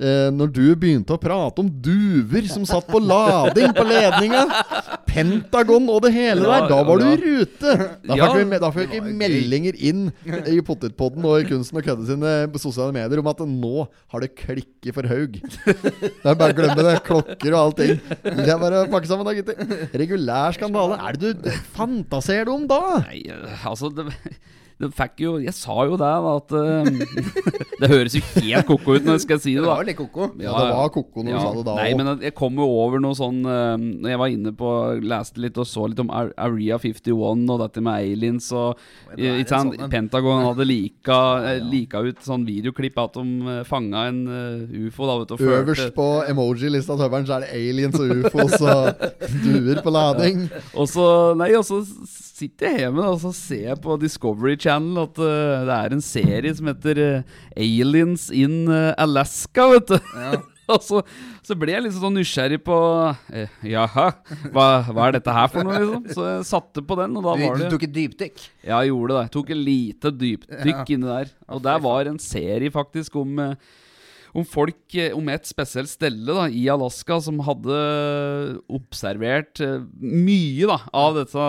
eh, 0.00 0.28
Når 0.34 0.50
du 0.54 0.64
begynte 0.78 1.14
å 1.14 1.20
prate 1.20 1.62
om 1.62 1.68
duver 1.68 2.48
som 2.50 2.64
satt 2.68 2.86
på 2.90 3.00
lading 3.02 3.74
på 3.76 3.84
ledninga, 3.86 4.44
Pentagon 5.08 5.86
og 5.92 6.00
det 6.06 6.12
hele 6.16 6.42
der, 6.42 6.66
da 6.70 6.80
var 6.86 6.98
du 6.98 7.06
i 7.12 7.18
rute! 7.20 7.74
Da 8.04 8.16
fikk 8.18 8.50
vi, 8.50 8.58
da 8.64 8.70
fikk 8.74 8.94
vi 8.96 9.14
meldinger 9.20 9.78
inn 9.78 10.08
i 10.50 10.58
Potetpodden 10.66 11.24
og 11.28 11.44
i 11.44 11.48
Kunsten 11.48 11.78
og 11.78 11.86
kødde 11.86 12.08
sine 12.08 12.34
sosiale 12.62 12.94
medier 12.96 13.22
om 13.22 13.30
at 13.30 13.44
nå 13.46 13.86
har 13.86 14.24
det 14.24 14.32
klikket 14.40 14.96
for 14.96 15.06
Haug. 15.10 15.38
Det 15.38 16.26
er 16.26 16.38
bare 16.40 16.50
å 16.54 16.58
glemme 16.58 16.86
det. 16.88 16.96
Klokker 17.06 17.54
og 17.54 17.60
allting. 17.60 18.00
Det 18.24 18.48
er 18.50 18.58
bare 18.60 18.82
å 18.84 18.90
pakke 18.90 19.10
sammen 19.10 19.28
da, 19.28 19.36
gutter. 19.36 19.88
Regulær 20.02 20.56
skandale. 20.56 20.98
Er 21.04 21.20
det 21.20 21.34
du 21.44 21.50
fantaserer 21.76 22.48
du 22.48 22.54
om 22.56 22.66
da? 22.70 22.82
Nei, 23.06 23.22
eh, 23.30 23.66
altså 23.68 23.90
det, 23.94 24.08
det 24.82 24.88
fikk 24.96 25.20
jo 25.22 25.32
Jeg 25.38 25.54
sa 25.54 25.74
jo 25.86 25.94
det, 26.00 26.08
da, 26.24 26.30
at 26.34 26.54
eh, 26.58 26.88
Det 27.80 27.88
høres 27.90 28.14
jo 28.16 28.22
helt 28.42 28.66
ko-ko 28.68 28.96
ut 28.96 29.04
når 29.06 29.16
jeg 29.18 29.22
skal 29.24 29.40
si 29.42 29.52
det, 29.54 29.62
da. 29.62 29.68
Det 29.68 29.70
var 29.76 29.86
litt 29.88 29.98
ko-ko. 29.98 30.26
Ja, 30.42 30.52
det 30.58 30.74
var 30.78 30.90
ko-ko 30.94 31.22
når 31.26 31.30
du 31.34 31.38
sa 31.44 31.52
det 31.58 31.64
da 31.68 31.74
Nei, 31.78 31.86
også. 31.92 31.98
men 32.00 32.24
jeg 32.26 32.34
kom 32.38 32.58
jo 32.62 32.66
over 32.82 33.02
noe 33.02 33.16
sånn 33.18 33.38
eh, 33.44 33.76
Når 34.04 34.12
jeg 34.14 34.20
var 34.22 34.32
inne 34.34 34.52
på 34.58 34.70
Leste 35.04 35.42
litt 35.44 35.58
og 35.62 35.68
så 35.70 35.86
litt 35.90 36.02
om 36.02 36.10
Ar- 36.14 36.32
Area 36.46 36.78
51 36.82 37.44
og 37.54 37.62
dette 37.64 37.82
med 37.84 37.94
aliens 38.10 38.50
og 38.54 38.80
ikke 39.14 39.46
sant, 39.50 39.76
sånn. 39.78 39.90
Pentagon 39.92 40.42
hadde 40.48 40.66
lika, 40.66 41.18
eh, 41.52 41.60
lika 41.70 42.02
ut 42.06 42.22
sånn 42.26 42.46
videoklipp 42.48 42.98
at 43.04 43.18
de 43.20 43.58
fanga 43.68 44.06
en 44.10 44.20
ufo. 44.88 45.06
da, 45.06 45.18
vet 45.22 45.30
du, 45.30 45.36
og 45.38 45.56
Øverst 45.60 45.94
på 45.96 46.08
emoji-lista 46.30 46.96
til 46.98 47.06
Høveren 47.06 47.28
så 47.28 47.38
er 47.38 47.46
det 47.46 47.52
aliens 47.58 47.98
og 48.00 48.24
ufos 48.24 48.58
og 48.62 49.06
duer 49.44 49.82
på 49.84 49.92
lading. 49.94 50.46
Og 50.74 50.88
så 50.90 51.06
Nei, 51.38 51.52
og 51.58 51.64
så 51.66 51.82
sitter 52.34 52.72
jeg 52.72 52.82
hjemme 52.84 53.04
og 53.12 53.20
så 53.22 53.30
ser 53.36 53.68
jeg 53.70 53.80
på 53.84 53.94
Discovery 54.02 54.56
Channel 54.58 55.04
at 55.04 55.20
uh, 55.22 55.62
det 55.68 55.76
er 55.76 55.94
en 55.94 56.02
serie 56.02 56.54
som 56.58 56.66
heter 56.72 57.00
uh, 57.04 57.36
Aliens 57.54 58.26
in 58.34 58.64
eh, 58.66 58.90
Alaska, 58.98 59.68
vet 59.70 59.92
du. 59.94 60.10
Ja. 60.18 60.40
og 60.74 60.80
så, 60.82 61.02
så 61.44 61.54
ble 61.60 61.74
jeg 61.74 61.84
liksom 61.84 62.06
sånn 62.06 62.16
nysgjerrig 62.18 62.58
på 62.64 62.76
eh, 63.36 63.52
Jaha, 63.68 64.06
hva, 64.54 64.66
hva 64.88 65.06
er 65.10 65.18
dette 65.18 65.34
her 65.36 65.50
for 65.52 65.66
noe, 65.66 65.76
liksom? 65.82 66.06
Så 66.16 66.26
jeg 66.30 66.46
satte 66.48 66.84
på 66.88 66.96
den, 67.02 67.14
og 67.20 67.26
da 67.26 67.34
var 67.36 67.58
det 67.60 67.68
du 67.68 67.76
tok 67.76 67.86
et 67.86 67.94
dypdykk. 67.94 68.44
Ja, 68.64 68.80
jeg 68.80 68.90
gjorde 68.94 69.14
det. 69.18 69.22
Jeg 69.26 69.34
tok 69.36 69.54
et 69.54 69.62
lite 69.70 70.14
dypdykk 70.24 70.74
Ja. 70.80 70.86
inni 70.96 71.10
der. 71.10 71.32
Og 71.54 71.62
der 71.68 71.82
var 71.84 72.10
en 72.10 72.20
serie 72.22 72.72
faktisk 72.74 73.20
om 73.20 73.38
eh, 73.44 73.54
om 74.34 74.44
folk 74.46 74.96
eh, 74.98 75.14
Om 75.14 75.30
et 75.32 75.46
spesielt 75.46 75.90
stelle 75.90 76.34
da 76.34 76.46
i 76.50 76.64
Alaska 76.72 77.20
som 77.22 77.38
hadde 77.46 77.78
observert 78.72 79.60
eh, 79.62 79.84
mye 80.00 80.68
da 80.68 80.78
av 80.94 81.18
dette 81.18 81.44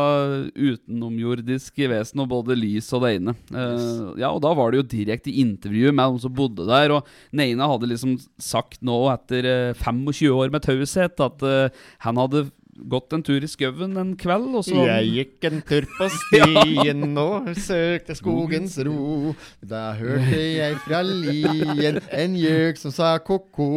utenomjordiske 0.53 1.89
vesenet, 1.91 2.23
og 2.25 2.31
både 2.31 2.57
lys 2.59 2.91
og 2.95 3.05
det 3.05 3.13
ene. 3.17 3.35
Uh, 3.49 4.13
ja, 4.19 4.29
og 4.29 4.41
da 4.43 4.51
var 4.57 4.71
det 4.71 4.81
jo 4.81 4.87
direkte 4.95 5.33
intervju 5.33 5.93
med 5.95 6.15
de 6.15 6.23
som 6.25 6.35
bodde 6.35 6.67
der, 6.69 6.93
og 6.95 7.09
den 7.33 7.45
ene 7.47 7.69
hadde 7.69 7.89
liksom 7.89 8.17
sagt 8.41 8.83
nå, 8.85 8.97
etter 9.13 9.49
eh, 9.49 9.81
25 9.81 10.35
år 10.35 10.53
med 10.53 10.65
taushet, 10.65 11.21
at 11.25 11.45
uh, 11.45 11.85
han 12.05 12.21
hadde 12.21 12.47
gått 12.75 13.13
en 13.15 13.23
tur 13.23 13.39
i 13.39 13.47
skauen 13.47 13.95
en 13.97 14.15
kveld, 14.19 14.55
og 14.59 14.63
så 14.67 14.83
gikk 14.99 15.45
en 15.47 15.61
tur 15.63 15.85
på 15.95 16.09
stien 16.11 17.17
og 17.17 17.47
søkte 17.55 18.15
skogens 18.17 18.75
ro. 18.83 19.31
Da 19.63 19.93
hørte 19.95 20.35
jeg 20.35 20.75
fra 20.83 20.99
lien 21.07 22.01
en 22.11 22.35
gjøk 22.35 22.77
som 22.81 22.91
sa 22.91 23.15
ko-ko, 23.23 23.67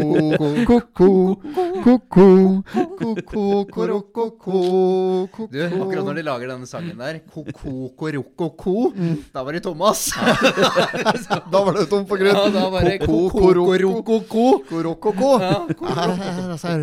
ko-ko, 0.67 1.39
ko-ko, 1.85 2.29
ko-ko, 2.99 4.27
ko 4.43 4.59
Du, 5.49 5.61
akkurat 5.63 6.05
når 6.05 6.19
de 6.19 6.25
lager 6.27 6.51
denne 6.51 6.67
sangen 6.69 6.99
der, 6.99 7.21
ko-ko-koroko-ko, 7.31 8.77
da 9.33 9.47
var 9.47 9.53
det 9.55 9.63
Thomas. 9.67 10.09
Da 11.49 11.63
var 11.65 11.73
det 11.79 11.87
tom 11.91 12.05
for 12.09 12.19
grunn. 12.19 12.35
Ja, 12.35 12.49
da 12.53 12.67
var 12.73 12.83
det 12.85 12.99
ko-ko-koroko-ko. 13.07 14.47
Korokoko. 14.69 15.31
Altså, 15.39 16.75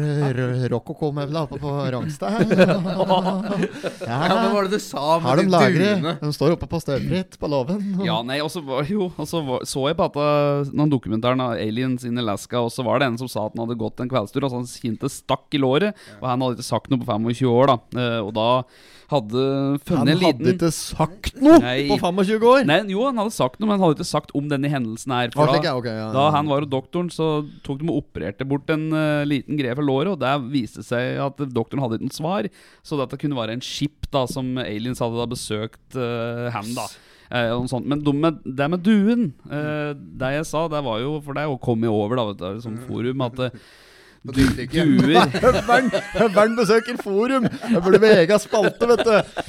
rokoko 0.72 1.12
med 1.16 1.36
oppe 1.36 1.60
på 1.60 1.72
Rangstad. 2.06 2.46
Ja, 4.06 4.20
men 4.22 4.36
hva 4.38 4.50
var 4.54 4.68
det 4.68 4.78
du 4.78 4.82
sa 4.84 5.18
Har 5.20 5.38
med 5.38 5.46
de 5.46 5.46
de 5.48 5.54
lagre? 5.54 6.14
De 6.22 6.32
står 6.36 6.56
oppe 6.56 6.68
på 6.70 6.80
stølfritt 6.82 7.38
på 7.42 7.50
låven. 7.50 7.82
Ja, 8.06 8.20
nei, 8.26 8.40
og 8.44 8.52
så 8.54 8.62
var 8.66 8.88
jo 8.90 9.10
Og 9.10 9.28
så 9.30 9.42
var, 9.46 9.66
så 9.68 9.88
jeg 9.90 9.98
på 10.00 10.08
at 10.08 10.18
uh, 10.20 10.72
noen 10.76 10.92
dokumentaren 10.92 11.42
av 11.44 11.56
Aliens 11.60 12.06
in 12.08 12.20
Alaska, 12.22 12.62
og 12.62 12.72
så 12.74 12.86
var 12.86 13.02
det 13.02 13.10
en 13.10 13.20
som 13.22 13.32
sa 13.32 13.48
at 13.48 13.56
han 13.56 13.66
hadde 13.66 13.80
gått 13.80 14.02
en 14.04 14.12
kveldstur, 14.12 14.46
og 14.46 14.52
så 14.52 14.62
han 14.62 14.70
kjente 14.70 15.12
stakk 15.12 15.56
i 15.56 15.62
låret. 15.62 15.98
Og 16.20 16.28
han 16.30 16.44
hadde 16.44 16.60
ikke 16.60 16.68
sagt 16.70 16.92
noe 16.92 17.02
på 17.02 17.10
25 17.10 17.50
år, 17.52 17.72
da. 17.74 18.02
Eh, 18.02 18.20
og 18.24 18.34
da 18.36 18.50
hadde 19.12 19.42
Han 19.42 19.80
funnet 19.86 20.16
en 20.16 20.24
hadde 20.24 20.54
ikke 20.56 20.72
sagt 20.74 21.38
noe 21.38 21.60
Nei. 21.62 21.78
på 21.90 21.98
25 22.02 22.46
år! 22.50 22.68
Nei, 22.70 22.80
jo, 22.94 23.04
han 23.08 23.22
hadde 23.22 23.36
sagt 23.36 23.60
noe, 23.60 23.70
men 23.70 23.78
han 23.78 23.86
hadde 23.86 24.00
ikke 24.00 24.10
sagt 24.10 24.34
om 24.38 24.50
denne 24.52 24.72
hendelsen 24.72 25.16
her. 25.16 25.32
For 25.36 25.50
da, 25.50 25.60
da, 25.60 25.74
ja, 25.74 25.96
ja, 26.02 26.12
da 26.16 26.28
han 26.36 26.50
var 26.52 26.66
hos 26.66 26.72
doktoren, 26.72 27.12
så 27.14 27.30
tok 27.66 27.82
de 27.82 27.90
og 27.92 28.04
opererte 28.04 28.48
bort 28.50 28.72
en 28.74 28.88
uh, 28.96 29.24
liten 29.28 29.60
greie 29.60 29.78
for 29.78 29.86
låret, 29.86 30.14
og 30.16 30.22
der 30.24 30.42
viste 30.50 30.86
seg 30.86 31.20
at 31.22 31.42
doktoren 31.54 31.86
hadde 31.86 32.00
ikke 32.00 32.10
noe 32.10 32.20
svar, 32.20 32.50
så 32.86 33.02
dette 33.02 33.20
kunne 33.22 33.38
være 33.38 33.58
en 33.58 33.66
skip 33.66 34.10
da, 34.14 34.26
som 34.30 34.56
aliens 34.62 35.04
hadde 35.04 35.22
da 35.22 35.30
besøkt 35.30 36.00
uh, 36.00 36.50
ham. 36.56 36.74
da. 36.78 36.90
Eh. 37.34 37.82
Men 37.82 38.04
de 38.06 38.14
med, 38.14 38.44
det 38.46 38.68
med 38.70 38.84
duen 38.86 39.24
eh, 39.50 39.96
Det 39.98 40.28
jeg 40.36 40.46
sa, 40.46 40.68
det 40.70 40.84
var 40.86 41.00
jo 41.02 41.16
For 41.26 41.34
det 41.34 41.42
er 41.42 41.50
jo 41.50 41.58
kommet 41.58 41.90
over, 41.90 42.20
da, 42.20 42.26
vet 42.30 42.44
du, 42.44 42.62
som 42.62 42.78
forum, 42.86 43.24
at 43.26 43.42
eh, 43.48 43.56
duer 44.34 45.30
Høveren, 45.46 45.92
Høveren 46.16 46.56
besøker 46.58 46.98
forum! 47.02 47.46
Det 47.46 47.82
burde 47.84 48.00
bli 48.02 48.12
egen 48.24 48.42
spalte, 48.42 48.90
vet 48.90 49.04
du. 49.06 49.44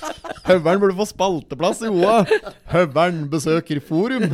Høveren 0.47 0.83
burde 0.83 0.97
få 0.99 1.07
spalteplass 1.09 1.83
i 1.87 1.91
OA. 1.91 2.19
Høveren 2.75 3.25
besøker 3.33 3.81
forum. 3.85 4.27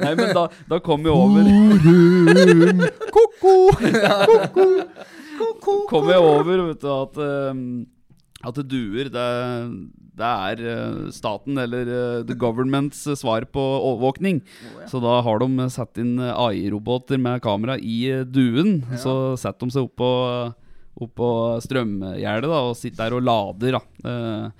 Nei, 0.00 0.12
men 0.16 0.32
da, 0.36 0.46
da 0.70 0.80
kom 0.84 1.04
jeg 1.06 1.14
over 1.14 1.44
Forum, 1.50 2.82
ko-ko, 3.14 3.54
ko-ko. 5.40 5.74
kom 5.90 6.10
jeg 6.10 6.20
over 6.24 6.64
vet 6.70 6.82
du, 6.82 6.90
at 6.94 7.20
ehm, 7.24 7.64
At 8.40 8.56
det 8.56 8.70
duer, 8.72 9.10
det, 9.12 9.24
det 10.16 10.28
er 10.28 10.62
eh, 10.64 11.10
staten 11.12 11.60
eller 11.60 11.90
eh, 11.92 12.22
the 12.24 12.36
governments 12.38 13.02
eh, 13.06 13.18
svar 13.18 13.44
på 13.44 13.60
overvåkning. 13.60 14.40
Så 14.88 15.02
da 15.04 15.18
har 15.26 15.42
de 15.42 15.68
satt 15.72 16.00
inn 16.00 16.16
AI-roboter 16.20 17.20
med 17.20 17.42
kamera 17.44 17.76
i 17.76 18.24
duen. 18.24 18.80
duen. 18.80 18.98
Så 19.00 19.36
setter 19.40 19.66
de 19.68 19.76
seg 19.76 19.90
oppå 19.90 20.10
oppå 21.00 21.26
strømgjerdet 21.64 22.50
og 22.50 22.74
sitter 22.76 23.06
der 23.06 23.14
og 23.16 23.24
lader. 23.24 23.78
da 23.78 24.50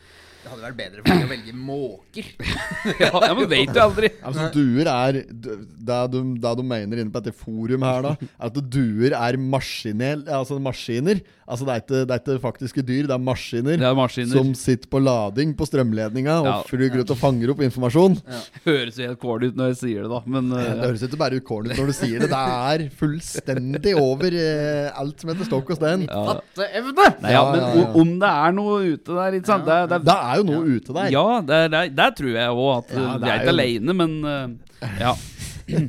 Det 0.50 0.56
hadde 0.56 0.66
vært 0.66 0.78
bedre 0.80 1.02
for 1.04 1.14
meg 1.14 1.26
å 1.26 1.30
velge 1.30 1.52
måker. 1.54 2.30
ja, 3.04 3.10
ja, 3.14 3.34
men 3.38 3.46
vet 3.52 3.70
du 3.70 3.78
aldri. 3.80 4.08
Altså, 4.26 4.48
duer 4.54 4.88
er 4.90 5.20
Det 5.30 5.98
de, 6.10 6.22
det 6.42 6.54
de 6.58 6.64
mener 6.66 7.02
inne 7.04 7.12
på 7.14 7.22
dette 7.22 7.36
forum 7.38 7.84
her, 7.86 8.02
da, 8.08 8.14
er 8.18 8.48
at 8.50 8.58
duer 8.74 9.14
er 9.14 9.38
maskinel, 9.40 10.24
altså 10.26 10.58
maskiner. 10.62 11.20
Altså 11.50 11.66
det 11.66 11.72
er, 11.74 11.80
ikke, 11.82 12.00
det 12.06 12.14
er 12.14 12.20
ikke 12.22 12.34
faktiske 12.44 12.82
dyr, 12.86 13.06
det 13.10 13.14
er 13.16 13.22
maskiner, 13.26 13.78
Det 13.80 13.86
er 13.88 13.96
maskiner. 13.98 14.30
som 14.38 14.50
sitter 14.54 14.86
på 14.92 15.00
lading 15.02 15.54
på 15.58 15.66
strømledninga 15.66 16.36
og 16.44 16.46
Ja. 16.50 16.56
flyr 16.68 16.98
ut 17.00 17.10
og 17.10 17.18
fanger 17.18 17.50
opp 17.54 17.62
informasjon. 17.66 18.18
Høres 18.66 18.98
jo 19.00 19.08
helt 19.08 19.18
corny 19.22 19.48
ut 19.50 19.56
når 19.58 19.72
jeg 19.72 19.78
sier 19.80 20.04
det, 20.06 20.10
da. 20.12 20.20
Men 20.30 20.50
uh, 20.54 20.60
Det 20.62 20.84
høres 20.86 21.02
ikke 21.08 21.18
bare 21.18 21.40
corny 21.42 21.72
ut 21.72 21.78
når 21.80 21.90
du 21.90 21.96
sier 21.98 22.22
det. 22.22 22.28
Det 22.30 22.42
er 22.70 22.84
fullstendig 23.00 23.94
over 23.98 24.36
uh, 24.38 25.00
alt 25.02 25.22
som 25.24 25.32
heter 25.32 25.48
stokk 25.50 25.72
og 25.74 25.80
stein. 25.80 26.06
ja. 26.06 26.22
Fatteevne! 26.30 27.08
Nei, 27.24 27.34
ja, 27.34 27.40
Ja, 27.40 27.44
men 27.50 27.60
ja, 27.64 27.68
ja. 27.80 27.88
om 28.04 28.10
det 28.20 28.30
er 28.30 28.54
noe 28.60 28.78
ute 28.94 29.16
der, 29.18 29.36
ikke 29.40 29.50
sant? 29.50 29.66
Det, 29.66 29.78
det, 29.90 29.98
Det 30.06 30.16
er 30.20 30.38
jo 30.38 30.39
noe 30.46 30.76
ute 30.76 30.92
der. 30.96 31.11
Ja, 31.14 31.40
der, 31.46 31.68
der, 31.72 31.88
der 31.94 32.11
tror 32.16 32.35
jeg 32.37 32.50
òg 32.50 32.72
at 32.79 32.90
Ja, 32.96 33.16
vi 33.18 33.29
er 33.29 33.35
ikke 33.40 33.44
jo- 33.50 33.55
aleine, 33.57 33.94
men 33.94 34.18
uh, 34.24 34.48
ja. 35.00 35.14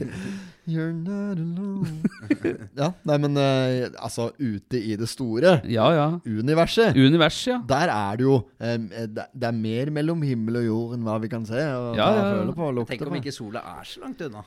You're 0.72 0.94
not 0.94 1.40
alone. 1.42 2.04
ja, 2.80 2.92
nei, 3.10 3.16
men 3.18 3.34
uh, 3.36 3.90
altså, 4.06 4.28
ute 4.40 4.78
i 4.78 4.94
det 4.96 5.08
store 5.10 5.56
Ja, 5.68 5.88
ja. 5.96 6.06
universet 6.30 6.96
Univers, 6.96 7.40
ja. 7.50 7.58
Der 7.68 7.90
er 7.92 8.16
det 8.22 8.28
jo 8.28 8.36
um, 8.38 8.86
det, 8.94 9.26
det 9.34 9.48
er 9.50 9.56
mer 9.58 9.90
mellom 9.92 10.22
himmel 10.22 10.60
og 10.62 10.66
jord 10.68 10.94
enn 10.96 11.04
hva 11.08 11.18
vi 11.24 11.32
kan 11.34 11.44
se. 11.50 11.58
Og 11.76 11.98
Ja, 11.98 12.12
ja, 12.14 12.22
ja. 12.22 12.36
føle 12.38 12.54
på 12.56 12.86
Tenk 12.94 13.02
om 13.08 13.16
på. 13.16 13.20
ikke 13.24 13.34
sola 13.36 13.64
er 13.80 13.90
så 13.90 14.04
langt 14.06 14.22
unna. 14.22 14.46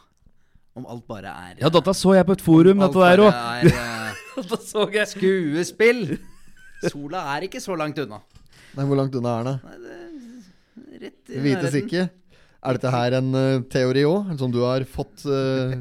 Om 0.79 0.87
alt 0.90 1.05
bare 1.11 1.35
er 1.51 1.59
Ja, 1.61 1.69
dette 1.75 1.93
så 1.99 2.14
jeg 2.17 2.27
på 2.31 2.33
et 2.38 2.47
forum, 2.47 2.81
dette 2.87 3.03
der 3.03 3.25
òg. 3.27 3.35
skuespill. 5.12 6.17
Sola 6.90 7.21
er 7.37 7.47
ikke 7.51 7.61
så 7.62 7.77
langt 7.79 7.99
unna. 8.03 8.23
Nei, 8.75 8.85
Hvor 8.89 8.99
langt 8.99 9.15
unna 9.21 9.39
er 9.41 9.49
den? 9.53 9.65
Nei, 9.65 9.79
det 9.85 9.95
er 9.95 11.09
rett 11.09 11.35
i 11.39 11.43
vites 11.49 11.75
ikke. 11.85 12.09
Er 12.65 12.79
dette 12.79 12.89
her 12.89 13.13
en 13.19 13.27
uh, 13.37 13.59
teori 13.69 14.07
òg, 14.09 14.31
som 14.41 14.49
du 14.49 14.63
har 14.65 14.87
fått 14.89 15.27
uh, 15.29 15.75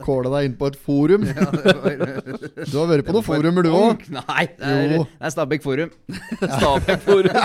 kåla 0.00 0.30
deg 0.38 0.46
inn 0.48 0.54
på 0.56 0.70
et 0.70 0.78
forum? 0.80 1.26
Ja, 1.28 1.50
var- 1.52 2.64
Du 2.70 2.76
har 2.78 2.86
vært 2.88 3.04
på 3.04 3.12
noen 3.12 3.26
forumer, 3.26 3.66
du 3.66 3.74
òg. 3.76 4.06
Nei, 4.14 4.46
det 4.56 4.70
er, 4.70 4.94
det 4.94 5.28
er 5.28 5.34
Stabæk 5.34 5.66
Forum. 5.66 5.92
Stabæk 6.56 7.04
forum. 7.04 7.36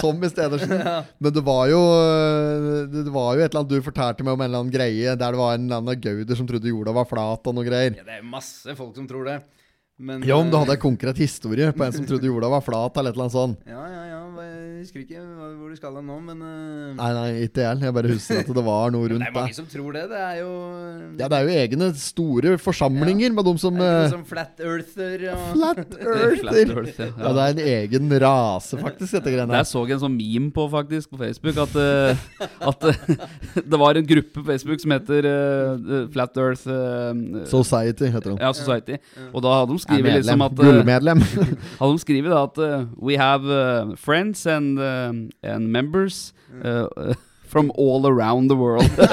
Tommy 0.00 0.30
Stedersen. 0.32 0.72
Men 1.20 1.36
det 1.36 1.44
var 1.44 1.66
jo 1.70 1.82
eh, 2.00 2.80
Det 2.96 3.04
var 3.12 3.36
jo 3.36 3.44
et 3.44 3.50
eller 3.50 3.60
annet 3.60 3.74
du 3.76 3.84
fortalte 3.84 4.24
meg 4.24 4.32
om 4.38 4.40
en 4.40 4.48
eller 4.48 4.62
annen 4.64 4.72
greie 4.74 5.12
der 5.12 5.36
det 5.36 5.40
var 5.42 5.58
en 5.58 5.66
eller 5.68 5.82
annen 5.84 6.00
gauder 6.00 6.38
som 6.40 6.48
trodde 6.48 6.72
jorda 6.72 6.96
var 6.96 7.06
flat 7.12 7.44
og 7.52 7.58
noe 7.60 7.66
greier. 7.68 7.92
Ja, 8.00 8.06
det 8.08 8.18
er 8.22 8.24
masse 8.32 8.72
folk 8.78 8.96
som 8.96 9.04
tror 9.10 9.28
det. 9.28 9.36
Men 9.98 10.22
Ja, 10.28 10.36
om 10.36 10.50
du 10.50 10.56
eh, 10.56 10.60
hadde 10.60 10.76
en 10.76 10.80
konkret 10.80 11.18
historie 11.18 11.72
på 11.72 11.84
en 11.84 11.92
som 11.92 12.06
trodde 12.06 12.28
jorda 12.28 12.50
var 12.52 12.60
flat, 12.60 12.96
eller 12.96 13.10
et 13.10 13.16
eller 13.16 13.24
annet 13.24 13.32
sånt. 13.32 13.60
Ja, 13.66 13.84
ja, 13.88 14.02
ja. 14.06 14.22
Husker 14.76 15.02
ikke 15.02 15.20
hvor 15.22 15.70
du 15.72 15.76
skal 15.78 15.96
hen 15.98 16.06
nå, 16.10 16.16
men 16.26 16.42
uh... 16.42 16.94
Nei, 16.98 17.08
nei, 17.16 17.26
ikke 17.46 17.64
jeg. 17.64 17.80
Jeg 17.86 17.94
bare 17.96 18.10
husker 18.12 18.40
at 18.42 18.50
det 18.58 18.64
var 18.66 18.92
noe 18.94 19.08
rundt 19.10 19.16
Det 19.16 19.16
rundt 19.16 19.28
er 19.30 19.34
mange 19.36 19.52
det. 19.52 19.58
som 19.58 19.68
tror 19.72 19.96
det. 19.96 20.04
Det 20.12 20.20
er 20.22 20.36
jo 20.42 20.50
Ja, 21.20 21.28
det 21.32 21.38
er 21.40 21.46
jo 21.48 21.54
egne 21.62 21.88
store 22.00 22.54
forsamlinger 22.62 23.34
med 23.36 23.48
de 23.48 23.54
som 23.62 23.78
det 23.80 23.86
eh, 23.88 23.98
ikke 24.06 24.14
som 24.16 24.24
Flat 24.32 24.62
Earther 24.66 25.26
og 25.32 25.44
Flat 25.56 25.82
Flat 25.96 26.02
Earther. 26.02 26.74
Earth, 26.76 27.00
ja. 27.00 27.08
Ja, 27.26 27.32
det 27.36 27.46
er 27.46 27.56
en 27.56 27.62
egen 27.76 28.14
rase, 28.26 28.80
faktisk, 28.80 29.16
dette 29.18 29.32
greiene 29.34 29.52
her. 29.56 29.62
Jeg 29.64 29.70
så 29.72 29.84
en 29.96 30.02
sånn 30.06 30.16
meme 30.16 30.50
på 30.56 30.66
faktisk 30.72 31.12
på 31.14 31.20
Facebook 31.20 31.60
at, 31.64 31.76
uh, 31.80 32.46
at 32.72 32.86
eh, 32.90 33.26
det 33.72 33.80
var 33.80 33.98
en 34.00 34.06
gruppe 34.08 34.34
på 34.40 34.44
Facebook 34.50 34.82
som 34.82 34.94
heter 34.96 35.28
eh, 35.30 35.96
Flat 36.14 36.40
Earth 36.42 36.66
eh, 36.70 37.44
Society 37.50 38.10
heter 38.12 38.32
den. 38.34 38.40
ja, 38.42 38.52
Society. 38.56 38.98
Og 39.32 39.42
da 39.44 39.52
hadde 39.60 39.72
de 39.74 39.82
skrevet 39.82 40.18
liksom 40.20 40.44
at 40.46 40.56
eh, 40.58 40.64
Gullmedlem. 40.66 41.22
Hadde 41.80 41.92
de 41.96 42.02
skrevet 42.02 42.32
da 42.32 42.42
at 42.48 42.60
eh, 42.66 42.86
We 43.06 43.18
have 43.20 43.46
eh, 43.52 43.94
friends 44.00 44.44
and, 44.50 44.65
eh, 44.74 45.52
and 45.54 45.70
members 45.72 46.32
eh, 46.62 46.84
eh, 46.84 47.14
From 47.46 47.70
all 47.78 48.02
around 48.10 48.50
the 48.50 48.56
world. 48.58 48.90
det 48.98 49.06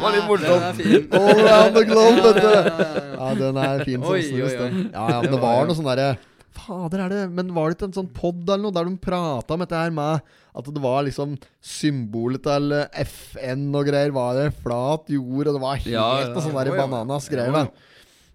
var 0.00 0.14
litt 0.14 0.24
morsomt. 0.26 0.80
All 1.18 1.40
around 1.44 1.76
the 1.76 1.84
globe, 1.84 2.22
vet 2.24 2.38
du. 2.40 2.46
Ja, 2.48 2.52
ja, 2.56 2.62
ja, 2.64 2.86
ja. 2.96 3.02
Ja, 3.18 3.26
den 3.38 3.58
er 3.60 3.84
fin 3.84 4.00
som 4.00 4.16
snus, 4.16 4.54
den. 4.56 4.78
Ja, 4.94 5.04
ja, 5.12 5.18
men 5.22 5.30
det 5.34 5.40
var 5.42 5.68
noe 5.68 5.76
sånn 5.76 5.90
derre 5.92 6.08
Fader, 6.52 7.00
er 7.04 7.12
det 7.12 7.20
Men 7.32 7.52
var 7.56 7.70
det 7.70 7.78
ikke 7.78 7.88
en 7.90 7.94
sånn 7.96 8.10
pod 8.16 8.42
eller 8.48 8.64
noe 8.66 8.74
der 8.76 8.88
de 8.88 8.96
prata 9.00 9.54
om 9.54 9.62
dette 9.64 9.78
her 9.78 9.92
med 9.94 10.24
at 10.52 10.66
det 10.68 10.82
var 10.84 11.00
liksom 11.06 11.36
symbolet 11.64 12.42
til 12.44 12.74
FN 13.06 13.62
og 13.72 13.86
greier? 13.88 14.12
Var 14.12 14.40
det 14.40 14.48
flat 14.64 15.08
jord, 15.14 15.46
og 15.46 15.54
det 15.56 15.62
var 15.62 15.78
helt 15.78 15.94
Ja, 15.94 16.08
ja. 16.20 16.26
noe 16.32 16.44
sånn 16.44 16.58
der 16.58 16.74
bananas 16.76 17.28
greier, 17.32 17.54
da. 17.56 17.64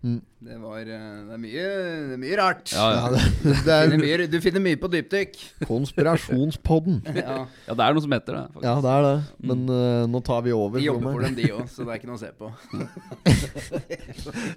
Jo. 0.05 0.19
Det 0.47 0.53
var 0.61 0.77
eh, 0.85 1.05
Det 1.25 1.33
er 1.33 1.39
mye, 1.41 1.61
det 2.07 2.13
er 2.13 2.19
mye 2.21 2.35
rart. 2.37 2.69
Ja, 2.71 2.83
Ja, 2.93 2.97
ja. 3.01 3.07
det, 3.09 3.21
det 3.41 3.55
Du 3.57 3.57
finner 3.65 3.95
er 3.97 4.01
mye, 4.03 4.27
du 4.29 4.35
finner 4.43 4.61
mye 4.61 4.77
på 4.77 4.89
dypdykk. 4.93 5.37
konspirasjonspodden. 5.65 6.99
Ja. 7.17 7.37
ja, 7.65 7.73
det 7.73 7.83
er 7.87 7.95
noe 7.97 8.03
som 8.05 8.13
heter 8.13 8.37
det. 8.37 8.43
faktisk. 8.53 8.67
Ja, 8.67 8.75
det 8.85 8.91
er 8.93 9.07
det. 9.07 9.15
Men 9.49 9.63
uh, 9.73 10.03
nå 10.13 10.21
tar 10.27 10.43
vi 10.45 10.53
over. 10.53 10.77
De 10.77 10.85
jobber 10.85 11.15
for 11.17 11.25
dem, 11.25 11.35
de 11.39 11.47
òg, 11.55 11.63
så 11.73 11.81
det 11.87 11.95
er 11.95 11.97
ikke 11.97 12.11
noe 12.11 12.19
å 12.19 12.21
se 12.21 12.31
på. 12.37 12.51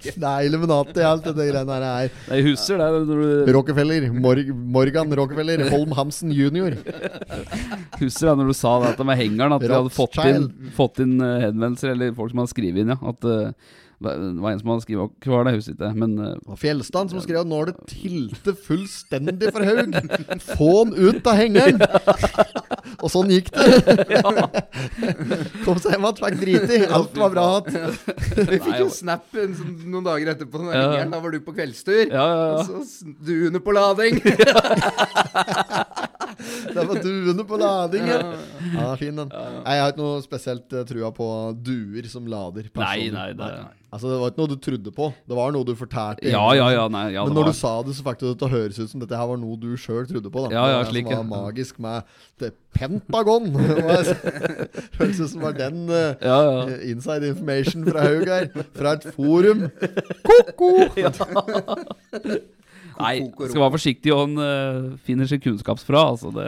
Det 0.01 0.27
er 0.27 0.45
Illuminati, 0.47 1.01
alt 1.05 1.25
dette 1.25 1.45
greiene 1.49 1.75
her 1.75 1.85
er. 1.87 2.13
Jeg 2.35 2.45
husker 2.51 2.81
det 2.81 3.01
du, 3.09 3.51
Rockefeller. 3.55 4.07
Mor 4.13 4.39
Morgan 4.77 5.13
Rockefeller. 5.17 5.63
Holm 5.73 5.93
Hansen 5.97 6.31
jr. 6.35 6.77
husker 7.99 8.29
det 8.31 8.37
når 8.41 8.51
du 8.51 8.55
sa 8.57 8.73
det 8.85 9.05
med 9.07 9.17
hengeren, 9.19 9.55
at 9.57 9.63
vi 9.65 9.71
hadde 9.73 9.93
fått 9.93 10.17
inn, 10.21 10.45
Rothschild. 10.47 10.73
fått 10.77 11.01
inn 11.03 11.17
eh, 11.21 11.37
henvendelser, 11.47 11.93
eller 11.95 12.13
folk 12.17 12.33
som 12.33 12.43
hadde 12.43 12.53
skrevet 12.53 12.83
inn, 12.85 12.93
ja. 12.93 12.99
At 13.11 13.27
eh, 13.29 13.53
det 14.01 14.41
var 14.41 14.49
en 14.55 14.59
som 14.61 14.69
hadde 14.73 14.83
skrevet 14.85 15.09
Hva 15.25 15.37
det, 15.45 15.51
huset 15.59 15.71
ikke. 15.75 15.89
Men 16.01 16.11
uh, 16.17 16.21
Det 16.39 16.47
var 16.49 16.57
Fjellstand 16.61 17.07
som 17.13 17.19
skrev 17.23 17.39
at 17.43 17.49
nå 17.51 17.55
har 17.61 17.67
det 17.71 17.77
tilte 17.91 18.51
fullstendig 18.67 19.47
for 19.53 19.61
Haug. 19.67 19.89
Få 20.55 20.69
han 20.79 20.91
ut 20.97 21.23
av 21.29 21.35
hengeren! 21.37 21.77
Og 23.01 23.09
sånn 23.13 23.29
gikk 23.33 23.47
det. 23.53 23.63
Kom 25.65 25.77
seg 25.81 25.89
hjem 25.95 26.05
igjen, 26.05 26.19
fikk 26.21 26.35
driti. 26.41 26.77
Alt 26.93 27.13
var 27.17 27.29
bra 27.33 27.45
igjen. 27.61 27.91
Vi 28.51 28.57
fikk 28.61 28.77
jo 28.81 28.89
snap 28.93 29.23
sånn, 29.37 29.53
noen 29.89 30.05
dager 30.05 30.27
etterpå. 30.35 30.55
Den 30.61 30.67
Ja. 30.71 30.75
hengeren, 30.87 31.11
Da 31.15 31.19
var 31.23 31.29
du 31.33 31.39
på 31.45 31.53
kveldstur. 31.55 32.03
Ja, 32.11 32.25
ja, 32.25 32.27
ja. 32.41 32.45
Og 32.57 32.61
så 32.89 33.03
du 33.21 33.33
under 33.49 33.61
på 33.63 33.71
lading. 33.77 34.15
Det 36.75 36.87
var 36.87 37.03
duene 37.03 37.45
på 37.47 37.59
lading. 37.61 38.07
Ja, 38.11 38.21
ja 38.77 38.87
fin, 38.99 39.15
den. 39.17 39.29
Jeg 39.31 39.83
har 39.83 39.93
ikke 39.93 40.01
noe 40.01 40.23
spesielt 40.25 40.73
eh, 40.73 40.87
trua 40.89 41.11
på 41.15 41.27
duer 41.59 42.09
som 42.11 42.27
lader. 42.29 42.71
Nei, 42.81 43.09
nei, 43.13 43.29
nei, 43.37 43.51
det 43.51 43.81
Altså, 43.91 44.07
det 44.07 44.17
var 44.21 44.29
ikke 44.31 44.39
noe 44.39 44.47
du 44.47 44.59
trodde 44.63 44.91
på. 44.95 45.05
Det 45.27 45.35
var 45.35 45.51
noe 45.51 45.67
du 45.67 45.73
fortalte. 45.75 46.23
Ja, 46.31 46.45
ja, 46.55 46.69
ja. 46.71 46.85
Nei, 46.87 47.09
ja 47.11 47.25
Men 47.27 47.35
når 47.35 47.49
var, 47.49 47.51
du 47.51 47.57
sa 47.59 47.71
det, 47.83 47.95
så 47.97 48.05
fikk 48.05 48.21
det 48.21 48.29
til 48.39 48.47
å 48.47 48.51
høres 48.53 48.79
ut 48.79 48.91
som 48.93 49.01
dette 49.03 49.17
her 49.19 49.27
var 49.27 49.39
noe 49.41 49.57
du 49.59 49.73
sjøl 49.75 50.05
trodde 50.07 50.31
på. 50.31 50.45
Da. 50.45 50.53
Ja, 50.55 50.63
ja, 50.71 50.77
Det 50.79 50.93
slik, 50.93 51.09
som 51.11 51.27
var 51.33 51.49
magisk 51.49 51.81
med 51.83 52.07
det 52.39 52.53
Pentagon. 52.71 53.51
Det 53.51 53.75
Høres 54.95 55.19
ut 55.19 55.33
som 55.33 55.43
var 55.43 55.57
den 55.59 55.83
uh, 55.91 56.15
ja, 56.23 56.37
ja. 56.39 56.79
inside 56.87 57.27
information 57.33 57.83
fra 57.89 58.07
Haug 58.07 58.31
her. 58.31 58.47
Fra 58.79 58.95
et 58.95 59.11
forum. 59.11 59.67
Ko-ko! 60.23 60.71
Nei, 62.99 63.13
skal 63.29 63.61
være 63.63 63.75
forsiktig 63.77 64.13
og 64.15 64.25
han 64.25 64.41
eh, 64.45 64.89
finner 65.05 65.29
sin 65.29 65.41
kunnskapsfra. 65.43 66.03
Altså 66.13 66.31
det, 66.35 66.47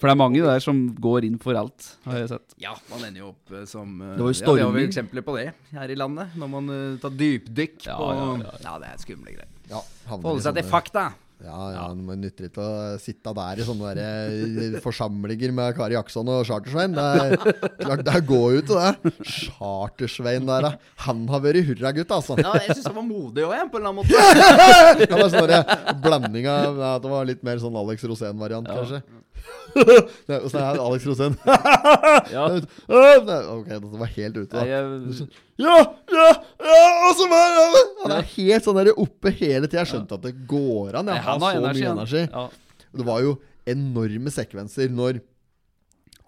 for 0.00 0.08
det 0.08 0.14
er 0.14 0.18
mange 0.18 0.40
der 0.40 0.62
som 0.64 0.80
går 1.04 1.26
inn 1.28 1.36
for 1.42 1.58
alt, 1.60 1.90
har 2.06 2.22
jeg 2.22 2.30
sett. 2.32 2.56
Ja, 2.62 2.72
man 2.90 3.04
ender 3.04 3.26
jo 3.26 3.32
opp 3.34 3.52
eh, 3.52 3.66
som 3.68 3.98
eh, 4.00 4.14
Det 4.16 4.24
var 4.24 4.32
jo 4.32 4.56
Ja, 4.56 4.56
vi 4.56 4.64
har 4.64 4.80
jo 4.86 4.88
eksempler 4.88 5.26
på 5.26 5.36
det 5.36 5.50
her 5.76 5.92
i 5.92 5.98
landet. 5.98 6.34
Når 6.40 6.52
man 6.56 6.72
tar 7.02 7.14
dypdykk 7.14 7.86
Ja, 7.90 8.00
på 8.00 8.08
ja, 8.10 8.26
ja, 8.46 8.56
ja. 8.64 8.74
det 8.82 8.90
er 8.94 9.04
skumle 9.04 9.36
greier. 9.36 9.54
Ja, 9.70 9.84
Holde 10.10 10.42
seg 10.44 10.58
til 10.58 10.68
fakta. 10.70 11.10
Ja, 11.36 11.52
ja, 11.68 11.72
ja. 11.76 11.88
det 11.92 12.14
nytter 12.16 12.46
ikke 12.48 12.64
å 12.64 12.94
sitte 13.00 13.32
der 13.36 13.60
i 13.60 13.64
sånne 13.66 13.90
der, 13.92 13.98
eh, 14.00 14.76
forsamlinger 14.80 15.52
med 15.52 15.74
Kari 15.76 15.92
Jaksson 15.92 16.30
og 16.32 16.46
Chartersvein. 16.48 16.94
Det 16.96 17.04
er 17.04 17.74
klart 17.82 18.04
det 18.06 18.14
er 18.16 18.24
gå 18.30 18.40
ut 18.56 18.70
til 18.70 18.80
det. 18.80 19.12
Chartersvein 19.58 20.48
der. 20.48 20.70
Han 21.04 21.26
har 21.28 21.44
vært 21.44 21.68
hurragutt, 21.68 22.14
altså. 22.16 22.38
Ja, 22.40 22.54
jeg 22.64 22.78
syns 22.78 22.88
han 22.88 22.96
var 22.96 23.06
modig 23.10 23.44
òg, 23.44 23.52
på 23.68 23.76
en 23.76 23.84
eller 23.84 23.92
annen 23.92 24.00
måte. 24.00 24.16
ja, 24.16 24.96
det 25.02 25.12
var 25.12 25.30
sånn 25.36 26.00
blanding 26.06 26.48
av 26.50 26.80
ja, 26.80 26.94
det 27.04 27.12
var 27.12 27.28
litt 27.28 27.44
mer 27.46 27.60
sånn 27.60 27.76
Alex 27.84 28.08
Rosén-variant, 28.08 28.72
kanskje. 28.72 29.02
Åssen 30.46 30.60
er 30.62 30.78
Alex 30.80 31.06
Rosén? 31.08 31.34
Ja. 32.36 32.46
Ok, 33.52 33.68
det 33.68 33.80
var 34.00 34.12
helt 34.14 34.38
ute, 34.38 34.56
Nei, 34.56 34.66
da. 34.66 34.78
jeg, 34.78 35.28
Ja, 35.60 35.76
ja, 36.12 36.28
ja, 36.64 36.78
og 37.08 37.12
så 37.18 37.26
var 37.30 37.54
han 37.56 37.76
Han 38.02 38.14
er 38.18 38.28
helt 38.34 38.66
sånn 38.66 38.78
der 38.80 38.92
oppe 38.96 39.32
hele 39.36 39.68
tida. 39.68 39.82
Jeg 39.82 39.92
skjønte 39.92 40.18
at 40.18 40.24
det 40.26 40.34
går 40.48 40.96
an. 41.00 41.12
Jeg 41.12 41.24
har 41.26 41.40
så 41.42 41.52
energi. 41.54 41.84
mye 41.84 41.92
energi. 41.94 42.24
Ja. 42.26 42.46
Det 42.96 43.06
var 43.08 43.24
jo 43.24 43.36
enorme 43.68 44.32
sekvenser 44.32 44.92
når 44.94 45.20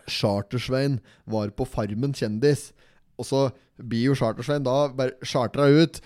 Chartersvein 0.09 0.99
var 1.29 1.53
på 1.57 1.67
Farmen 1.69 2.15
kjendis. 2.17 2.71
Og 3.19 3.27
så 3.29 3.43
blir 3.79 4.11
jo 4.11 4.19
Chartersvein 4.19 4.65
da 4.67 4.89
bare 4.95 5.17
chartra 5.27 5.69
ut 5.71 6.01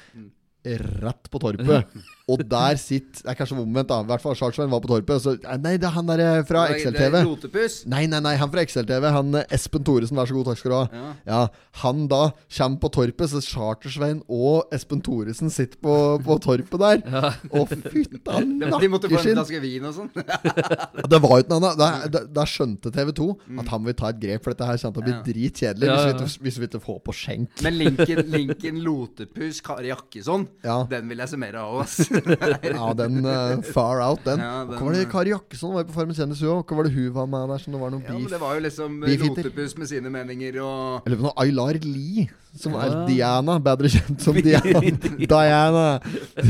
rett 1.03 1.31
på 1.31 1.41
torpet. 1.43 1.97
Og 2.31 2.39
der 2.49 2.77
sitter 2.79 3.23
Det 3.25 3.31
er 3.33 3.35
kanskje 3.35 3.57
omvendt, 3.59 3.89
da. 3.91 3.97
I 4.03 4.07
hvert 4.07 4.23
fall 4.23 4.35
Charles 4.39 4.57
var 4.71 4.81
på 4.81 4.89
Torpet. 4.93 5.21
Så, 5.25 5.33
eh, 5.43 5.57
nei, 5.59 5.77
det 5.77 5.89
er 5.89 5.95
han 5.97 6.07
der 6.07 6.43
fra 6.47 6.69
Det 6.69 6.77
er- 6.87 6.93
XL-TV. 6.93 7.87
Nei, 7.91 8.07
nei, 8.07 8.21
nei, 8.21 8.37
han 8.37 8.51
fra 8.51 8.63
XL-TV. 8.65 9.11
Han 9.11 9.35
eh, 9.35 9.45
Espen 9.51 9.83
Thoresen, 9.85 10.17
vær 10.17 10.27
så 10.31 10.37
god, 10.37 10.47
takk 10.47 10.59
skal 10.59 10.71
du 10.71 10.77
ha. 10.77 10.89
Ja. 10.93 11.13
Ja, 11.27 11.49
Han 11.83 12.07
da 12.09 12.31
kommer 12.57 12.79
på 12.79 12.91
Torpet, 12.95 13.29
så 13.33 13.41
Chartersvein 13.43 14.23
og 14.29 14.69
Espen 14.73 15.01
Thoresen 15.03 15.51
sitter 15.51 15.77
på, 15.83 15.97
på 16.23 16.39
Torpet 16.45 16.79
der. 16.79 17.03
Og 17.51 17.69
fytta 17.69 18.39
nakkeskinn! 18.39 18.81
de 18.83 18.89
måtte 18.93 19.11
få 19.11 19.19
en 19.19 19.37
flaske 19.37 19.61
vin 19.63 19.85
og 19.91 19.95
sånn. 19.99 20.11
Det 21.13 21.21
var 21.23 21.37
jo 21.39 21.43
ikke 21.45 21.53
noe 21.59 21.73
annet. 21.75 22.11
Da, 22.13 22.23
da 22.39 22.45
skjønte 22.49 22.93
TV 22.95 23.13
2 23.19 23.29
at 23.63 23.69
han 23.75 23.85
vil 23.85 23.95
ta 23.99 24.09
et 24.13 24.21
grep, 24.23 24.45
for 24.45 24.55
dette 24.55 24.67
her 24.69 24.79
kommer 24.79 24.95
til 24.95 25.03
å 25.03 25.07
bli 25.07 25.13
Ja. 25.13 25.23
dritkjedelig 25.27 25.87
Ja, 25.91 25.97
hvis, 25.99 26.37
ja. 26.37 26.41
hvis 26.47 26.59
vi 26.63 26.67
ikke 26.71 26.81
får 26.87 27.01
på 27.07 27.13
skjenk. 27.19 27.63
Men 27.67 27.79
Linken, 27.79 28.23
Linken 28.37 28.81
Lotepus, 28.87 29.61
Kari 29.65 29.91
Jakkesson, 29.91 30.47
Ja. 30.65 30.79
den 30.89 31.09
vil 31.11 31.19
jeg 31.19 31.29
se 31.35 31.37
mer 31.37 31.57
av. 31.57 31.81
ass. 31.83 31.99
Ja, 32.73 32.93
den 32.99 33.25
uh, 33.27 33.63
far 33.75 34.03
out, 34.05 34.23
den. 34.27 34.41
Ja, 34.43 34.63
den, 34.67 34.77
Hva 34.77 34.87
var 34.87 34.97
det 34.97 35.03
eh, 35.05 35.11
Kari 35.13 35.33
Jakkesson 35.33 35.75
var 35.75 35.87
på 35.89 35.95
Farmen 35.97 36.17
kjendis, 36.17 36.43
hun 36.45 36.53
òg. 36.59 36.63
Hva 36.69 36.79
var 36.79 36.89
det 36.89 36.95
hun 36.97 37.11
var 37.17 37.27
med 37.31 37.51
der 37.53 37.65
som 37.65 37.75
det 37.77 37.81
var 37.83 37.93
noe 37.95 38.03
Ja, 38.07 38.17
men 38.19 38.31
det 38.31 38.41
var 38.43 38.55
jo 38.57 38.65
liksom 38.67 39.01
Rotepus 39.09 39.77
med 39.81 39.91
sine 39.91 40.13
meninger 40.13 40.61
og 40.63 41.09
Eller 41.09 41.23
noe 41.27 41.35
Aylar 41.43 41.79
Lie, 41.85 42.29
som 42.59 42.77
er 42.77 42.91
Ja. 42.93 43.03
Diana, 43.09 43.57
bedre 43.65 43.91
kjent 43.93 44.23
som 44.23 44.37
Diana. 44.47 44.83
Diana 45.19 45.87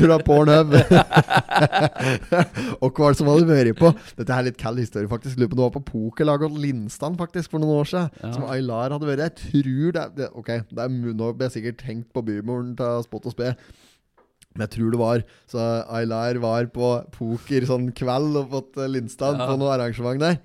fra 0.01 0.18
Pornhub. 0.27 0.75
og 2.83 2.89
hva 2.89 3.05
var 3.05 3.14
det 3.14 3.20
som 3.20 3.31
hadde 3.31 3.49
vært 3.51 3.79
på? 3.79 3.93
Dette 4.18 4.37
er 4.37 4.49
litt 4.49 4.59
kald 4.61 4.81
historie, 4.83 5.11
faktisk. 5.11 5.39
Lurer 5.39 5.53
på 5.53 5.57
om 5.57 5.61
det 5.62 5.68
var 5.68 5.77
på 5.77 5.85
pokerlaget 5.93 6.51
hos 6.51 6.62
Lindstand 6.64 7.20
faktisk 7.20 7.55
for 7.55 7.62
noen 7.62 7.83
år 7.83 7.93
siden. 7.93 8.35
Som 8.35 8.49
Aylar 8.51 8.95
hadde 8.97 9.09
vært. 9.09 9.23
Jeg 9.23 9.53
tror 9.53 9.97
det, 9.99 10.09
det 10.18 10.29
Ok, 10.33 10.51
det 10.70 10.85
er, 10.85 10.89
nå 10.91 11.33
blir 11.37 11.49
jeg 11.49 11.57
sikkert 11.59 11.83
tenkt 11.87 12.11
på 12.14 12.25
bymoren 12.27 12.75
til 12.79 13.07
Spott 13.07 13.29
og 13.31 13.35
Spe. 13.37 13.55
Men 14.53 14.66
jeg 14.66 14.72
tror 14.74 14.90
det 14.92 15.00
var 15.00 15.22
Så 15.48 15.62
Aylar 15.96 16.38
var 16.42 16.66
på 16.74 16.90
poker 17.14 17.64
sånn 17.68 17.86
kveld 17.96 18.36
og 18.42 18.50
fått 18.53 18.82
Lindstad 18.90 19.38
ja. 19.40 19.46
på 19.48 19.57
noe 19.61 19.72
arrangement 19.74 20.20
der. 20.20 20.36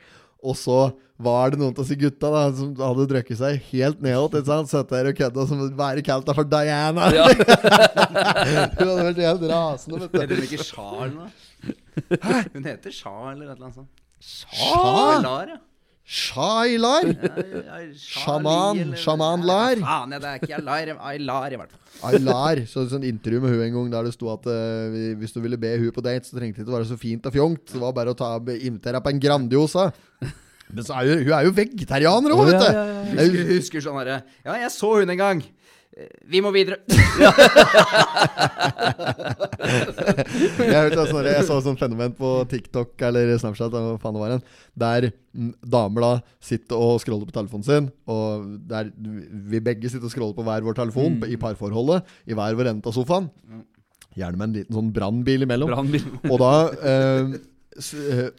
Og 0.45 0.55
så 0.55 0.77
var 1.17 1.49
det 1.49 1.57
noen 1.57 1.73
av 1.73 1.79
disse 1.81 1.97
gutta 1.97 2.29
da 2.29 2.43
som 2.55 2.75
hadde 2.77 3.07
drukket 3.09 3.39
seg 3.39 3.57
helt 3.71 4.03
nedåt. 4.05 4.35
Ikke 4.37 4.51
sant? 4.51 4.69
Sett 4.69 4.91
der 4.93 5.09
og 5.09 5.17
kødda 5.17 5.45
som 5.49 5.63
være 5.79 6.03
kalt 6.05 6.29
for 6.37 6.45
Diana. 6.47 7.07
Hun 7.11 8.83
hadde 8.85 9.07
vært 9.09 9.21
helt 9.25 9.45
rasende, 9.51 10.01
vet 10.03 10.19
Heter 10.21 10.27
du. 10.29 10.35
hun 10.37 10.45
ikke 10.47 10.67
Charl 10.67 11.15
da? 11.17 11.29
Hun 12.53 12.67
heter 12.69 12.93
Charl 12.93 13.33
eller 13.33 13.49
et 13.49 13.55
eller 13.55 13.65
annet 13.71 13.79
sånt. 13.81 13.89
Sha- 14.21 15.21
Lar, 15.25 15.49
ja. 15.51 15.57
Shailar. 16.07 17.03
Ja, 17.03 17.33
ja, 17.35 17.61
ja, 17.67 17.79
Sjaman- 17.99 18.47
Charlie, 18.47 18.81
eller- 18.81 19.01
sjaman 19.01 19.39
Nei, 19.41 19.47
Lar. 19.49 19.75
Faen, 19.83 20.11
ja, 20.15 20.19
det 20.23 20.29
er 20.29 20.39
ikke 20.39 20.55
Aylar. 20.55 20.91
Aylar, 21.11 21.51
i 21.51 21.57
hvert 21.59 21.73
fall. 21.73 21.83
Aylar. 22.07 22.61
Så 22.71 22.85
sånn 22.87 23.03
intervju 23.03 23.41
med 23.43 23.51
hun 23.51 23.63
en 23.65 23.73
gang 23.75 23.89
der 23.91 24.07
det 24.07 24.13
sto 24.15 24.29
at 24.31 24.47
uh, 24.47 24.95
hvis 25.19 25.33
du 25.35 25.41
ville 25.43 25.59
be 25.59 25.73
hun 25.81 25.91
på 25.91 26.03
date, 26.05 26.23
så 26.29 26.37
trengte 26.39 26.61
det 26.61 26.65
ikke 26.65 26.77
være 26.77 26.87
så 26.87 26.97
fint 27.01 27.27
og 27.27 27.33
fjongt. 27.35 27.73
Det 27.73 27.81
var 27.83 27.91
bare 27.97 28.13
å 28.15 28.17
ta, 28.17 28.31
invitere 28.39 29.01
på 29.03 29.11
en 29.11 29.19
Grandiosa. 29.19 29.89
Men 30.71 30.83
så 30.83 30.95
er 30.99 31.07
jo, 31.11 31.19
hun 31.27 31.33
er 31.35 31.43
jo 31.47 31.51
vegetarianer 31.55 32.33
òg, 32.35 32.45
vet 32.51 32.63
du. 32.63 32.79
Husker, 33.17 33.51
husker 33.55 33.83
sånn 33.85 33.99
herre 34.01 34.17
Ja, 34.45 34.55
jeg 34.63 34.71
så 34.75 34.93
hun 34.99 35.09
en 35.11 35.19
gang. 35.19 35.43
Vi 36.29 36.41
må 36.45 36.51
videre. 36.53 36.77
Jeg, 39.67 40.83
vet, 40.85 40.95
altså, 40.95 41.21
jeg 41.25 41.45
så 41.47 41.57
et 41.57 41.65
sånt 41.65 41.79
fenomen 41.81 42.13
på 42.15 42.29
TikTok 42.51 43.01
eller 43.07 43.33
Snapchat 43.41 43.73
en, 43.73 44.43
der 44.79 45.07
mm, 45.09 45.49
damer 45.73 46.05
da 46.05 46.11
sitter 46.43 46.79
og 46.79 47.01
scroller 47.01 47.27
på 47.27 47.35
telefonen 47.35 47.65
sin, 47.65 47.89
og 48.09 48.45
der 48.69 48.91
vi 48.93 49.59
begge 49.63 49.89
sitter 49.89 50.07
og 50.07 50.13
scroller 50.13 50.37
på 50.37 50.45
hver 50.47 50.63
vår 50.65 50.77
telefon 50.77 51.19
i 51.27 51.39
parforholdet, 51.41 52.05
i 52.29 52.37
hver 52.37 52.57
vår 52.59 52.71
ende 52.71 52.87
av 52.87 52.95
sofaen. 52.95 53.29
Gjerne 54.17 54.39
med 54.39 54.47
en 54.47 54.57
liten 54.61 54.79
sånn 54.79 54.93
brannbil 54.93 55.45
imellom. 55.45 55.73
Brandbil. 55.73 56.07
Og 56.29 56.37
da 56.41 56.53
eh, 56.93 57.37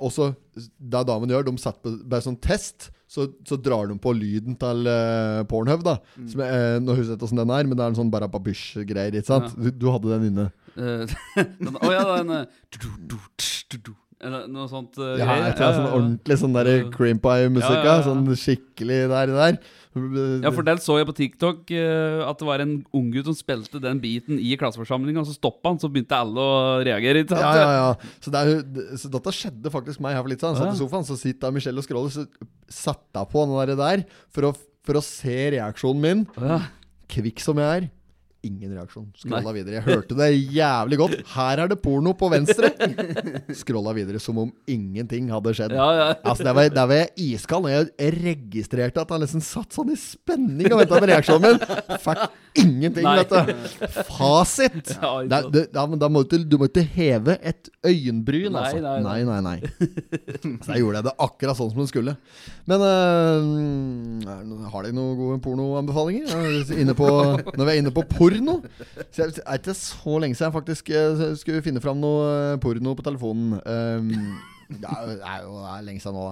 også, 0.03 0.33
Det 0.55 1.03
damen 1.09 1.31
gjør, 1.31 1.47
de 1.49 1.59
setter 1.63 1.83
på 1.85 2.09
bare 2.11 2.25
sånn 2.25 2.41
test. 2.43 2.91
Så, 3.09 3.25
så 3.49 3.57
drar 3.57 3.89
de 3.89 3.95
på 3.97 4.13
lyden 4.13 4.57
til 4.61 4.85
uh, 4.85 5.41
Pornhub, 5.49 5.81
da. 5.87 5.95
Som, 6.29 6.43
uh, 6.45 6.77
nå 6.85 6.93
husker 6.93 7.15
jeg 7.15 7.17
ikke 7.17 7.25
hvordan 7.25 7.41
den 7.41 7.55
er, 7.57 7.69
men 7.71 7.79
det 7.79 7.85
er 7.87 7.95
en 7.95 7.97
sånn 8.03 8.11
Barababysj-greier. 8.13 9.17
Ikke 9.17 9.31
sant? 9.31 9.55
Du, 9.57 9.71
du 9.73 9.87
hadde 9.95 10.13
den 10.13 10.27
inne. 10.29 10.51
Å 10.77 10.91
uh, 11.09 11.81
Å 11.89 11.95
ja, 11.95 12.05
den 12.19 12.35
eh. 12.37 12.45
Eller 14.19 14.49
noe 14.51 14.67
sånt 14.71 14.99
Uh, 14.99 15.15
Ja, 15.17 15.39
jeg 15.47 15.55
tror 15.57 15.63
det 15.63 15.69
er 15.69 15.77
sånn 15.79 15.93
ordentlig 15.95 16.39
sånn 16.43 16.57
der 16.59 16.71
cream 16.95 17.21
pie-musikk. 17.23 17.81
Ja, 17.81 17.85
ja, 17.87 17.97
ja. 18.01 18.07
Sånn 18.11 18.25
skikkelig 18.43 19.01
der, 19.13 19.35
der. 19.39 19.61
Ja, 20.45 20.53
for 20.55 20.67
den 20.67 20.81
så 20.83 20.99
jeg 20.99 21.09
på 21.09 21.15
TikTok 21.17 21.73
eh, 21.75 22.23
at 22.25 22.41
det 22.41 22.49
var 22.49 22.63
en 22.65 22.75
unggutt 22.97 23.29
som 23.31 23.37
spilte 23.37 23.81
den 23.83 24.01
biten 24.03 24.41
i 24.41 24.55
klasseforsamlinga, 24.61 25.23
og 25.23 25.29
så 25.29 25.37
stoppa 25.37 25.73
han, 25.73 25.81
så 25.83 25.91
begynte 25.93 26.19
alle 26.19 26.45
å 26.45 26.57
reagere. 26.87 27.25
Ikke? 27.25 27.39
Ja, 27.39 27.53
ja, 27.59 27.75
ja. 27.77 28.15
Så, 28.25 28.33
det 28.35 28.45
er, 28.45 28.97
så 29.01 29.13
dette 29.13 29.35
skjedde 29.35 29.75
faktisk 29.75 30.03
meg 30.05 30.17
her 30.17 30.25
for 30.25 30.33
litt 30.33 30.43
siden. 30.45 30.57
han 30.57 30.71
satt 30.71 30.79
i 30.79 30.83
sofaen, 30.83 31.09
så 31.09 31.19
sitter 31.21 31.55
Michelle 31.55 31.83
og 31.83 31.87
scroller, 31.87 32.15
så 32.15 32.27
satte 32.69 33.23
jeg 33.23 33.33
på 33.35 33.45
den 33.45 33.59
der, 33.61 33.77
der 33.83 34.07
for, 34.35 34.51
å, 34.51 34.55
for 34.87 35.01
å 35.01 35.05
se 35.05 35.39
reaksjonen 35.59 36.05
min. 36.05 36.27
Ja. 36.41 36.63
Kvikk 37.09 37.41
som 37.45 37.61
jeg 37.61 37.83
er. 37.83 37.89
Ingen 38.49 38.73
reaksjon. 38.77 39.07
Skrolla 39.21 39.53
videre. 39.57 39.79
Jeg 39.79 39.87
hørte 39.87 40.17
det 40.19 40.29
jævlig 40.57 40.99
godt. 41.01 41.17
Her 41.35 41.63
er 41.65 41.71
det 41.73 41.79
porno 41.85 42.15
på 42.19 42.31
venstre. 42.33 42.71
Skrolla 43.61 43.93
videre 43.97 44.21
som 44.23 44.39
om 44.45 44.51
ingenting 44.71 45.29
hadde 45.33 45.53
skjedd. 45.59 45.75
Ja, 45.77 45.89
ja. 45.99 46.09
Altså, 46.23 46.47
der 46.49 46.57
var, 46.57 46.69
der 46.73 46.89
var 46.91 47.01
jeg 47.03 47.11
iskald. 47.35 47.69
Jeg 47.71 48.13
registrerte 48.25 49.03
at 49.05 49.13
han 49.15 49.23
liksom 49.25 49.43
satt 49.45 49.77
sånn 49.77 49.93
i 49.95 49.99
spenning 50.01 50.71
og 50.73 50.81
venta 50.83 51.01
på 51.03 51.09
reaksjonen 51.11 51.59
min. 51.59 51.99
Fikk 52.05 52.25
ingenting, 52.65 53.05
Nei. 53.07 53.17
vet 53.21 53.31
du. 53.37 53.87
Fasit! 54.15 54.95
Ja, 54.99 55.11
da, 55.31 55.39
Da, 55.73 55.85
da 56.01 56.09
må 56.11 56.23
du, 56.27 56.37
du 56.49 56.57
må 56.59 56.67
ikke 56.69 56.83
heve 56.95 57.37
et 57.47 57.69
øyenbryn, 57.87 58.51
Nei, 58.55 58.63
altså. 58.65 58.81
nei, 58.83 58.99
Nei, 59.05 59.21
nei. 59.29 59.41
nei, 59.45 59.57
nei. 59.61 60.59
Så 60.65 60.73
jeg 60.75 60.83
gjorde 60.83 61.03
det 61.07 61.13
akkurat 61.23 61.59
sånn 61.59 61.71
som 61.73 61.83
det 61.85 61.89
skulle. 61.91 62.15
Men 62.69 62.83
øh, 62.89 64.67
har 64.73 64.87
dere 64.89 64.97
noen 64.97 65.15
gode 65.19 65.39
pornoanbefalinger? 65.45 66.33
Er 66.35 66.73
Inne 66.83 66.95
på, 66.99 67.09
når 67.55 67.63
vi 67.63 67.73
er 67.75 67.81
inne 67.83 67.93
på 67.95 68.05
porno 68.39 68.55
så 69.11 69.25
jeg, 69.25 69.35
er 69.45 69.59
ikke 69.61 69.75
så 69.79 70.15
lenge 70.23 70.39
siden 70.39 70.49
jeg 70.49 70.57
faktisk 70.59 70.91
eh, 70.95 71.25
skulle 71.41 71.65
finne 71.67 71.83
fram 71.85 71.99
noe 72.03 72.31
eh, 72.55 72.57
porno 72.63 72.95
på 72.99 73.05
telefonen. 73.07 73.59
Um, 73.67 74.11
det 74.69 74.85
er 74.85 75.07
jo- 75.47 75.61
det 75.63 75.69
er 75.73 75.85
lenge 75.87 76.03
siden 76.03 76.19
nå. 76.19 76.25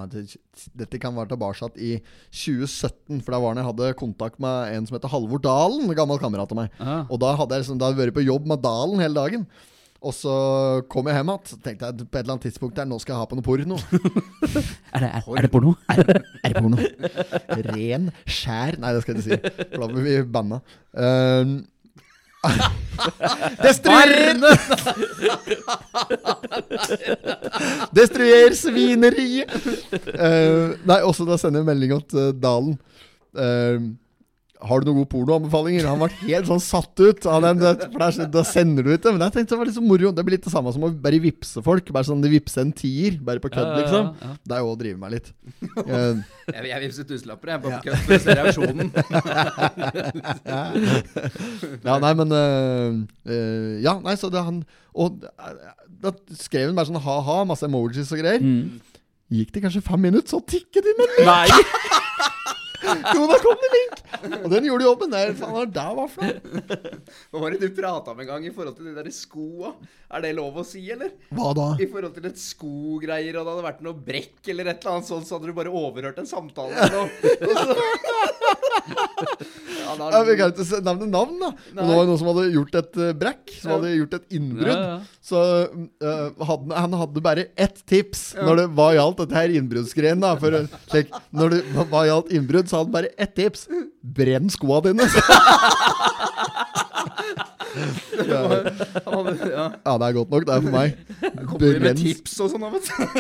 Dette 0.77 0.99
kan 1.01 1.15
være 1.17 1.31
tilbake 1.33 1.71
i 1.81 1.95
2017. 2.37 3.23
For 3.25 3.33
da 3.33 3.39
var 3.41 3.55
det 3.57 3.63
jeg 3.65 3.71
hadde 3.71 3.95
kontakt 4.03 4.39
med 4.43 4.75
en 4.77 4.87
som 4.89 4.99
heter 4.99 5.09
Halvor 5.13 5.41
Dalen, 5.41 5.87
en 5.89 5.97
gammel 5.97 6.21
kamerat 6.21 6.53
av 6.53 6.59
meg. 6.65 6.75
Aha. 6.81 6.99
Og 7.09 7.21
da 7.23 7.33
hadde 7.39 7.57
jeg 7.57 7.65
liksom, 7.65 7.79
da 7.81 7.89
hadde 7.89 8.03
vært 8.05 8.19
på 8.19 8.27
jobb 8.27 8.47
med 8.51 8.61
Dalen 8.63 9.01
hele 9.01 9.17
dagen. 9.17 9.47
Og 10.07 10.13
så 10.13 10.33
kom 10.93 11.07
jeg 11.09 11.17
hjem 11.17 11.31
igjen. 11.33 11.61
Tenkte 11.65 11.89
jeg 11.89 12.05
på 12.05 12.19
et 12.19 12.21
eller 12.21 12.35
annet 12.37 12.45
tidspunkt 12.45 12.77
der, 12.77 12.85
nå 12.87 12.99
skal 13.01 13.15
jeg 13.17 13.23
ha 13.23 13.29
på 13.31 13.39
noe 13.39 13.47
porno. 13.47 13.79
Er, 14.97 15.03
det, 15.03 15.09
er, 15.09 15.25
er 15.37 15.45
det 15.47 15.51
porno? 15.53 15.73
Er, 15.93 16.21
er 16.45 16.53
det 16.53 16.61
porno? 16.63 16.77
Ren, 17.73 18.11
skjær 18.29 18.77
Nei, 18.81 18.93
det 18.97 19.03
skal 19.03 19.17
jeg 19.19 19.25
ikke 19.25 19.51
si. 19.57 19.65
For 19.73 19.83
da 19.83 19.89
blir 19.91 20.05
vi 20.07 20.15
banna. 20.37 20.61
Um, 20.93 21.57
Destruer 23.65 24.41
Destruer 27.97 28.57
svineriet! 28.57 29.53
Uh, 30.15 30.75
nei, 30.89 31.01
også 31.03 31.27
da 31.29 31.39
sender 31.41 31.63
jeg 31.63 31.69
melding 31.71 31.95
til 32.11 32.23
uh, 32.31 32.35
Dalen. 32.43 32.77
Uh, 33.37 33.93
har 34.63 34.81
du 34.81 34.87
noen 34.89 34.97
gode 35.03 35.11
pornoanbefalinger? 35.13 35.85
Han 35.89 35.99
ble 36.01 36.09
helt 36.23 36.47
sånn 36.49 36.61
satt 36.63 37.01
ut 37.03 37.27
av 37.29 37.43
den. 37.45 37.59
det- 37.61 37.91
For 37.93 38.27
da 38.33 38.43
sender 38.45 38.83
du 38.83 38.91
ut 38.95 39.03
det. 39.03 39.13
Men 39.13 39.21
jeg 39.27 39.33
tenkte 39.35 39.51
det 39.55 39.59
var 39.59 39.67
litt 39.69 39.75
så 39.77 39.83
moro. 39.85 40.13
Det 40.13 40.25
blir 40.25 40.33
litt 40.39 40.45
det 40.45 40.53
samme 40.53 40.73
som 40.73 40.83
å 40.83 40.91
bare 41.03 41.19
vippse 41.21 41.63
folk. 41.63 41.93
Bare 41.93 42.05
sånn 42.09 42.23
de 42.23 42.29
vippser 42.33 42.61
en 42.63 42.73
tier, 42.73 43.19
bare 43.21 43.39
på 43.41 43.49
kødd, 43.51 43.67
Ja, 43.67 43.69
ja, 43.69 43.77
ja, 43.77 43.83
liksom. 43.83 44.15
ja. 44.23 44.29
Det 44.47 44.55
er 44.57 44.61
jo 44.65 44.73
å 44.73 44.77
drive 44.79 44.99
meg 44.99 45.11
litt. 45.17 45.33
Jeg, 46.47 46.63
jeg 46.71 46.79
vipset 46.85 47.09
tusenlapper, 47.11 47.49
jeg, 47.51 47.59
bare 47.63 47.81
på 47.81 47.85
kødd 47.89 48.01
for 48.07 48.13
å 48.15 48.19
se 48.23 48.31
reaksjonen. 48.39 48.89
Ja, 51.87 51.95
nei, 52.03 52.13
men 52.15 52.33
uh, 52.33 52.37
uh, 53.27 53.83
Ja, 53.83 53.99
nei, 54.05 54.15
så 54.19 54.31
det 54.33 54.43
han 54.47 54.63
Og 54.95 55.25
øh, 55.27 55.55
da 56.03 56.11
skrev 56.39 56.67
hun 56.71 56.77
bare 56.79 56.87
sånn 56.91 57.01
ha-ha, 57.03 57.39
masse 57.49 57.67
emojis 57.67 58.13
og 58.15 58.19
greier. 58.21 58.41
Mm. 58.45 58.65
Gikk 59.33 59.51
det 59.55 59.63
kanskje 59.65 59.83
fem 59.83 60.01
minutter, 60.07 60.31
så 60.37 60.41
tikket 60.47 60.85
de 60.87 60.93
med 61.01 61.09
link! 61.19 61.67
Jo, 62.87 63.27
da 63.31 63.37
kom 63.43 63.57
det 63.63 63.71
link! 63.75 64.01
Og 64.45 64.49
den 64.53 64.67
gjorde 64.69 64.87
jobben. 64.87 65.13
Der, 65.13 65.31
er- 65.33 65.37
faen, 65.39 65.53
hva 65.57 65.63
er 65.67 65.73
det 65.77 65.87
var 65.99 66.11
for? 66.13 66.25
Hva 67.31 67.43
var 67.43 67.55
det 67.57 67.61
du 67.63 67.69
prata 67.77 68.13
om 68.15 68.21
en 68.23 68.29
gang 68.31 68.47
i 68.49 68.53
forhold 68.55 68.77
til 68.79 68.89
de 68.91 68.95
der 68.97 69.11
skoa? 69.15 69.73
Er 70.17 70.23
det 70.25 70.33
lov 70.39 70.57
å 70.61 70.65
si, 70.67 70.83
eller? 70.95 71.11
Hva 71.35 71.51
da? 71.59 71.67
I 71.83 71.89
forhold 71.91 72.15
til 72.17 72.29
et 72.31 72.39
skogreier, 72.41 73.37
og 73.41 73.47
det 73.47 73.53
hadde 73.55 73.67
vært 73.67 73.83
noe 73.87 73.99
brekk 74.07 74.53
eller 74.55 74.71
et 74.73 74.81
eller 74.85 74.99
annet 74.99 75.11
sånt, 75.11 75.27
så 75.29 75.37
hadde 75.39 75.51
du 75.51 75.57
bare 75.59 75.73
overhørt 75.75 76.19
en 76.23 76.31
samtale 76.31 76.73
eller 76.75 76.97
noe. 76.97 77.11
Ja, 79.87 79.93
da, 79.99 80.07
Jeg 80.11 80.27
vil 80.27 80.35
ikke 80.37 80.81
nevne 80.85 81.07
navn, 81.11 81.37
da. 81.41 81.51
Men 81.73 81.79
Nei. 81.79 81.87
det 81.89 81.97
var 81.99 82.09
noen 82.09 82.19
som 82.21 82.31
hadde 82.33 82.45
gjort 82.55 82.75
et 82.81 82.99
øh, 83.05 83.13
brekk. 83.21 83.45
Som 83.61 83.71
Ja. 83.71 83.77
hadde 83.77 83.93
gjort 83.97 84.17
et 84.19 84.27
innbrudd. 84.39 84.73
Ja, 84.73 84.97
ja. 84.97 84.99
Så 85.27 85.43
uh, 85.71 86.47
hadde, 86.51 86.77
han 86.79 86.93
hadde 87.01 87.23
bare 87.25 87.45
ett 87.59 87.81
tips 87.91 88.35
når 88.39 88.61
det 88.63 88.67
var 88.79 88.95
gjaldt 88.99 89.23
dette 89.25 89.39
her 89.39 89.55
innbruddsgreiene. 89.59 90.21
da, 90.23 90.35
For, 90.43 90.51
øh, 90.61 90.67
slik, 90.91 91.11
Når 91.35 91.55
det 91.57 91.63
var 91.91 92.07
gjaldt 92.11 92.33
innbrudd, 92.39 92.69
så 92.71 92.81
hadde 92.81 92.91
han 92.91 92.97
bare 92.99 93.15
ett 93.19 93.35
tips. 93.39 93.67
Brenn 94.03 94.51
skoa 94.53 94.83
dine! 94.87 95.07
Ja. 98.27 98.41
Ja, 99.75 99.95
det 100.01 100.07
er 100.09 100.17
godt 100.17 100.31
nok, 100.35 100.47
det 100.49 100.55
er 100.57 100.65
for 100.65 100.75
meg. 100.75 100.97
Kommer 101.51 101.81
med 101.85 102.01
tips 102.01 102.37
og 102.45 102.53
sånn. 102.53 102.67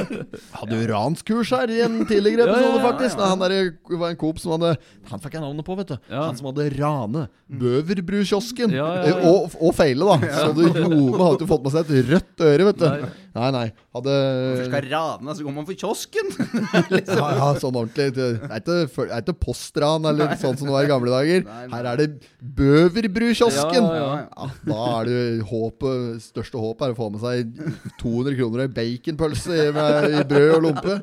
Hadde 0.59 0.78
jo 0.80 0.86
ranskurs 0.92 1.53
her 1.55 1.72
i 1.72 1.80
en 1.86 2.01
tidligere 2.09 2.47
episode, 2.49 2.82
faktisk. 2.84 3.20
Nei, 3.20 3.30
Han 3.32 3.44
der 3.44 3.99
var 4.01 4.12
en 4.12 4.20
coop 4.20 4.40
som 4.42 4.55
hadde 4.57 4.74
Han 5.11 5.22
fikk 5.22 5.36
jeg 5.38 5.44
navnet 5.44 5.66
på, 5.66 5.76
vet 5.78 5.92
du. 5.94 5.97
Han 6.12 6.38
som 6.38 6.51
hadde 6.51 6.68
rane 6.76 7.26
Bøverbrukiosken. 7.47 8.72
Ja, 8.74 8.86
ja. 8.99 9.12
Eh, 9.12 9.26
Og, 9.28 9.53
og 9.62 9.74
feile, 9.76 10.07
da. 10.09 10.32
Så 10.34 10.49
du 10.57 10.64
Jome 10.66 11.20
hadde 11.22 11.36
ikke 11.38 11.51
fått 11.53 11.66
med 11.66 11.74
seg 11.76 11.86
et 11.92 12.11
rødt 12.11 12.44
øre, 12.49 12.66
vet 12.70 12.80
du. 12.82 13.07
Nei, 13.36 13.51
nei. 13.53 13.66
Hadde 13.97 14.12
Hvorfor 14.16 14.68
skal 14.70 14.86
rane, 14.90 15.34
så 15.36 15.44
går 15.47 15.55
man 15.55 15.66
for 15.68 15.76
kiosken. 15.78 16.30
ja, 16.97 17.28
ja, 17.36 17.49
sånn 17.61 17.76
ordentlig. 17.76 18.09
Det 18.16 18.28
er 18.49 18.62
ikke, 18.62 19.07
ikke 19.20 19.34
postran 19.44 20.09
eller 20.09 20.34
sånn 20.40 20.57
som 20.59 20.70
det 20.70 20.74
var 20.74 20.88
i 20.88 20.90
gamle 20.90 21.12
dager. 21.12 21.44
Her 21.72 21.90
er 21.92 22.01
det 22.01 22.09
Bøverbrudkiosken. 22.57 23.86
Ja, 23.86 23.97
ja, 24.01 24.12
Ja, 24.26 24.49
da 24.66 24.80
er 25.01 25.09
det 25.11 25.20
håpet 25.51 26.24
Største 26.37 26.61
håp 26.61 26.84
er 26.84 26.93
å 26.93 26.99
få 26.99 27.09
med 27.14 27.22
seg 27.22 27.57
200 28.03 28.37
kroner 28.37 28.66
ei 28.66 28.72
baconpølse 28.76 29.57
i, 29.57 29.66
i 29.72 30.24
brød 30.28 30.55
og 30.59 30.64
lompe. 30.68 30.99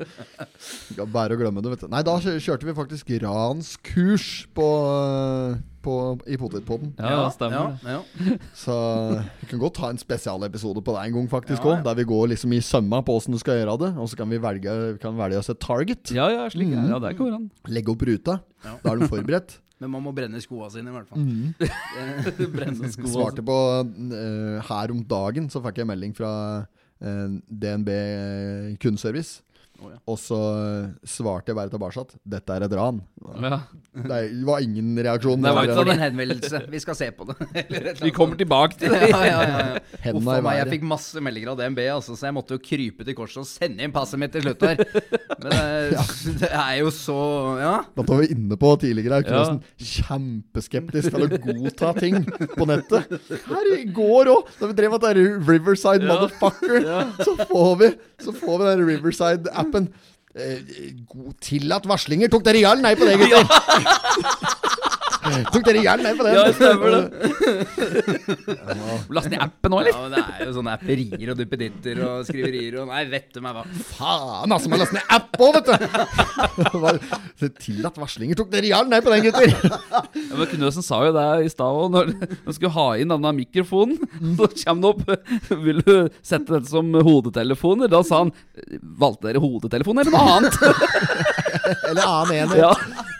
Bare 1.10 1.34
å 1.34 1.40
glemme 1.42 1.64
det, 1.66 1.74
vet 1.74 1.86
du. 1.88 1.90
Nei, 1.90 2.04
da 2.06 2.20
kjørte 2.22 2.70
vi 2.70 2.78
faktisk 2.78 3.10
ranskurs 3.24 4.28
på, 4.54 4.68
på, 5.84 5.94
i 6.30 6.38
Potetpodden. 6.40 6.94
Ja, 6.98 7.28
stemmer. 7.34 7.76
Ja, 7.84 7.98
ja. 8.00 8.38
Så 8.64 8.76
vi 9.42 9.50
kan 9.52 9.62
godt 9.62 9.78
ta 9.82 9.90
en 9.94 10.00
spesialepisode 10.02 10.84
på 10.84 10.96
det 10.96 11.04
en 11.08 11.18
gang, 11.18 11.28
faktisk 11.32 11.66
òg. 11.68 11.76
ja. 11.78 11.84
Der 11.90 12.00
vi 12.00 12.08
går 12.10 12.32
liksom 12.34 12.56
i 12.56 12.62
sømma 12.64 13.02
på 13.06 13.18
åssen 13.20 13.36
du 13.36 13.40
skal 13.42 13.60
gjøre 13.62 13.76
det. 13.84 13.92
Og 14.00 14.08
så 14.12 14.20
kan 14.20 14.32
vi 14.32 14.40
velge, 14.44 14.78
kan 15.04 15.18
velge 15.20 15.42
oss 15.44 15.52
et 15.54 15.60
target. 15.64 16.14
Ja, 16.16 16.30
ja, 16.32 16.48
slik. 16.54 16.72
Ja, 16.74 17.00
det 17.04 17.16
går 17.20 17.36
an. 17.36 17.50
Legge 17.68 17.94
opp 17.94 18.08
ruta. 18.08 18.40
Da 18.64 18.94
er 18.94 19.04
du 19.04 19.08
forberedt. 19.12 19.60
Men 19.84 19.92
man 19.92 20.04
må 20.06 20.14
brenne 20.16 20.40
skoa 20.40 20.70
sine, 20.72 20.94
i 20.94 20.96
hvert 20.96 21.10
fall. 21.12 21.24
Mm. 21.34 22.54
Brenne 22.54 22.90
sko. 22.92 23.08
Svarte 23.12 23.44
på 23.46 23.56
uh, 23.84 24.60
Her 24.64 24.92
om 24.94 25.02
dagen 25.08 25.50
så 25.52 25.60
fikk 25.66 25.82
jeg 25.82 25.90
melding 25.90 26.14
fra 26.16 26.30
uh, 26.64 27.34
DNB 27.48 27.90
kundeservice. 28.82 29.42
Ja. 29.92 29.98
Og 30.10 30.18
så 30.22 30.38
eh, 30.58 30.92
svarte 31.08 31.52
jeg 31.52 31.58
bare 31.58 31.72
tilbake 31.74 32.04
at 32.04 32.14
dette 32.36 32.56
er 32.56 32.66
et 32.68 32.76
ran. 32.78 33.02
Ja. 33.44 33.60
Det 33.94 34.20
var 34.48 34.64
ingen 34.64 34.96
reaksjon. 34.98 35.44
Det 35.44 35.54
var 35.54 35.70
ikke 35.70 35.94
en 35.94 36.02
henvendelse. 36.02 36.62
Vi 36.72 36.82
skal 36.82 36.98
se 36.98 37.10
på 37.16 37.28
det. 37.30 37.36
Eller 37.64 38.00
Vi 38.02 38.12
kommer 38.16 38.40
tilbake 38.40 38.80
til 38.80 38.94
det. 38.94 39.10
ja, 39.12 39.22
ja, 39.28 39.42
ja, 39.44 39.60
ja. 39.74 39.84
Hendene 40.04 40.38
Uff 40.38 40.46
meg, 40.48 40.60
jeg 40.60 40.72
fikk 40.76 40.86
masse 40.90 41.24
meldinger 41.24 41.54
av 41.54 41.60
DNB, 41.62 41.82
altså, 41.94 42.18
så 42.20 42.28
jeg 42.30 42.36
måtte 42.38 42.58
jo 42.58 42.64
krype 42.64 43.08
til 43.08 43.18
korset 43.18 43.44
og 43.44 43.50
sende 43.50 43.86
inn 43.86 43.94
passet 43.96 44.22
mitt 44.22 44.34
til 44.36 44.46
slutt 44.46 44.66
her. 44.68 44.82
Men 45.44 45.50
det, 45.54 46.06
det 46.44 46.52
er 46.52 46.76
jo 46.82 46.94
så 46.94 47.20
Ja. 47.64 47.76
Dette 47.94 48.10
var 48.10 48.24
vi 48.24 48.32
inne 48.34 48.58
på 48.60 48.74
tidligere. 48.82 49.22
Ja. 49.24 49.28
Knøsen. 49.30 49.62
Kjempeskeptisk 49.94 51.14
til 51.14 51.28
å 51.28 51.42
godta 51.48 51.94
ting 52.00 52.20
på 52.56 52.68
nettet. 52.70 53.14
Her 53.48 53.72
i 53.78 53.84
går 53.94 54.32
òg, 54.34 54.52
da 54.60 54.70
vi 54.72 54.78
drev 54.78 54.96
med 54.98 55.22
Riverside 55.48 56.08
Motherfucker, 56.08 56.90
så 57.24 57.36
får 57.50 57.74
vi 57.82 57.92
Så 58.24 58.32
får 58.32 58.60
vi 58.60 58.66
den 58.70 58.84
Riverside-appen. 58.88 59.73
Eh, 60.34 60.58
god 61.06 61.36
tillatt 61.46 61.86
varslinger. 61.86 62.32
Tok 62.34 62.46
dere 62.46 62.64
jævlig 62.64 62.82
nei 62.86 62.96
på 62.98 63.06
det, 63.06 63.20
gutter? 63.22 63.46
Tok 65.54 65.64
dere 65.66 65.82
jævlig 65.84 66.04
med 66.06 66.18
på 66.20 66.26
det? 66.26 66.34
Ja, 66.36 66.44
stemmer 66.56 66.90
det. 66.94 67.04
Last 69.16 69.30
ned 69.32 69.40
appen 69.44 69.74
nå, 69.74 69.80
eller? 69.82 69.94
ja, 69.94 70.02
men 70.04 70.16
det 70.16 70.24
er 70.24 70.50
jo 70.50 70.56
sånne 70.58 70.74
apperier 70.78 71.32
og 71.34 71.40
duppeditter 71.40 72.02
og 72.08 72.26
skriverier 72.28 72.80
og 72.82 72.92
Nei, 72.92 73.04
vet 73.12 73.30
du 73.34 73.40
meg 73.44 73.56
hva. 73.58 73.64
Faen, 73.94 74.54
altså, 74.56 74.72
må 74.72 74.80
laste 74.82 74.98
ned 74.98 75.08
app 75.14 75.40
òg, 75.44 75.58
vet 75.58 75.68
du! 75.70 75.74
Tillatt 77.64 78.00
varslinger. 78.00 78.38
Tok 78.40 78.52
dere 78.54 78.72
jævlig 78.72 78.92
med 78.94 79.06
på 79.06 79.14
den, 79.14 79.26
gutter? 79.28 79.48
Ja, 79.54 80.36
men 80.40 80.52
Knøsen 80.54 80.86
sa 80.86 81.02
jo 81.08 81.14
det 81.16 81.28
i 81.48 81.52
stad 81.54 81.80
òg, 81.84 81.88
når 81.94 82.12
han 82.34 82.58
skulle 82.58 82.74
ha 82.76 82.88
inn 83.00 83.14
denne 83.14 83.34
mikrofonen. 83.38 83.98
Så 84.38 84.50
kommer 84.64 84.82
det 84.84 84.90
opp 84.94 85.02
Vil 85.64 85.82
du 85.86 85.94
sette 86.26 86.50
dette 86.54 86.70
som 86.72 86.90
hodetelefoner? 86.94 87.92
Da 87.92 88.04
sa 88.06 88.24
han 88.24 88.34
Valgte 89.00 89.30
dere 89.30 89.42
hodetelefoner 89.44 90.06
eller 90.06 90.16
noe 90.16 90.38
annet? 90.38 91.42
Eller 91.89 92.03
annen 92.03 92.34
enhet. 92.38 92.57
Ja. 92.59 92.72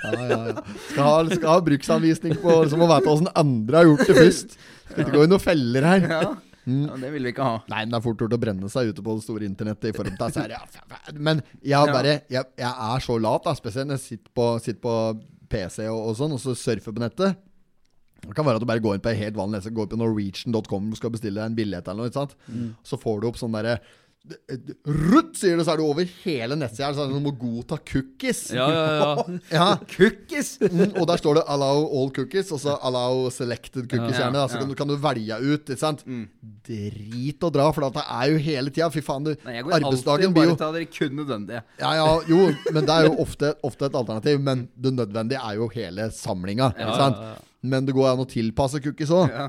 Ja, 0.03 0.13
ja, 0.19 0.39
ja. 0.49 0.63
Skal 0.89 1.03
ha, 1.07 1.13
skal 1.31 1.49
ha 1.49 1.59
bruksanvisning 1.67 2.35
på 2.41 2.55
liksom, 2.63 2.83
å 2.83 2.89
vite 2.91 3.11
åssen 3.13 3.29
andre 3.39 3.79
har 3.79 3.91
gjort 3.91 4.09
det 4.09 4.17
først. 4.17 4.57
Skal 4.89 5.05
ikke 5.05 5.15
gå 5.15 5.27
i 5.27 5.31
noen 5.31 5.43
feller 5.43 5.87
her. 5.87 6.07
Ja. 6.09 6.19
ja, 6.67 6.97
Det 6.99 7.13
vil 7.15 7.29
vi 7.29 7.33
ikke 7.33 7.47
ha. 7.47 7.61
Nei, 7.71 7.85
det 7.91 7.99
er 7.99 8.05
fort 8.05 8.25
gjort 8.25 8.35
å 8.37 8.41
brenne 8.41 8.71
seg 8.73 8.91
ute 8.91 9.05
på 9.05 9.15
det 9.17 9.25
store 9.25 9.47
internettet. 9.47 9.89
I 9.91 9.95
forhold 9.95 10.19
til 10.19 10.51
det. 10.51 10.59
ja. 10.59 11.15
Men 11.15 11.41
jeg, 11.61 11.95
bare, 11.95 12.19
jeg, 12.31 12.51
jeg 12.59 12.91
er 12.91 13.07
så 13.07 13.17
lat, 13.21 13.47
da, 13.47 13.55
spesielt 13.59 13.89
når 13.89 13.99
jeg 14.01 14.05
sitter 14.09 14.35
på, 14.41 14.51
sitter 14.63 14.83
på 14.83 14.99
PC 15.53 15.87
og, 15.87 15.99
og 16.11 16.19
sånn, 16.19 16.35
og 16.35 16.43
så 16.43 16.55
surfer 16.57 16.95
på 16.95 17.03
nettet. 17.03 17.41
Det 18.23 18.35
kan 18.37 18.45
være 18.47 18.59
at 18.59 18.63
du 18.63 18.69
bare 18.69 18.79
går 18.83 18.95
inn 18.95 19.03
på 19.03 19.11
helt 19.19 19.35
vanlig 19.35 19.59
går 19.75 19.89
på 19.91 19.99
norwegian.com 19.99 20.91
og 20.93 20.99
skal 20.99 21.11
bestille 21.11 21.41
deg 21.41 21.49
en 21.49 21.57
billett 21.57 21.87
eller 21.91 22.05
noe. 22.05 22.11
ikke 22.11 22.21
sant? 22.21 22.37
Så 22.87 22.99
får 22.99 23.19
du 23.19 23.27
opp 23.27 23.39
sånn 23.39 23.55
derre 23.55 23.81
Rutt, 24.88 25.34
sier 25.36 25.57
det, 25.59 25.65
så 25.67 25.74
er 25.74 25.82
du 25.82 25.84
over 25.84 26.07
hele 26.24 26.55
nettsida. 26.55 26.93
Så 26.95 27.03
er 27.03 27.09
det 27.09 27.11
sånn, 27.11 27.17
du 27.19 27.26
må 27.26 27.34
godta 27.36 27.76
cookies. 27.84 28.45
Ja, 28.55 28.67
ja, 28.71 28.84
ja. 28.95 29.38
Ja, 29.57 29.65
Cookies! 29.97 30.53
Mm, 30.63 30.93
og 31.01 31.07
der 31.09 31.19
står 31.19 31.41
det 31.41 31.43
'allow 31.51 31.84
all 31.91 32.11
cookies', 32.15 32.53
og 32.55 32.61
så 32.63 32.78
'allow 32.80 33.28
selected 33.36 33.89
cookies'. 33.91 34.21
Ja, 34.21 34.32
da, 34.32 34.45
Så 34.47 34.55
ja. 34.55 34.63
kan, 34.63 34.69
du, 34.71 34.76
kan 34.80 34.88
du 34.88 34.95
velge 34.95 35.39
ut. 35.43 35.67
Ikke 35.67 35.80
sant? 35.82 36.05
Drit 36.63 37.43
å 37.43 37.51
dra, 37.51 37.67
for 37.76 37.84
det 37.89 38.03
er 38.07 38.32
jo 38.32 38.38
hele 38.47 38.71
tida. 38.71 38.89
Fy 38.93 39.03
faen, 39.03 39.28
du. 39.28 39.34
Nei, 39.43 39.57
jeg 39.59 39.67
går 39.67 39.76
alltid 39.76 39.89
Arbeidsdagen 39.91 40.34
blir 40.39 40.53
bare 40.53 40.61
ta 40.63 40.71
dere 40.71 40.88
kun 40.88 41.15
nødvendige. 41.19 41.63
ja, 41.84 41.93
ja, 41.99 42.09
jo, 42.32 42.41
men 42.71 42.86
det 42.88 42.95
er 42.95 43.09
jo 43.09 43.15
ofte, 43.28 43.55
ofte 43.63 43.86
et 43.91 43.95
alternativ. 43.99 44.39
Men 44.39 44.69
det 44.80 44.93
nødvendige 44.95 45.43
er 45.43 45.59
jo 45.59 45.67
hele 45.76 46.07
samlinga. 46.15 46.71
Ikke 46.80 46.95
sant? 46.95 47.49
Men 47.64 47.86
det 47.88 47.93
går 47.95 48.09
an 48.09 48.20
å 48.20 48.26
tilpasse 48.28 48.82
cookies 48.84 49.11
òg. 49.16 49.30
Ja. 49.32 49.45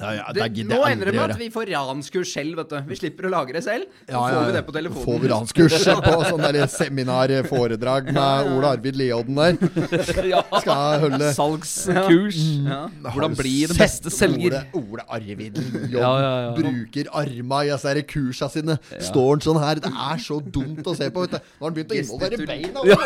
Ja, 0.00 0.10
ja, 0.16 0.22
Det, 0.32 0.46
det 0.56 0.64
nå 0.70 0.78
ender 0.88 1.10
det 1.10 1.12
med 1.18 1.34
at 1.34 1.38
vi 1.38 1.50
får 1.52 1.68
ranskurs 1.68 2.30
selv, 2.32 2.56
vet 2.62 2.70
du. 2.72 2.78
Vi 2.88 2.96
slipper 2.96 3.28
å 3.28 3.32
lagre 3.34 3.60
selv. 3.62 3.90
Så 4.06 4.14
Ja, 4.14 4.22
ja, 4.32 4.38
får 4.38 4.46
vi 4.46 4.54
det 4.56 4.62
på 4.64 4.74
telefonen. 4.76 5.04
Får 5.04 5.18
vi 5.20 5.30
ranskurs 5.32 5.76
på 6.06 6.14
sånn 6.30 6.44
der 6.46 6.58
seminar, 6.72 7.34
foredrag 7.50 8.08
med 8.16 8.48
Ola 8.54 8.70
Arvid 8.78 8.96
Leodden 8.96 9.36
der. 9.36 9.58
Skal 10.62 11.02
holde 11.04 11.28
Salgskurs. 11.36 12.40
Ja. 12.70 12.80
Hvordan 13.04 13.36
bli 13.36 13.54
den 13.68 13.80
beste 13.82 14.12
selger? 14.14 14.56
Ole 14.80 15.04
Arvid 15.12 15.60
Leodden 15.60 15.92
Ja, 15.92 16.12
ja, 16.24 16.32
ja. 16.46 16.54
bruker 16.56 17.10
arma 17.22 17.62
i 17.66 17.72
disse 17.74 18.06
kursa 18.14 18.48
sine. 18.54 18.78
Står 18.96 19.34
han 19.34 19.44
sånn 19.44 19.60
her. 19.60 19.82
Det 19.84 19.92
er 19.92 20.24
så 20.24 20.40
dumt 20.40 20.88
å 20.88 20.96
se 20.96 21.10
på. 21.12 21.26
vet 21.26 21.36
du 21.36 21.42
Nå 21.42 21.66
har 21.66 21.68
han 21.68 21.76
begynt 21.76 21.92
å 21.92 22.00
involvere 22.00 22.48
beina. 22.48 22.86
Ja. 22.88 22.96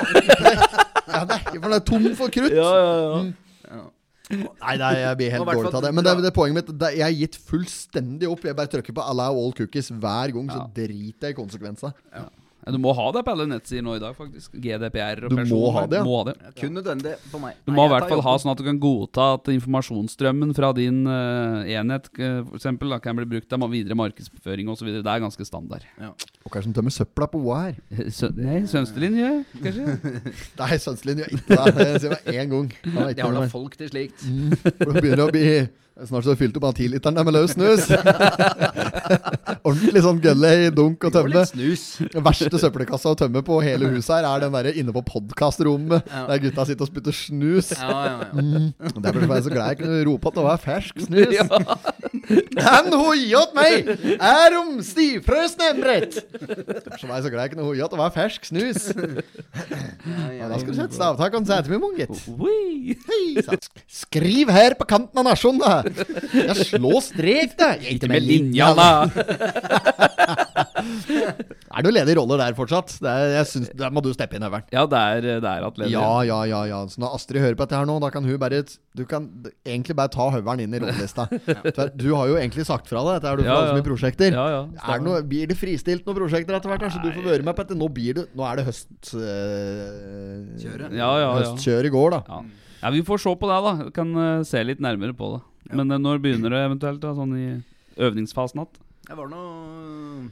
Ja, 1.07 1.24
det 1.26 1.36
er, 1.36 1.42
for 1.51 1.66
den 1.66 1.76
er 1.76 1.84
tom 1.86 2.07
for 2.18 2.32
krutt. 2.34 2.55
Ja, 2.55 2.70
ja, 2.76 2.94
ja. 3.03 3.18
Nei, 4.30 4.74
nei, 4.80 4.92
jeg 4.98 5.18
blir 5.20 5.30
helt 5.36 5.46
dårlig 5.46 5.70
av 5.70 5.84
det. 5.84 5.92
Men 5.94 6.06
det, 6.06 6.14
det 6.24 6.30
er 6.32 6.34
poenget 6.34 6.58
mitt 6.58 6.70
det, 6.80 6.88
Jeg 6.98 7.04
har 7.06 7.14
gitt 7.14 7.36
fullstendig 7.46 8.30
opp. 8.30 8.42
Jeg 8.48 8.58
bare 8.58 8.72
trykker 8.72 8.96
på 8.96 9.04
'allow 9.04 9.38
all 9.38 9.54
cookies' 9.54 9.92
hver 9.92 10.34
gang, 10.34 10.50
så 10.50 10.64
driter 10.74 11.28
jeg 11.30 11.36
i 11.36 11.38
konsekvenser. 11.38 11.94
Ja, 12.14 12.24
Du 12.66 12.78
må 12.82 12.90
ha 12.98 13.04
det 13.14 13.22
på 13.22 13.30
alle 13.30 13.44
nettsider 13.46 13.84
nå 13.86 13.92
i 13.94 14.00
dag, 14.02 14.14
faktisk. 14.18 14.56
GDPR 14.58 15.28
og 15.28 15.30
Du 15.30 15.38
må 15.52 15.68
ha 15.76 15.84
det, 15.86 16.00
ja. 16.00 16.06
Må 16.06 16.16
ha 16.18 16.24
det. 16.32 16.34
Kun 16.58 16.74
nødvendig 16.74 17.12
på 17.30 17.38
meg. 17.38 17.60
Du 17.62 17.70
Nei, 17.70 17.76
må 17.78 17.84
i 17.86 17.92
hvert 17.92 18.08
fall 18.10 18.24
ha 18.26 18.34
sånn 18.42 18.50
at 18.50 18.58
du 18.58 18.64
kan 18.66 18.80
godta 18.82 19.28
at 19.36 19.50
informasjonsstrømmen 19.54 20.50
fra 20.56 20.72
din 20.74 21.04
uh, 21.06 21.62
enhet 21.62 22.10
eh, 22.18 22.40
for 22.42 22.58
eksempel, 22.58 22.90
da, 22.90 22.98
kan 23.02 23.14
bli 23.18 23.28
brukt 23.36 23.46
til 23.52 23.68
videre 23.70 23.98
markedsføring 23.98 24.72
osv. 24.74 24.90
Det 24.98 25.06
er 25.06 25.22
ganske 25.22 25.46
standard. 25.46 25.86
Og 26.02 26.50
hva 26.50 26.58
er 26.58 26.58
det 26.58 26.66
som 26.66 26.76
tømmer 26.80 26.96
søpla 26.98 27.30
på 27.30 27.44
OA 27.46 27.62
her? 27.68 27.80
Sø 28.18 28.32
nei, 28.40 28.60
Sønstelinje, 28.70 29.32
kanskje? 29.62 29.96
Nei, 30.58 30.72
sønstelinje 30.82 31.30
gjør 31.30 31.38
ikke 31.38 31.62
det. 31.62 31.74
Det 31.78 31.90
sier 32.02 32.18
jeg 32.18 32.46
én 32.46 32.54
gang. 32.56 32.70
Det 32.82 33.08
er 33.14 33.36
da 33.38 33.48
folk 33.52 33.78
til 33.78 33.94
slikt. 33.94 34.26
For 34.74 34.90
det 34.90 35.02
begynner 35.04 35.28
å 35.28 35.30
bli 35.30 35.46
Snart 35.97 36.26
så 36.26 36.28
har 36.28 36.36
du 36.36 36.40
fylt 36.42 36.57
opp 36.61 36.74
tiliteren 36.76 37.16
med 37.24 37.32
løs 37.32 37.55
snus. 37.55 37.86
Ordentlig 39.66 40.03
sånn 40.05 40.18
gølle 40.20 40.51
i 40.66 40.68
dunk 40.74 41.07
og 41.09 41.14
tømme. 41.14 41.44
Den 41.57 42.24
verste 42.26 42.61
søppelkassa 42.61 43.14
å 43.14 43.16
tømme 43.16 43.40
på 43.47 43.57
hele 43.64 43.88
huset 43.94 44.18
her, 44.18 44.26
er 44.28 44.44
den 44.44 44.53
der 44.59 44.68
inne 44.76 44.92
på 44.92 45.01
podkastrommet 45.09 46.05
der 46.12 46.42
gutta 46.42 46.66
sitter 46.68 46.84
og 46.84 46.90
spytter 46.90 47.16
snus. 47.16 47.72
Ja, 47.78 47.88
ja, 47.88 48.18
ja. 48.26 48.28
Mm. 48.36 48.66
Derfor 49.07 49.24
var 49.24 49.40
jeg 49.40 49.47
så 49.47 49.55
glad 49.55 49.72
jeg 49.72 49.80
kunne 49.80 50.03
rope 50.11 50.28
at 50.28 50.36
det 50.36 50.44
var 50.44 50.61
fersk 50.66 51.01
snus. 51.07 51.32
Ja. 51.32 51.47
Den 52.26 52.92
åt 53.40 53.57
meg! 53.57 53.88
Er 54.18 54.59
om 54.61 54.76
stivfrøs 54.84 55.57
nemret! 55.61 56.20
Derfor 56.42 57.09
var 57.09 57.16
jeg 57.20 57.26
så 57.26 57.32
glad 57.32 57.47
jeg 57.47 57.55
kunne 57.55 57.70
hoia 57.70 57.88
at 57.88 57.97
det 57.97 58.03
var 58.03 58.12
fersk 58.12 58.49
snus. 58.51 58.90
Ja, 60.36 60.51
da 60.51 60.61
skal 60.61 60.72
du 60.72 60.76
sette 60.76 60.97
stavtak 60.97 61.40
og 61.40 61.49
sette 61.49 61.72
meg, 61.72 61.80
mon, 61.80 61.97
gitt. 61.97 63.70
Skriv 64.05 64.53
her 64.53 64.76
på 64.76 64.88
kanten 64.92 65.24
av 65.24 65.28
nasjonen, 65.30 65.62
da! 65.64 65.86
Ja, 66.37 66.55
slå 66.59 67.01
strek, 67.05 67.57
da! 67.59 67.74
Ikke 67.80 68.09
Med 68.11 68.26
linja, 68.26 68.72
da! 68.76 68.91
Er 71.76 71.84
du 71.84 71.91
ledige 71.93 72.16
roller 72.18 72.41
der 72.41 72.55
fortsatt? 72.57 72.93
Det 73.03 73.11
er, 73.11 73.32
jeg 73.37 73.47
synes, 73.51 73.70
Der 73.76 73.93
må 73.93 74.01
du 74.05 74.09
steppe 74.14 74.39
inn, 74.39 74.45
Øveren. 74.47 74.64
Ja, 74.72 74.84
det 74.89 75.01
er, 75.01 75.26
det 75.43 75.51
er 75.51 75.66
atleder. 75.66 75.93
Ja, 75.93 76.22
ja, 76.26 76.39
ja, 76.49 76.61
ja. 76.70 76.80
Så 76.91 77.01
når 77.03 77.16
Astrid 77.18 77.43
hører 77.43 77.57
på 77.59 77.66
dette 77.66 77.78
her 77.78 77.89
nå, 77.89 77.99
da 78.03 78.11
kan 78.14 78.24
hun 78.24 78.39
bare 78.41 78.62
Du 78.97 79.05
kan 79.09 79.28
egentlig 79.66 79.97
bare 79.99 80.12
ta 80.12 80.28
høveren 80.32 80.62
inn 80.64 80.76
i 80.76 80.80
rollelista. 80.82 81.26
ja. 81.53 81.89
Du 81.93 82.09
har 82.14 82.30
jo 82.30 82.39
egentlig 82.41 82.66
sagt 82.68 82.89
fra 82.91 83.03
deg, 83.05 83.18
dette 83.18 83.32
er 83.32 83.41
du 83.41 83.45
Ja, 83.47 83.57
alle 83.57 83.72
så 83.72 83.78
mye 83.78 83.89
prosjekter. 83.89 84.37
Ja, 84.37 84.47
ja, 84.53 84.62
er 84.87 85.03
det 85.03 85.09
noe, 85.09 85.24
blir 85.26 85.51
det 85.51 85.59
fristilt 85.61 86.07
noen 86.07 86.18
prosjekter 86.20 86.57
etter 86.59 86.72
hvert, 86.72 86.87
her, 86.87 86.95
så 86.95 87.03
du 87.03 87.11
får 87.11 87.28
være 87.28 87.47
med 87.47 87.57
på 87.57 87.66
dette? 87.66 87.80
Nå, 87.82 87.91
blir 87.99 88.20
det, 88.20 88.28
nå 88.37 88.47
er 88.47 88.61
det 88.61 88.68
høst... 88.70 88.89
øh, 89.16 90.55
Kjøret. 90.62 90.95
Ja, 90.95 91.11
ja, 91.20 91.26
ja. 91.26 91.34
Høstkjøret 91.43 91.91
i 91.91 91.93
går, 91.93 92.16
da. 92.16 92.22
Ja. 92.30 92.41
ja, 92.87 92.95
vi 92.97 93.05
får 93.07 93.24
se 93.26 93.37
på 93.37 93.53
det, 93.53 93.61
da. 93.68 93.76
Vi 93.82 93.93
kan 94.01 94.16
uh, 94.16 94.47
se 94.49 94.64
litt 94.64 94.80
nærmere 94.84 95.16
på 95.18 95.34
det. 95.34 95.45
Men 95.72 95.90
eh, 95.90 95.98
når 95.98 96.18
begynner 96.22 96.50
det 96.54 96.60
eventuelt? 96.66 97.00
da 97.02 97.14
Sånn 97.16 97.34
i 97.38 97.46
øvningsfasen 97.96 98.60
igjen? 98.62 98.82
Det 99.06 99.16
var 99.16 99.28
noe 99.30 100.30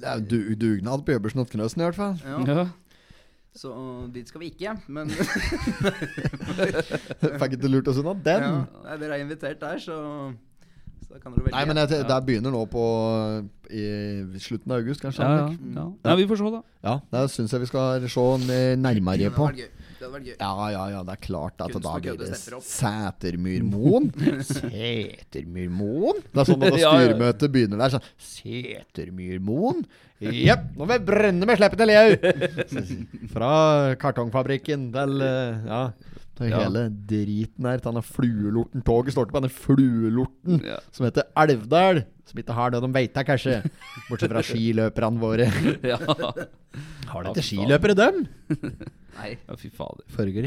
Det 0.00 0.06
er 0.08 0.20
jo 0.20 0.26
du, 0.30 0.38
dugnad 0.56 1.04
på 1.06 1.12
Jøbersen 1.16 1.40
og 1.44 1.50
Knøsen 1.52 1.80
i 1.82 1.86
hvert 1.86 1.98
fall. 1.98 2.16
Ja, 2.24 2.38
Ja. 2.56 2.66
så 3.56 3.70
dit 4.12 4.28
skal 4.28 4.40
vi 4.42 4.46
ikke, 4.52 4.74
men 4.92 5.08
Fikk 7.40 7.52
ikke 7.56 7.68
lurt 7.70 7.88
oss 7.88 7.98
unna 8.02 8.14
den. 8.14 8.42
ja, 8.84 8.96
dere 9.00 9.16
er 9.18 9.22
invitert 9.24 9.60
der, 9.62 9.78
så, 9.82 9.96
så 11.06 11.14
da 11.14 11.18
kan 11.22 11.32
dere 11.34 11.44
velge. 11.46 11.56
Nei, 11.56 11.64
men 11.70 11.76
jeg, 11.82 11.88
det 12.08 12.18
begynner 12.28 12.50
nå 12.54 12.62
på 12.72 12.84
i 13.72 13.84
slutten 14.42 14.72
av 14.72 14.76
august, 14.82 15.00
kanskje. 15.02 15.24
Ja, 15.24 15.28
ja, 15.48 15.80
ja. 15.80 15.86
ja, 16.10 16.14
vi 16.20 16.26
får 16.30 16.36
se, 16.42 16.50
da. 16.54 16.60
ja 16.86 16.94
det 17.12 17.20
syns 17.34 17.52
jeg 17.56 17.60
vi 17.64 17.68
skal 17.72 18.08
se 18.12 18.26
nærmere 18.80 19.28
på. 19.34 19.44
Det. 19.56 19.68
Det 19.96 20.04
hadde 20.04 20.12
vært 20.12 20.26
gøy. 20.28 20.34
Ja, 20.38 20.68
ja, 20.74 20.82
ja, 20.92 21.02
det 21.08 21.14
er 21.16 21.20
klart 21.24 21.62
at 21.64 21.72
da 21.80 21.92
blir 21.98 22.18
det 22.20 22.28
Setermyrmoen. 22.36 24.10
Setermyrmoen? 24.44 26.18
Det 26.32 26.42
er 26.42 26.48
sånn 26.50 26.60
når 26.64 26.76
ja. 26.80 26.90
styremøtet 26.96 27.52
begynner 27.54 27.80
der, 27.80 27.94
sånn 27.96 28.04
Sætermyrmoen? 28.32 29.86
Jepp, 30.20 30.68
nå 30.78 30.86
vil 30.88 30.96
jeg 30.96 31.04
brenne 31.08 31.48
med 31.48 31.58
sleppen 31.60 31.80
til 31.82 31.90
Leu! 31.92 32.08
Fra 33.34 33.50
kartongfabrikken 34.00 34.88
til 34.94 35.24
eh, 35.24 35.64
Ja. 35.68 35.80
til 36.36 36.50
Ja. 36.52 36.60
hele 36.64 36.86
driten 37.08 37.64
her. 37.68 37.80
Til 37.80 37.90
denne 37.92 38.02
fluelorten. 38.04 38.84
Toget 38.84 39.12
står 39.16 39.28
på 39.30 39.36
denne 39.40 39.52
fluelorten 39.52 40.60
Ja. 40.64 40.78
som 40.92 41.04
heter 41.08 41.28
Elvdal. 41.36 42.02
Som 42.26 42.40
ikke 42.42 42.56
har 42.56 42.72
det 42.74 42.80
de 42.82 42.88
veit, 42.96 43.14
kanskje. 43.28 43.60
Bortsett 44.08 44.32
fra 44.32 44.42
skiløperne 44.42 45.20
våre. 45.22 45.46
Ja, 45.86 45.96
Har 47.12 47.22
de 47.22 47.30
ikke 47.36 47.44
skiløpere, 47.52 47.94
dem? 47.94 48.24
Nei. 49.16 49.32
ja 49.48 49.56
fy 49.60 49.70
fader. 49.72 50.04
Førger 50.16 50.46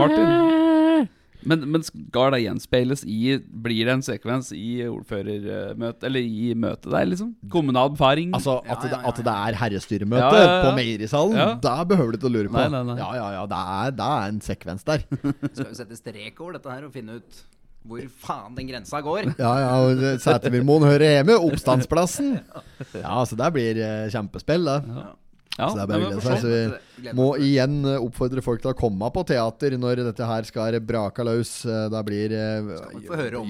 Martin. 0.00 1.08
Men, 1.40 1.62
men 1.72 1.80
skal 1.80 2.34
det 2.34 2.42
gjenspeiles 2.42 3.00
i 3.08 3.38
Blir 3.64 3.86
det 3.88 3.94
en 3.94 4.02
sekvens 4.04 4.50
i 4.52 4.82
ordførermøtet 4.84 6.04
Eller 6.04 6.20
i 6.20 6.50
møtet 6.52 6.90
der, 6.92 7.06
liksom? 7.08 7.30
Kommunal 7.52 7.94
befaring? 7.94 8.34
Altså 8.36 8.58
at, 8.60 8.82
det, 8.84 8.90
ja, 8.92 8.98
ja, 9.00 9.08
at 9.08 9.22
det 9.24 9.36
er 9.46 9.56
herrestyremøte 9.62 10.26
Ja, 10.26 10.42
ja, 10.42 10.50
ja. 10.50 10.58
på 10.66 10.74
meierisalen, 10.76 11.38
Ja. 11.40 11.46
da 11.64 11.78
behøver 11.88 12.12
du 12.12 12.18
ikke 12.20 12.28
å 12.28 12.34
lure 12.34 12.50
på. 12.52 12.58
Nei, 12.58 12.66
nei, 12.74 12.82
nei. 12.90 12.98
Ja, 13.00 13.08
ja, 13.16 13.30
ja, 13.38 13.46
det 13.54 13.62
er, 13.78 13.94
det 14.02 14.10
er 14.18 14.34
en 14.34 14.42
sekvens 14.44 14.84
der. 14.84 15.06
Skal 15.54 15.70
jo 15.70 15.78
sette 15.80 15.96
strek 16.02 16.44
over 16.44 16.58
dette 16.58 16.74
her 16.76 16.84
og 16.90 16.92
finne 16.98 17.16
ut 17.22 17.40
hvor 17.88 18.04
faen 18.20 18.52
den 18.58 18.68
grensa 18.68 19.00
går. 19.00 19.30
Ja, 19.40 19.54
ja, 19.64 19.72
og 19.80 20.04
Sætervirmoen 20.20 20.84
hører 20.84 21.16
hjemme. 21.22 21.38
Oppstandsplassen. 21.48 22.34
Ja, 23.00 23.16
så 23.24 23.40
det 23.40 23.48
blir 23.56 23.80
eh, 23.80 24.10
kjempespill, 24.12 24.68
det. 24.68 24.76
ja, 24.92 25.08
Så 25.56 25.74
det 25.76 25.82
er 25.82 25.88
bare 25.90 25.98
å 25.98 26.02
ja, 26.04 26.10
glede 26.14 26.22
seg. 26.22 26.40
så. 26.40 27.02
Vi 27.04 27.12
må 27.18 27.24
igjen 27.42 27.74
eh, 27.84 27.96
oppfordre 28.00 28.40
folk 28.44 28.62
til 28.62 28.70
å 28.70 28.76
komme 28.78 29.08
på 29.12 29.24
teater 29.28 29.74
når 29.76 30.04
dette 30.06 30.24
her 30.28 30.46
skal 30.48 30.78
brake 30.80 31.24
løs. 31.26 31.50
Eh, 31.68 31.88
Da 31.92 32.00
blir 32.06 32.32
eh. 32.32 32.70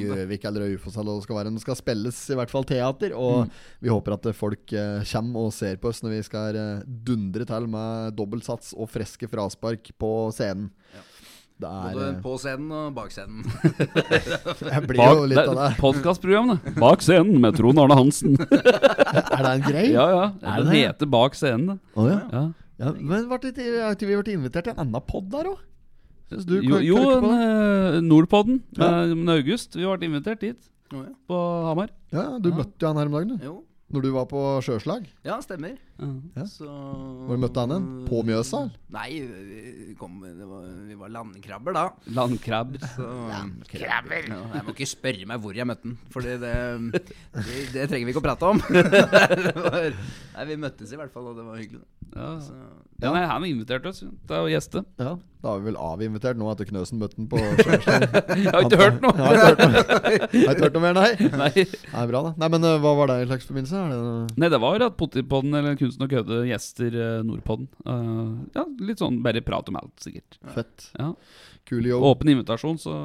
Gjøvik 0.01 0.45
eller 0.49 0.65
Raufoss 0.67 0.97
eller 0.97 1.13
hva 1.13 1.19
det 1.21 1.27
skal 1.27 1.39
være. 1.39 1.53
Det 1.55 1.63
skal 1.65 1.79
spilles 1.79 2.19
i 2.33 2.39
hvert 2.41 2.51
fall 2.55 2.65
teater. 2.67 3.15
Og 3.15 3.45
Mm. 3.47 3.51
vi 3.85 3.89
håper 3.93 4.13
at 4.17 4.27
eh, 4.27 4.33
folk 4.37 4.73
eh, 4.73 5.05
kommer 5.13 5.47
og 5.47 5.53
ser 5.53 5.77
på 5.77 5.89
oss 5.93 6.03
når 6.03 6.17
vi 6.17 6.23
skal 6.27 6.57
eh, 6.57 6.83
dundre 6.87 7.47
til 7.47 7.67
med 7.71 8.17
dobbeltsats 8.19 8.75
og 8.77 8.91
freske 8.91 9.29
fraspark 9.31 9.93
på 10.01 10.11
scenen. 10.35 10.71
Det 10.91 11.05
er 11.69 11.93
Både 11.95 12.07
eh, 12.09 12.21
på 12.25 12.33
scenen 12.41 12.71
og 12.73 12.95
bak 12.97 13.11
scenen. 13.13 13.45
Jeg 14.71 14.83
blir 14.89 15.01
jo 15.03 15.27
litt 15.31 15.41
av 15.43 15.55
det. 15.59 15.69
Podkastprogram, 15.85 16.53
det. 16.55 16.75
Bak 16.81 17.03
scenen 17.05 17.41
med 17.43 17.57
Trond 17.59 17.79
Arne 17.83 17.97
Hansen. 17.99 18.37
Er 18.41 19.43
det 19.45 19.53
en 19.53 19.65
grei? 19.67 19.87
Ja, 19.93 20.07
ja. 20.15 20.25
Er 20.43 20.63
Den 20.65 20.71
det? 20.73 20.81
heter 20.87 21.11
Bak 21.11 21.35
scenen. 21.39 21.67
den. 21.75 21.81
Å, 21.97 22.07
ja. 22.11 22.21
Ja. 22.33 22.45
Ja, 22.81 22.93
men 22.97 23.27
ble 23.29 23.39
det 23.43 23.51
ikke- 23.53 23.83
har 23.85 23.93
ikke 23.99 24.07
vi 24.09 24.15
vært 24.17 24.31
invitert 24.33 24.65
til 24.65 24.73
en 24.73 24.79
annen 24.87 25.05
pod 25.05 25.27
der 25.35 25.51
òg? 25.51 25.59
Jo, 26.31 26.79
jo 26.79 26.99
det? 27.21 27.31
eh, 27.35 28.01
Nordpodden 28.07 28.63
Ja. 28.79 28.91
med, 29.05 29.17
med 29.19 29.35
August. 29.41 29.75
Vi 29.77 29.83
ble 29.85 30.07
invitert 30.07 30.41
dit, 30.41 30.57
oh, 30.95 31.03
ja. 31.03 31.11
på 31.29 31.41
Hamar. 31.67 31.91
Ja, 32.15 32.39
du 32.39 32.53
møtte 32.55 32.79
jo 32.81 32.87
han 32.93 32.97
her 33.03 33.11
om 33.11 33.17
dagen, 33.19 33.35
du. 33.37 33.45
Jo. 33.45 33.57
Når 33.91 34.05
du 34.07 34.11
var 34.15 34.27
på 34.31 34.41
sjøslag. 34.63 35.09
Ja, 35.27 35.41
stemmer. 35.43 35.75
Ja. 36.01 36.45
Så 36.49 36.67
Hvor 37.29 37.41
møtte 37.41 37.61
han 37.65 37.75
hen? 37.75 37.87
På 38.09 38.23
Mjøsa? 38.27 38.63
Nei, 38.95 39.09
vi, 39.21 39.95
kom, 40.01 40.17
det 40.25 40.47
var, 40.49 40.65
vi 40.89 40.97
var 40.99 41.13
landkrabber 41.15 41.77
da. 41.77 41.85
Landkrabber. 42.17 42.83
Så, 42.97 43.07
Ja, 43.77 44.01
jeg 44.09 44.65
må 44.67 44.75
ikke 44.75 44.89
spørre 44.91 45.29
meg 45.29 45.43
hvor 45.45 45.57
jeg 45.57 45.69
møtte 45.69 45.87
den, 45.87 45.99
for 46.11 46.25
det, 46.27 46.39
det, 46.43 47.05
det 47.75 47.89
trenger 47.91 48.09
vi 48.09 48.15
ikke 48.15 48.23
å 48.23 48.27
prate 48.31 48.51
om. 48.51 48.63
var, 49.71 49.91
nei, 50.37 50.47
Vi 50.51 50.61
møttes 50.67 50.93
i 50.95 50.99
hvert 51.01 51.13
fall, 51.15 51.31
og 51.31 51.39
det 51.39 51.47
var 51.47 51.61
hyggelig. 51.61 51.85
Ja. 52.11 52.31
Så, 52.43 52.55
Ja, 53.01 53.13
nei, 53.15 53.23
han 53.25 53.45
inviterte 53.49 53.89
oss 53.93 54.01
til 54.03 54.35
å 54.37 54.49
gjeste. 54.51 54.83
Ja, 55.01 55.15
Da 55.41 55.53
har 55.55 55.61
vi 55.63 55.71
vel 55.71 55.79
avinvitert 55.81 56.37
nå 56.37 56.51
etter 56.53 56.67
Knøsen 56.69 56.99
møtte 57.01 57.17
den 57.17 57.29
på 57.31 57.39
Skjærstad. 57.63 58.09
Jeg 58.45 58.51
har 58.51 58.67
ikke 58.67 58.81
hørt 58.83 58.99
noe! 59.05 59.15
Jeg 59.17 59.25
har 59.25 59.37
ikke 59.37 59.47
hørt 59.47 59.63
noe, 59.63 59.85
har 60.43 60.53
ikke 60.57 60.67
hørt 60.67 60.77
noe 60.77 60.85
mer, 60.85 60.99
nei. 60.99 61.31
Nei. 61.45 61.65
Nei, 61.95 62.05
Bra, 62.11 62.21
da. 62.27 62.33
Nei, 62.43 62.51
Men 62.57 62.67
eh, 62.69 62.77
hva 62.83 62.93
var 62.99 63.13
det 63.13 63.17
i 63.23 63.29
slags 63.31 63.49
forbindelse? 63.49 63.85
Er 63.87 63.95
det 63.95 64.41
Nei, 64.43 64.51
det 64.53 64.61
var 64.67 64.85
at 64.89 64.99
Pottipodden 65.01 65.57
eller 65.61 65.79
Kunsten 65.91 66.07
og 66.07 66.13
kødde 66.15 66.41
gjester 66.47 66.95
uh, 66.95 67.21
Nordpodden. 67.27 67.67
Uh, 67.83 68.47
ja, 68.55 68.65
litt 68.79 69.03
sånn 69.03 69.19
bare 69.25 69.43
prat 69.43 69.69
om 69.73 69.79
alt, 69.81 69.97
sikkert. 70.03 70.39
fett? 70.55 70.91
Ja. 70.95 71.13
Kul 71.67 71.91
jobb. 71.91 72.07
Åpen 72.15 72.31
invitasjon, 72.31 72.79
så 72.79 73.01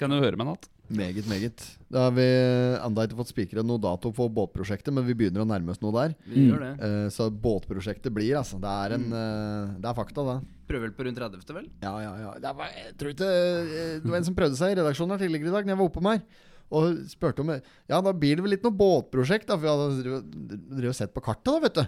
kan 0.00 0.10
du 0.10 0.18
høre 0.18 0.34
meg 0.34 0.48
en 0.48 0.56
natt. 0.56 0.70
Meget, 0.94 1.24
meget. 1.30 1.62
Da 1.88 2.08
har 2.08 2.12
vi 2.12 2.24
enda 2.26 3.06
ikke 3.06 3.16
fått 3.22 3.30
spikra 3.30 3.62
noe 3.64 3.80
dato 3.80 4.10
på 4.12 4.26
båtprosjektet, 4.36 4.92
men 4.92 5.06
vi 5.06 5.14
begynner 5.16 5.44
å 5.44 5.48
nærme 5.48 5.72
oss 5.72 5.80
noe 5.80 5.94
der. 5.94 6.16
vi 6.28 6.48
gjør 6.50 6.60
det. 6.66 6.72
uh, 6.82 7.06
så 7.14 7.30
båtprosjektet 7.30 8.12
blir, 8.12 8.34
altså. 8.40 8.58
Det 8.60 8.74
er 8.82 8.96
en 8.98 9.06
uh, 9.14 9.78
Det 9.78 9.88
er 9.88 9.96
fakta, 9.96 10.26
det. 10.28 10.36
Prøver 10.68 10.88
vel 10.88 10.96
på 10.96 11.06
rundt 11.06 11.20
30., 11.20 11.54
vel? 11.56 11.70
Ja, 11.84 11.94
ja, 12.02 12.12
ja. 12.20 12.34
Det 12.40 12.52
var, 12.58 12.74
jeg 12.74 12.96
tror 13.00 13.14
ikke 13.14 13.30
eh, 13.30 13.94
Det 14.00 14.10
var 14.10 14.16
en 14.16 14.26
som 14.28 14.36
prøvde 14.36 14.56
seg 14.60 14.72
i 14.72 14.78
redaksjonen 14.80 15.14
her 15.14 15.24
tidligere 15.24 15.52
i 15.52 15.54
dag, 15.54 15.66
Når 15.66 15.74
jeg 15.74 15.80
var 15.80 15.90
oppe 15.90 16.04
med 16.04 16.18
her. 16.18 16.50
Og 16.74 16.96
spurte 17.10 17.44
om 17.44 17.52
Ja, 17.54 18.00
da 18.02 18.12
blir 18.12 18.36
det 18.38 18.44
vel 18.44 18.54
litt 18.56 18.64
noe 18.66 18.74
båtprosjekt, 18.74 19.46
da. 19.46 19.56
For 19.56 19.62
vi 19.62 19.70
hadde 19.70 20.18
drevet- 20.74 20.90
og 20.90 20.98
sett 20.98 21.14
på 21.14 21.22
kartet, 21.24 21.46
da, 21.52 21.58
vet 21.62 21.78
du. 21.78 21.84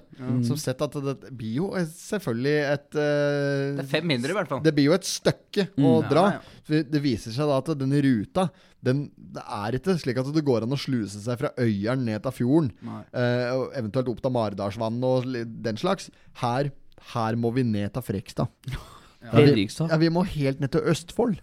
Som 0.47 0.61
sett 0.61 0.83
at 0.87 0.97
det 1.07 1.17
blir 1.35 1.57
jo 1.63 1.71
selvfølgelig 1.75 2.57
et 2.71 2.89
uh, 2.95 3.75
Det 3.81 3.85
er 3.87 3.91
fem 3.97 4.07
mindre, 4.07 4.31
i 4.35 4.39
hvert 4.39 4.53
fall. 4.53 4.63
Det 4.65 4.75
blir 4.77 4.91
jo 4.91 4.97
et 4.97 5.09
stykke 5.09 5.69
å 5.83 5.97
dra. 6.07 6.25
ja. 6.39 6.57
For 6.67 6.89
Det 6.95 7.03
viser 7.05 7.35
seg 7.35 7.47
da 7.51 7.59
at 7.63 7.69
denne 7.79 8.01
ruta 8.03 8.49
den, 8.87 9.07
Det 9.17 9.43
er 9.43 9.77
ikke 9.79 9.95
slik 9.99 10.19
at 10.23 10.33
det 10.35 10.45
går 10.47 10.67
an 10.67 10.75
å 10.75 10.79
sluse 10.79 11.19
seg 11.23 11.41
fra 11.41 11.51
Øyeren 11.59 12.05
ned 12.07 12.23
til 12.27 12.35
fjorden. 12.41 12.73
Eh, 13.11 13.47
og 13.55 13.73
eventuelt 13.79 14.11
opp 14.13 14.21
til 14.23 14.35
Maridalsvannet 14.35 15.07
og 15.11 15.31
den 15.67 15.81
slags. 15.81 16.11
Her, 16.43 16.71
her 17.15 17.39
må 17.41 17.51
vi 17.57 17.65
ned 17.67 17.93
til 17.97 18.07
Frekstad. 18.07 18.53
Ja, 19.27 19.43
vi, 19.43 19.65
ja, 19.67 19.97
vi 19.99 20.09
må 20.13 20.23
helt 20.31 20.61
ned 20.63 20.71
til 20.75 20.87
Østfold. 20.93 21.37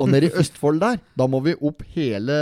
Og 0.00 0.08
nede 0.08 0.30
i 0.30 0.32
Østfold 0.40 0.80
der, 0.80 1.00
da 1.18 1.26
må 1.30 1.40
vi 1.44 1.54
opp 1.60 1.82
hele 1.94 2.36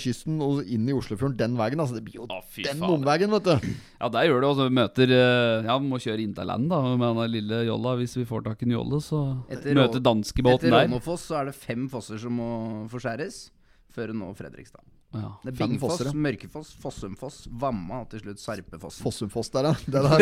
kysten 0.00 0.40
og 0.44 0.62
inn 0.64 0.88
i 0.88 0.94
Oslofjorden 0.96 1.36
den 1.38 1.58
veien. 1.58 1.82
Altså, 1.82 1.98
det 1.98 2.04
blir 2.06 2.20
jo 2.22 2.28
Å, 2.28 2.40
den 2.64 2.84
omveien, 2.88 3.32
vet 3.36 3.48
du. 3.50 3.68
Ja, 4.00 4.08
der 4.12 4.28
gjør 4.30 4.40
det. 4.44 4.50
Og 4.52 4.56
så 4.58 4.68
vi 4.70 4.76
møter 4.80 5.14
eh, 5.16 5.68
Ja, 5.68 5.76
vi 5.80 5.90
må 5.90 6.00
kjøre 6.02 6.24
inn 6.24 6.36
til 6.36 6.48
land 6.50 6.70
da 6.72 6.80
med 6.94 7.20
den 7.20 7.34
lille 7.36 7.64
jolla. 7.68 7.96
Hvis 8.00 8.16
vi 8.20 8.26
får 8.28 8.46
tak 8.48 8.64
i 8.64 8.70
en 8.70 8.76
jolle, 8.78 9.02
så 9.04 9.20
Etter 9.52 9.76
møter 9.76 10.04
danskebåten 10.04 10.70
der. 10.70 10.86
Etter. 10.86 10.88
Rånefoss 10.88 11.28
så 11.30 11.42
er 11.42 11.50
det 11.50 11.58
fem 11.58 11.88
fosser 11.92 12.20
som 12.22 12.40
må 12.40 12.50
forskjæres. 12.92 13.42
Før 13.90 14.14
nå 14.14 14.32
Fredrikstad. 14.38 14.84
Ja. 15.10 15.32
Det 15.42 15.50
er 15.50 15.56
Bingfoss. 15.58 16.04
Mørkefoss, 16.14 16.68
Fossumfoss, 16.82 17.38
Vamma 17.50 18.02
og 18.04 18.10
til 18.12 18.20
slutt 18.22 18.38
Sarpefossen. 18.42 19.02
Fossumfoss 19.02 19.50
der, 19.50 19.66
ja. 19.70 19.74
Den 19.90 20.06
er 20.06 20.20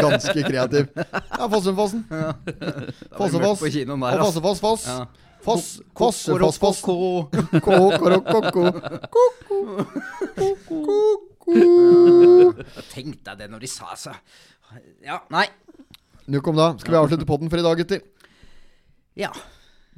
ganske 0.00 0.44
kreativ. 0.46 0.86
Ja, 0.96 1.48
Fossumfossen. 1.52 2.06
Ja. 2.08 2.30
Fossefoss. 3.20 3.60
Og 3.60 4.06
ass. 4.08 4.22
Fossefoss, 4.24 4.62
Foss. 4.64 4.86
Ja. 4.88 5.04
Foss, 5.44 5.66
Fossefoss, 5.96 6.58
Foss. 6.60 6.80
Ko-ko-ko. 6.80 7.60
Ko-ko-ro-ko-ko. 7.60 8.64
Tenk 12.94 13.20
deg 13.26 13.38
det 13.40 13.48
når 13.52 13.64
de 13.64 13.70
sa 13.72 13.92
så. 13.98 14.16
Ja, 15.04 15.20
nei. 15.32 15.46
Nukom 16.30 16.56
da. 16.56 16.72
Skal 16.80 16.96
vi 16.96 17.00
avslutte 17.00 17.28
podden 17.28 17.52
for 17.52 17.60
i 17.60 17.64
dag, 17.66 17.80
gutter? 17.80 18.04
Ja. 19.18 19.32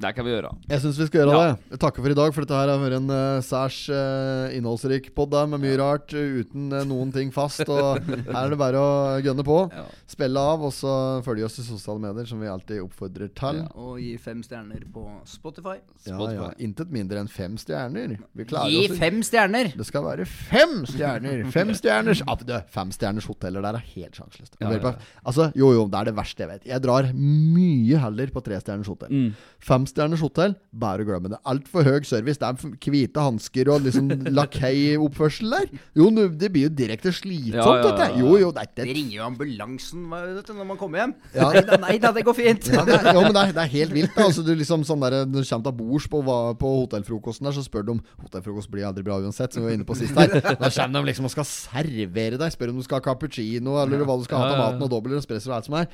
Det 0.01 0.11
kan 0.17 0.25
vi 0.25 0.33
gjøre. 0.33 0.51
Jeg 0.71 0.81
syns 0.81 0.99
vi 0.99 1.07
skal 1.07 1.21
gjøre 1.21 1.33
Ja. 1.37 1.41
det. 1.53 1.73
Jeg 1.75 1.81
takker 1.83 2.03
for 2.03 2.11
i 2.11 2.17
dag, 2.17 2.33
for 2.33 2.41
dette 2.45 2.57
her 2.57 2.71
har 2.73 2.81
vært 2.81 2.97
en 2.97 3.11
uh, 3.13 3.43
særs 3.45 3.79
uh, 3.93 4.49
innholdsrik 4.57 5.11
pod 5.15 5.33
med 5.49 5.61
mye 5.61 5.77
rart, 5.77 6.13
eh, 6.17 6.41
uten 6.41 6.73
uh, 6.73 6.83
noen 6.89 7.13
ting 7.13 7.31
fast. 7.33 7.61
Og 7.69 8.01
her 8.35 8.47
er 8.47 8.51
det 8.55 8.59
bare 8.59 8.81
å 8.81 9.21
gønne 9.21 9.45
på. 9.45 9.59
Ja. 9.69 9.85
Spille 10.09 10.41
av, 10.41 10.65
og 10.65 10.73
så 10.73 11.21
følge 11.25 11.45
oss 11.45 11.59
i 11.61 11.67
sosiale 11.67 12.01
medier, 12.01 12.25
som 12.29 12.41
vi 12.41 12.49
alltid 12.49 12.81
oppfordrer 12.83 13.31
til. 13.37 13.61
Ja, 13.63 13.69
Og 13.77 14.01
gi 14.01 14.17
fem 14.21 14.41
stjerner 14.43 14.83
på 14.93 15.05
Spotify. 15.29 15.79
ja. 16.09 16.19
ja. 16.33 16.49
Intet 16.63 16.93
mindre 16.93 17.21
enn 17.21 17.29
fem 17.31 17.59
stjerner. 17.61 18.17
Vi 18.33 18.49
klarer 18.49 18.73
Gi 18.73 18.87
oss 18.89 18.99
fem 18.99 19.21
stjerner! 19.25 19.73
Det 19.77 19.87
skal 19.89 20.05
være 20.07 20.27
fem 20.29 20.83
stjerner! 20.89 21.45
Fem 21.53 21.73
stjerners 21.79 22.25
ah, 22.27 22.37
du, 22.41 22.55
Fem 22.73 22.93
stjerners 22.95 23.29
hoteller 23.29 23.65
der 23.65 23.79
er 23.79 23.87
helt 23.95 24.17
sjanseløst. 24.17 24.57
Ja, 24.61 24.73
ja, 24.73 24.81
ja. 24.81 24.95
Altså, 25.23 25.51
jo, 25.59 25.73
jo, 25.77 25.87
det 25.93 26.01
er 26.01 26.11
det 26.11 26.17
verste 26.17 26.45
jeg 26.45 26.51
vet. 26.53 26.69
Jeg 26.73 26.85
drar 26.85 27.09
mye 27.17 28.03
heller 28.03 28.33
på 28.33 28.43
trestjerners 28.45 28.91
hotell. 28.91 29.13
Mm. 29.13 29.33
Fem 29.63 29.82
Femstjerners 29.83 30.23
hotell, 30.23 30.55
bare 30.79 31.05
glem 31.07 31.27
det. 31.33 31.39
Altfor 31.49 31.83
høy 31.87 32.05
service. 32.07 32.39
Det 32.39 32.47
er 32.47 32.91
hvite 32.93 33.23
hansker 33.25 33.71
og 33.73 33.83
liksom 33.87 34.09
lakeioppførsel 34.39 35.51
der. 35.53 35.67
Jo, 35.99 36.09
det 36.13 36.51
blir 36.55 36.69
jo 36.69 36.73
direkte 36.79 37.13
slitsomt, 37.15 37.57
Ja, 37.59 37.67
ja, 37.67 37.83
ja, 37.83 37.91
dette. 37.91 38.21
Jo, 38.21 38.37
jo, 38.41 38.51
det 38.55 38.63
er 38.63 38.71
Det 38.77 38.87
ikke 38.87 38.97
ringer 38.99 39.17
jo 39.17 39.25
ambulansen 39.27 40.05
vet 40.13 40.47
du, 40.49 40.53
når 40.57 40.69
man 40.71 40.81
kommer 40.81 41.03
hjem. 41.03 41.15
Ja. 41.35 41.51
Nei 41.53 41.65
da, 41.67 41.79
nei 41.83 41.97
da, 42.03 42.13
det 42.15 42.25
går 42.27 42.37
fint. 42.39 42.71
ja, 42.73 42.85
det 42.87 42.97
er, 43.01 43.11
jo, 43.13 43.25
men 43.27 43.35
det 43.35 43.43
er, 43.43 43.55
det 43.59 43.65
er 43.65 43.73
helt 43.79 43.97
vilt. 43.97 44.15
Da. 44.17 44.27
Altså, 44.29 44.45
du 44.47 44.53
liksom 44.55 44.87
sånn 44.89 45.03
der, 45.05 45.19
når 45.27 45.45
du 45.45 45.51
kommer 45.51 45.67
til 45.69 45.77
bords 45.83 46.09
på, 46.13 46.23
på 46.63 46.73
hotellfrokosten 46.79 47.49
der, 47.49 47.57
så 47.59 47.67
spør 47.67 47.87
de 47.89 47.97
om 47.97 48.03
Hotellfrokost 48.23 48.71
blir 48.73 48.87
aldri 48.89 49.05
bra 49.07 49.19
uansett, 49.21 49.53
som 49.55 49.65
vi 49.65 49.71
var 49.71 49.79
inne 49.79 49.89
på 49.89 49.97
sist 49.99 50.17
her. 50.17 50.31
Da 50.39 50.71
kommer 50.71 51.01
de 51.03 51.11
liksom 51.11 51.27
og 51.29 51.35
skal 51.35 51.49
servere 51.49 52.39
deg. 52.41 52.55
Spør 52.55 52.73
om 52.73 52.79
du 52.81 52.87
skal 52.87 53.01
ha 53.01 53.07
cappuccino, 53.11 53.77
eller 53.83 54.05
hva 54.07 54.19
du 54.21 54.27
skal 54.29 54.43
ha 54.45 54.53
til 54.53 54.61
maten, 54.63 54.85
og 54.87 54.93
dobbel 54.93 55.19
espresso 55.19 55.51
og 55.51 55.59
alt 55.59 55.69
som 55.69 55.81
er. 55.83 55.91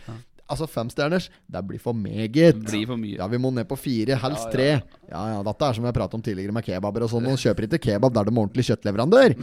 Altså 0.48 0.64
Femstjerners, 0.70 1.26
det 1.52 1.60
blir 1.68 1.80
for 1.82 1.92
meget. 1.92 2.56
Blir 2.64 2.86
for 2.88 2.96
mye. 2.96 3.18
Ja, 3.18 3.26
vi 3.28 3.36
må 3.40 3.50
ned 3.52 3.68
på 3.68 3.76
fire, 3.76 4.16
helst 4.16 4.48
tre. 4.54 4.68
Ja, 5.10 5.22
ja, 5.34 5.42
Dette 5.44 5.66
er 5.68 5.76
som 5.76 5.84
jeg 5.84 5.96
pratet 5.96 6.16
om 6.16 6.22
tidligere 6.24 6.54
med 6.56 6.64
kebaber 6.64 7.04
og 7.04 7.10
sånn. 7.12 7.26
Man 7.28 7.36
kjøper 7.40 7.66
ikke 7.68 7.80
kebab 7.84 8.16
der 8.16 8.30
de 8.30 8.32
er 8.32 8.40
ordentlig 8.40 8.64
kjøttleverandør. 8.70 9.36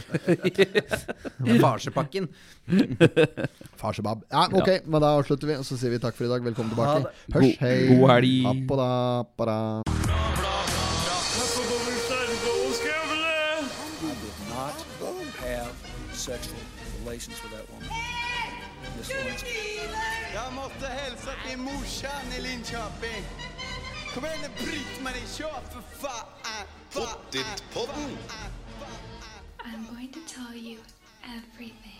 Farsepakken. 1.64 2.26
Farsebab. 3.80 4.26
Ja, 4.34 4.48
ok, 4.50 4.72
men 4.86 5.04
da 5.06 5.14
avslutter 5.20 5.52
vi, 5.52 5.60
og 5.62 5.68
så 5.68 5.78
sier 5.78 5.94
vi 5.94 6.02
takk 6.02 6.18
for 6.18 6.26
i 6.26 6.32
dag. 6.34 6.42
Velkommen 6.50 6.74
tilbake. 6.74 7.06
Det. 7.06 7.34
Hørs, 7.36 7.46
God- 7.46 7.62
hei. 7.62 7.76
god 7.92 8.08
helg. 8.16 8.50
Appada, 8.54 8.90
appada. 9.22 9.58
Sexual 16.26 16.58
relations 17.04 17.40
with 17.42 17.52
that 17.52 17.70
woman. 17.70 17.88
Miss 18.98 19.10
Lewinsky. 19.10 19.55
Jag 21.56 21.64
måste 21.64 22.06
hälsa 22.06 22.20
till 22.20 22.38
morsan 22.38 22.38
i 22.38 22.40
Linköping. 22.40 23.24
Kom 24.14 24.24
igen 24.24 24.38
nu 24.42 24.64
Britt-Marie, 24.64 25.26
kör 25.26 25.60
för 25.72 25.82
fan! 26.00 26.66
Pottitpodden! 26.92 28.18
I'm 29.64 29.86
going 29.94 30.12
to 30.12 30.20
tell 30.34 30.56
you 30.56 30.78
everything. 31.24 31.95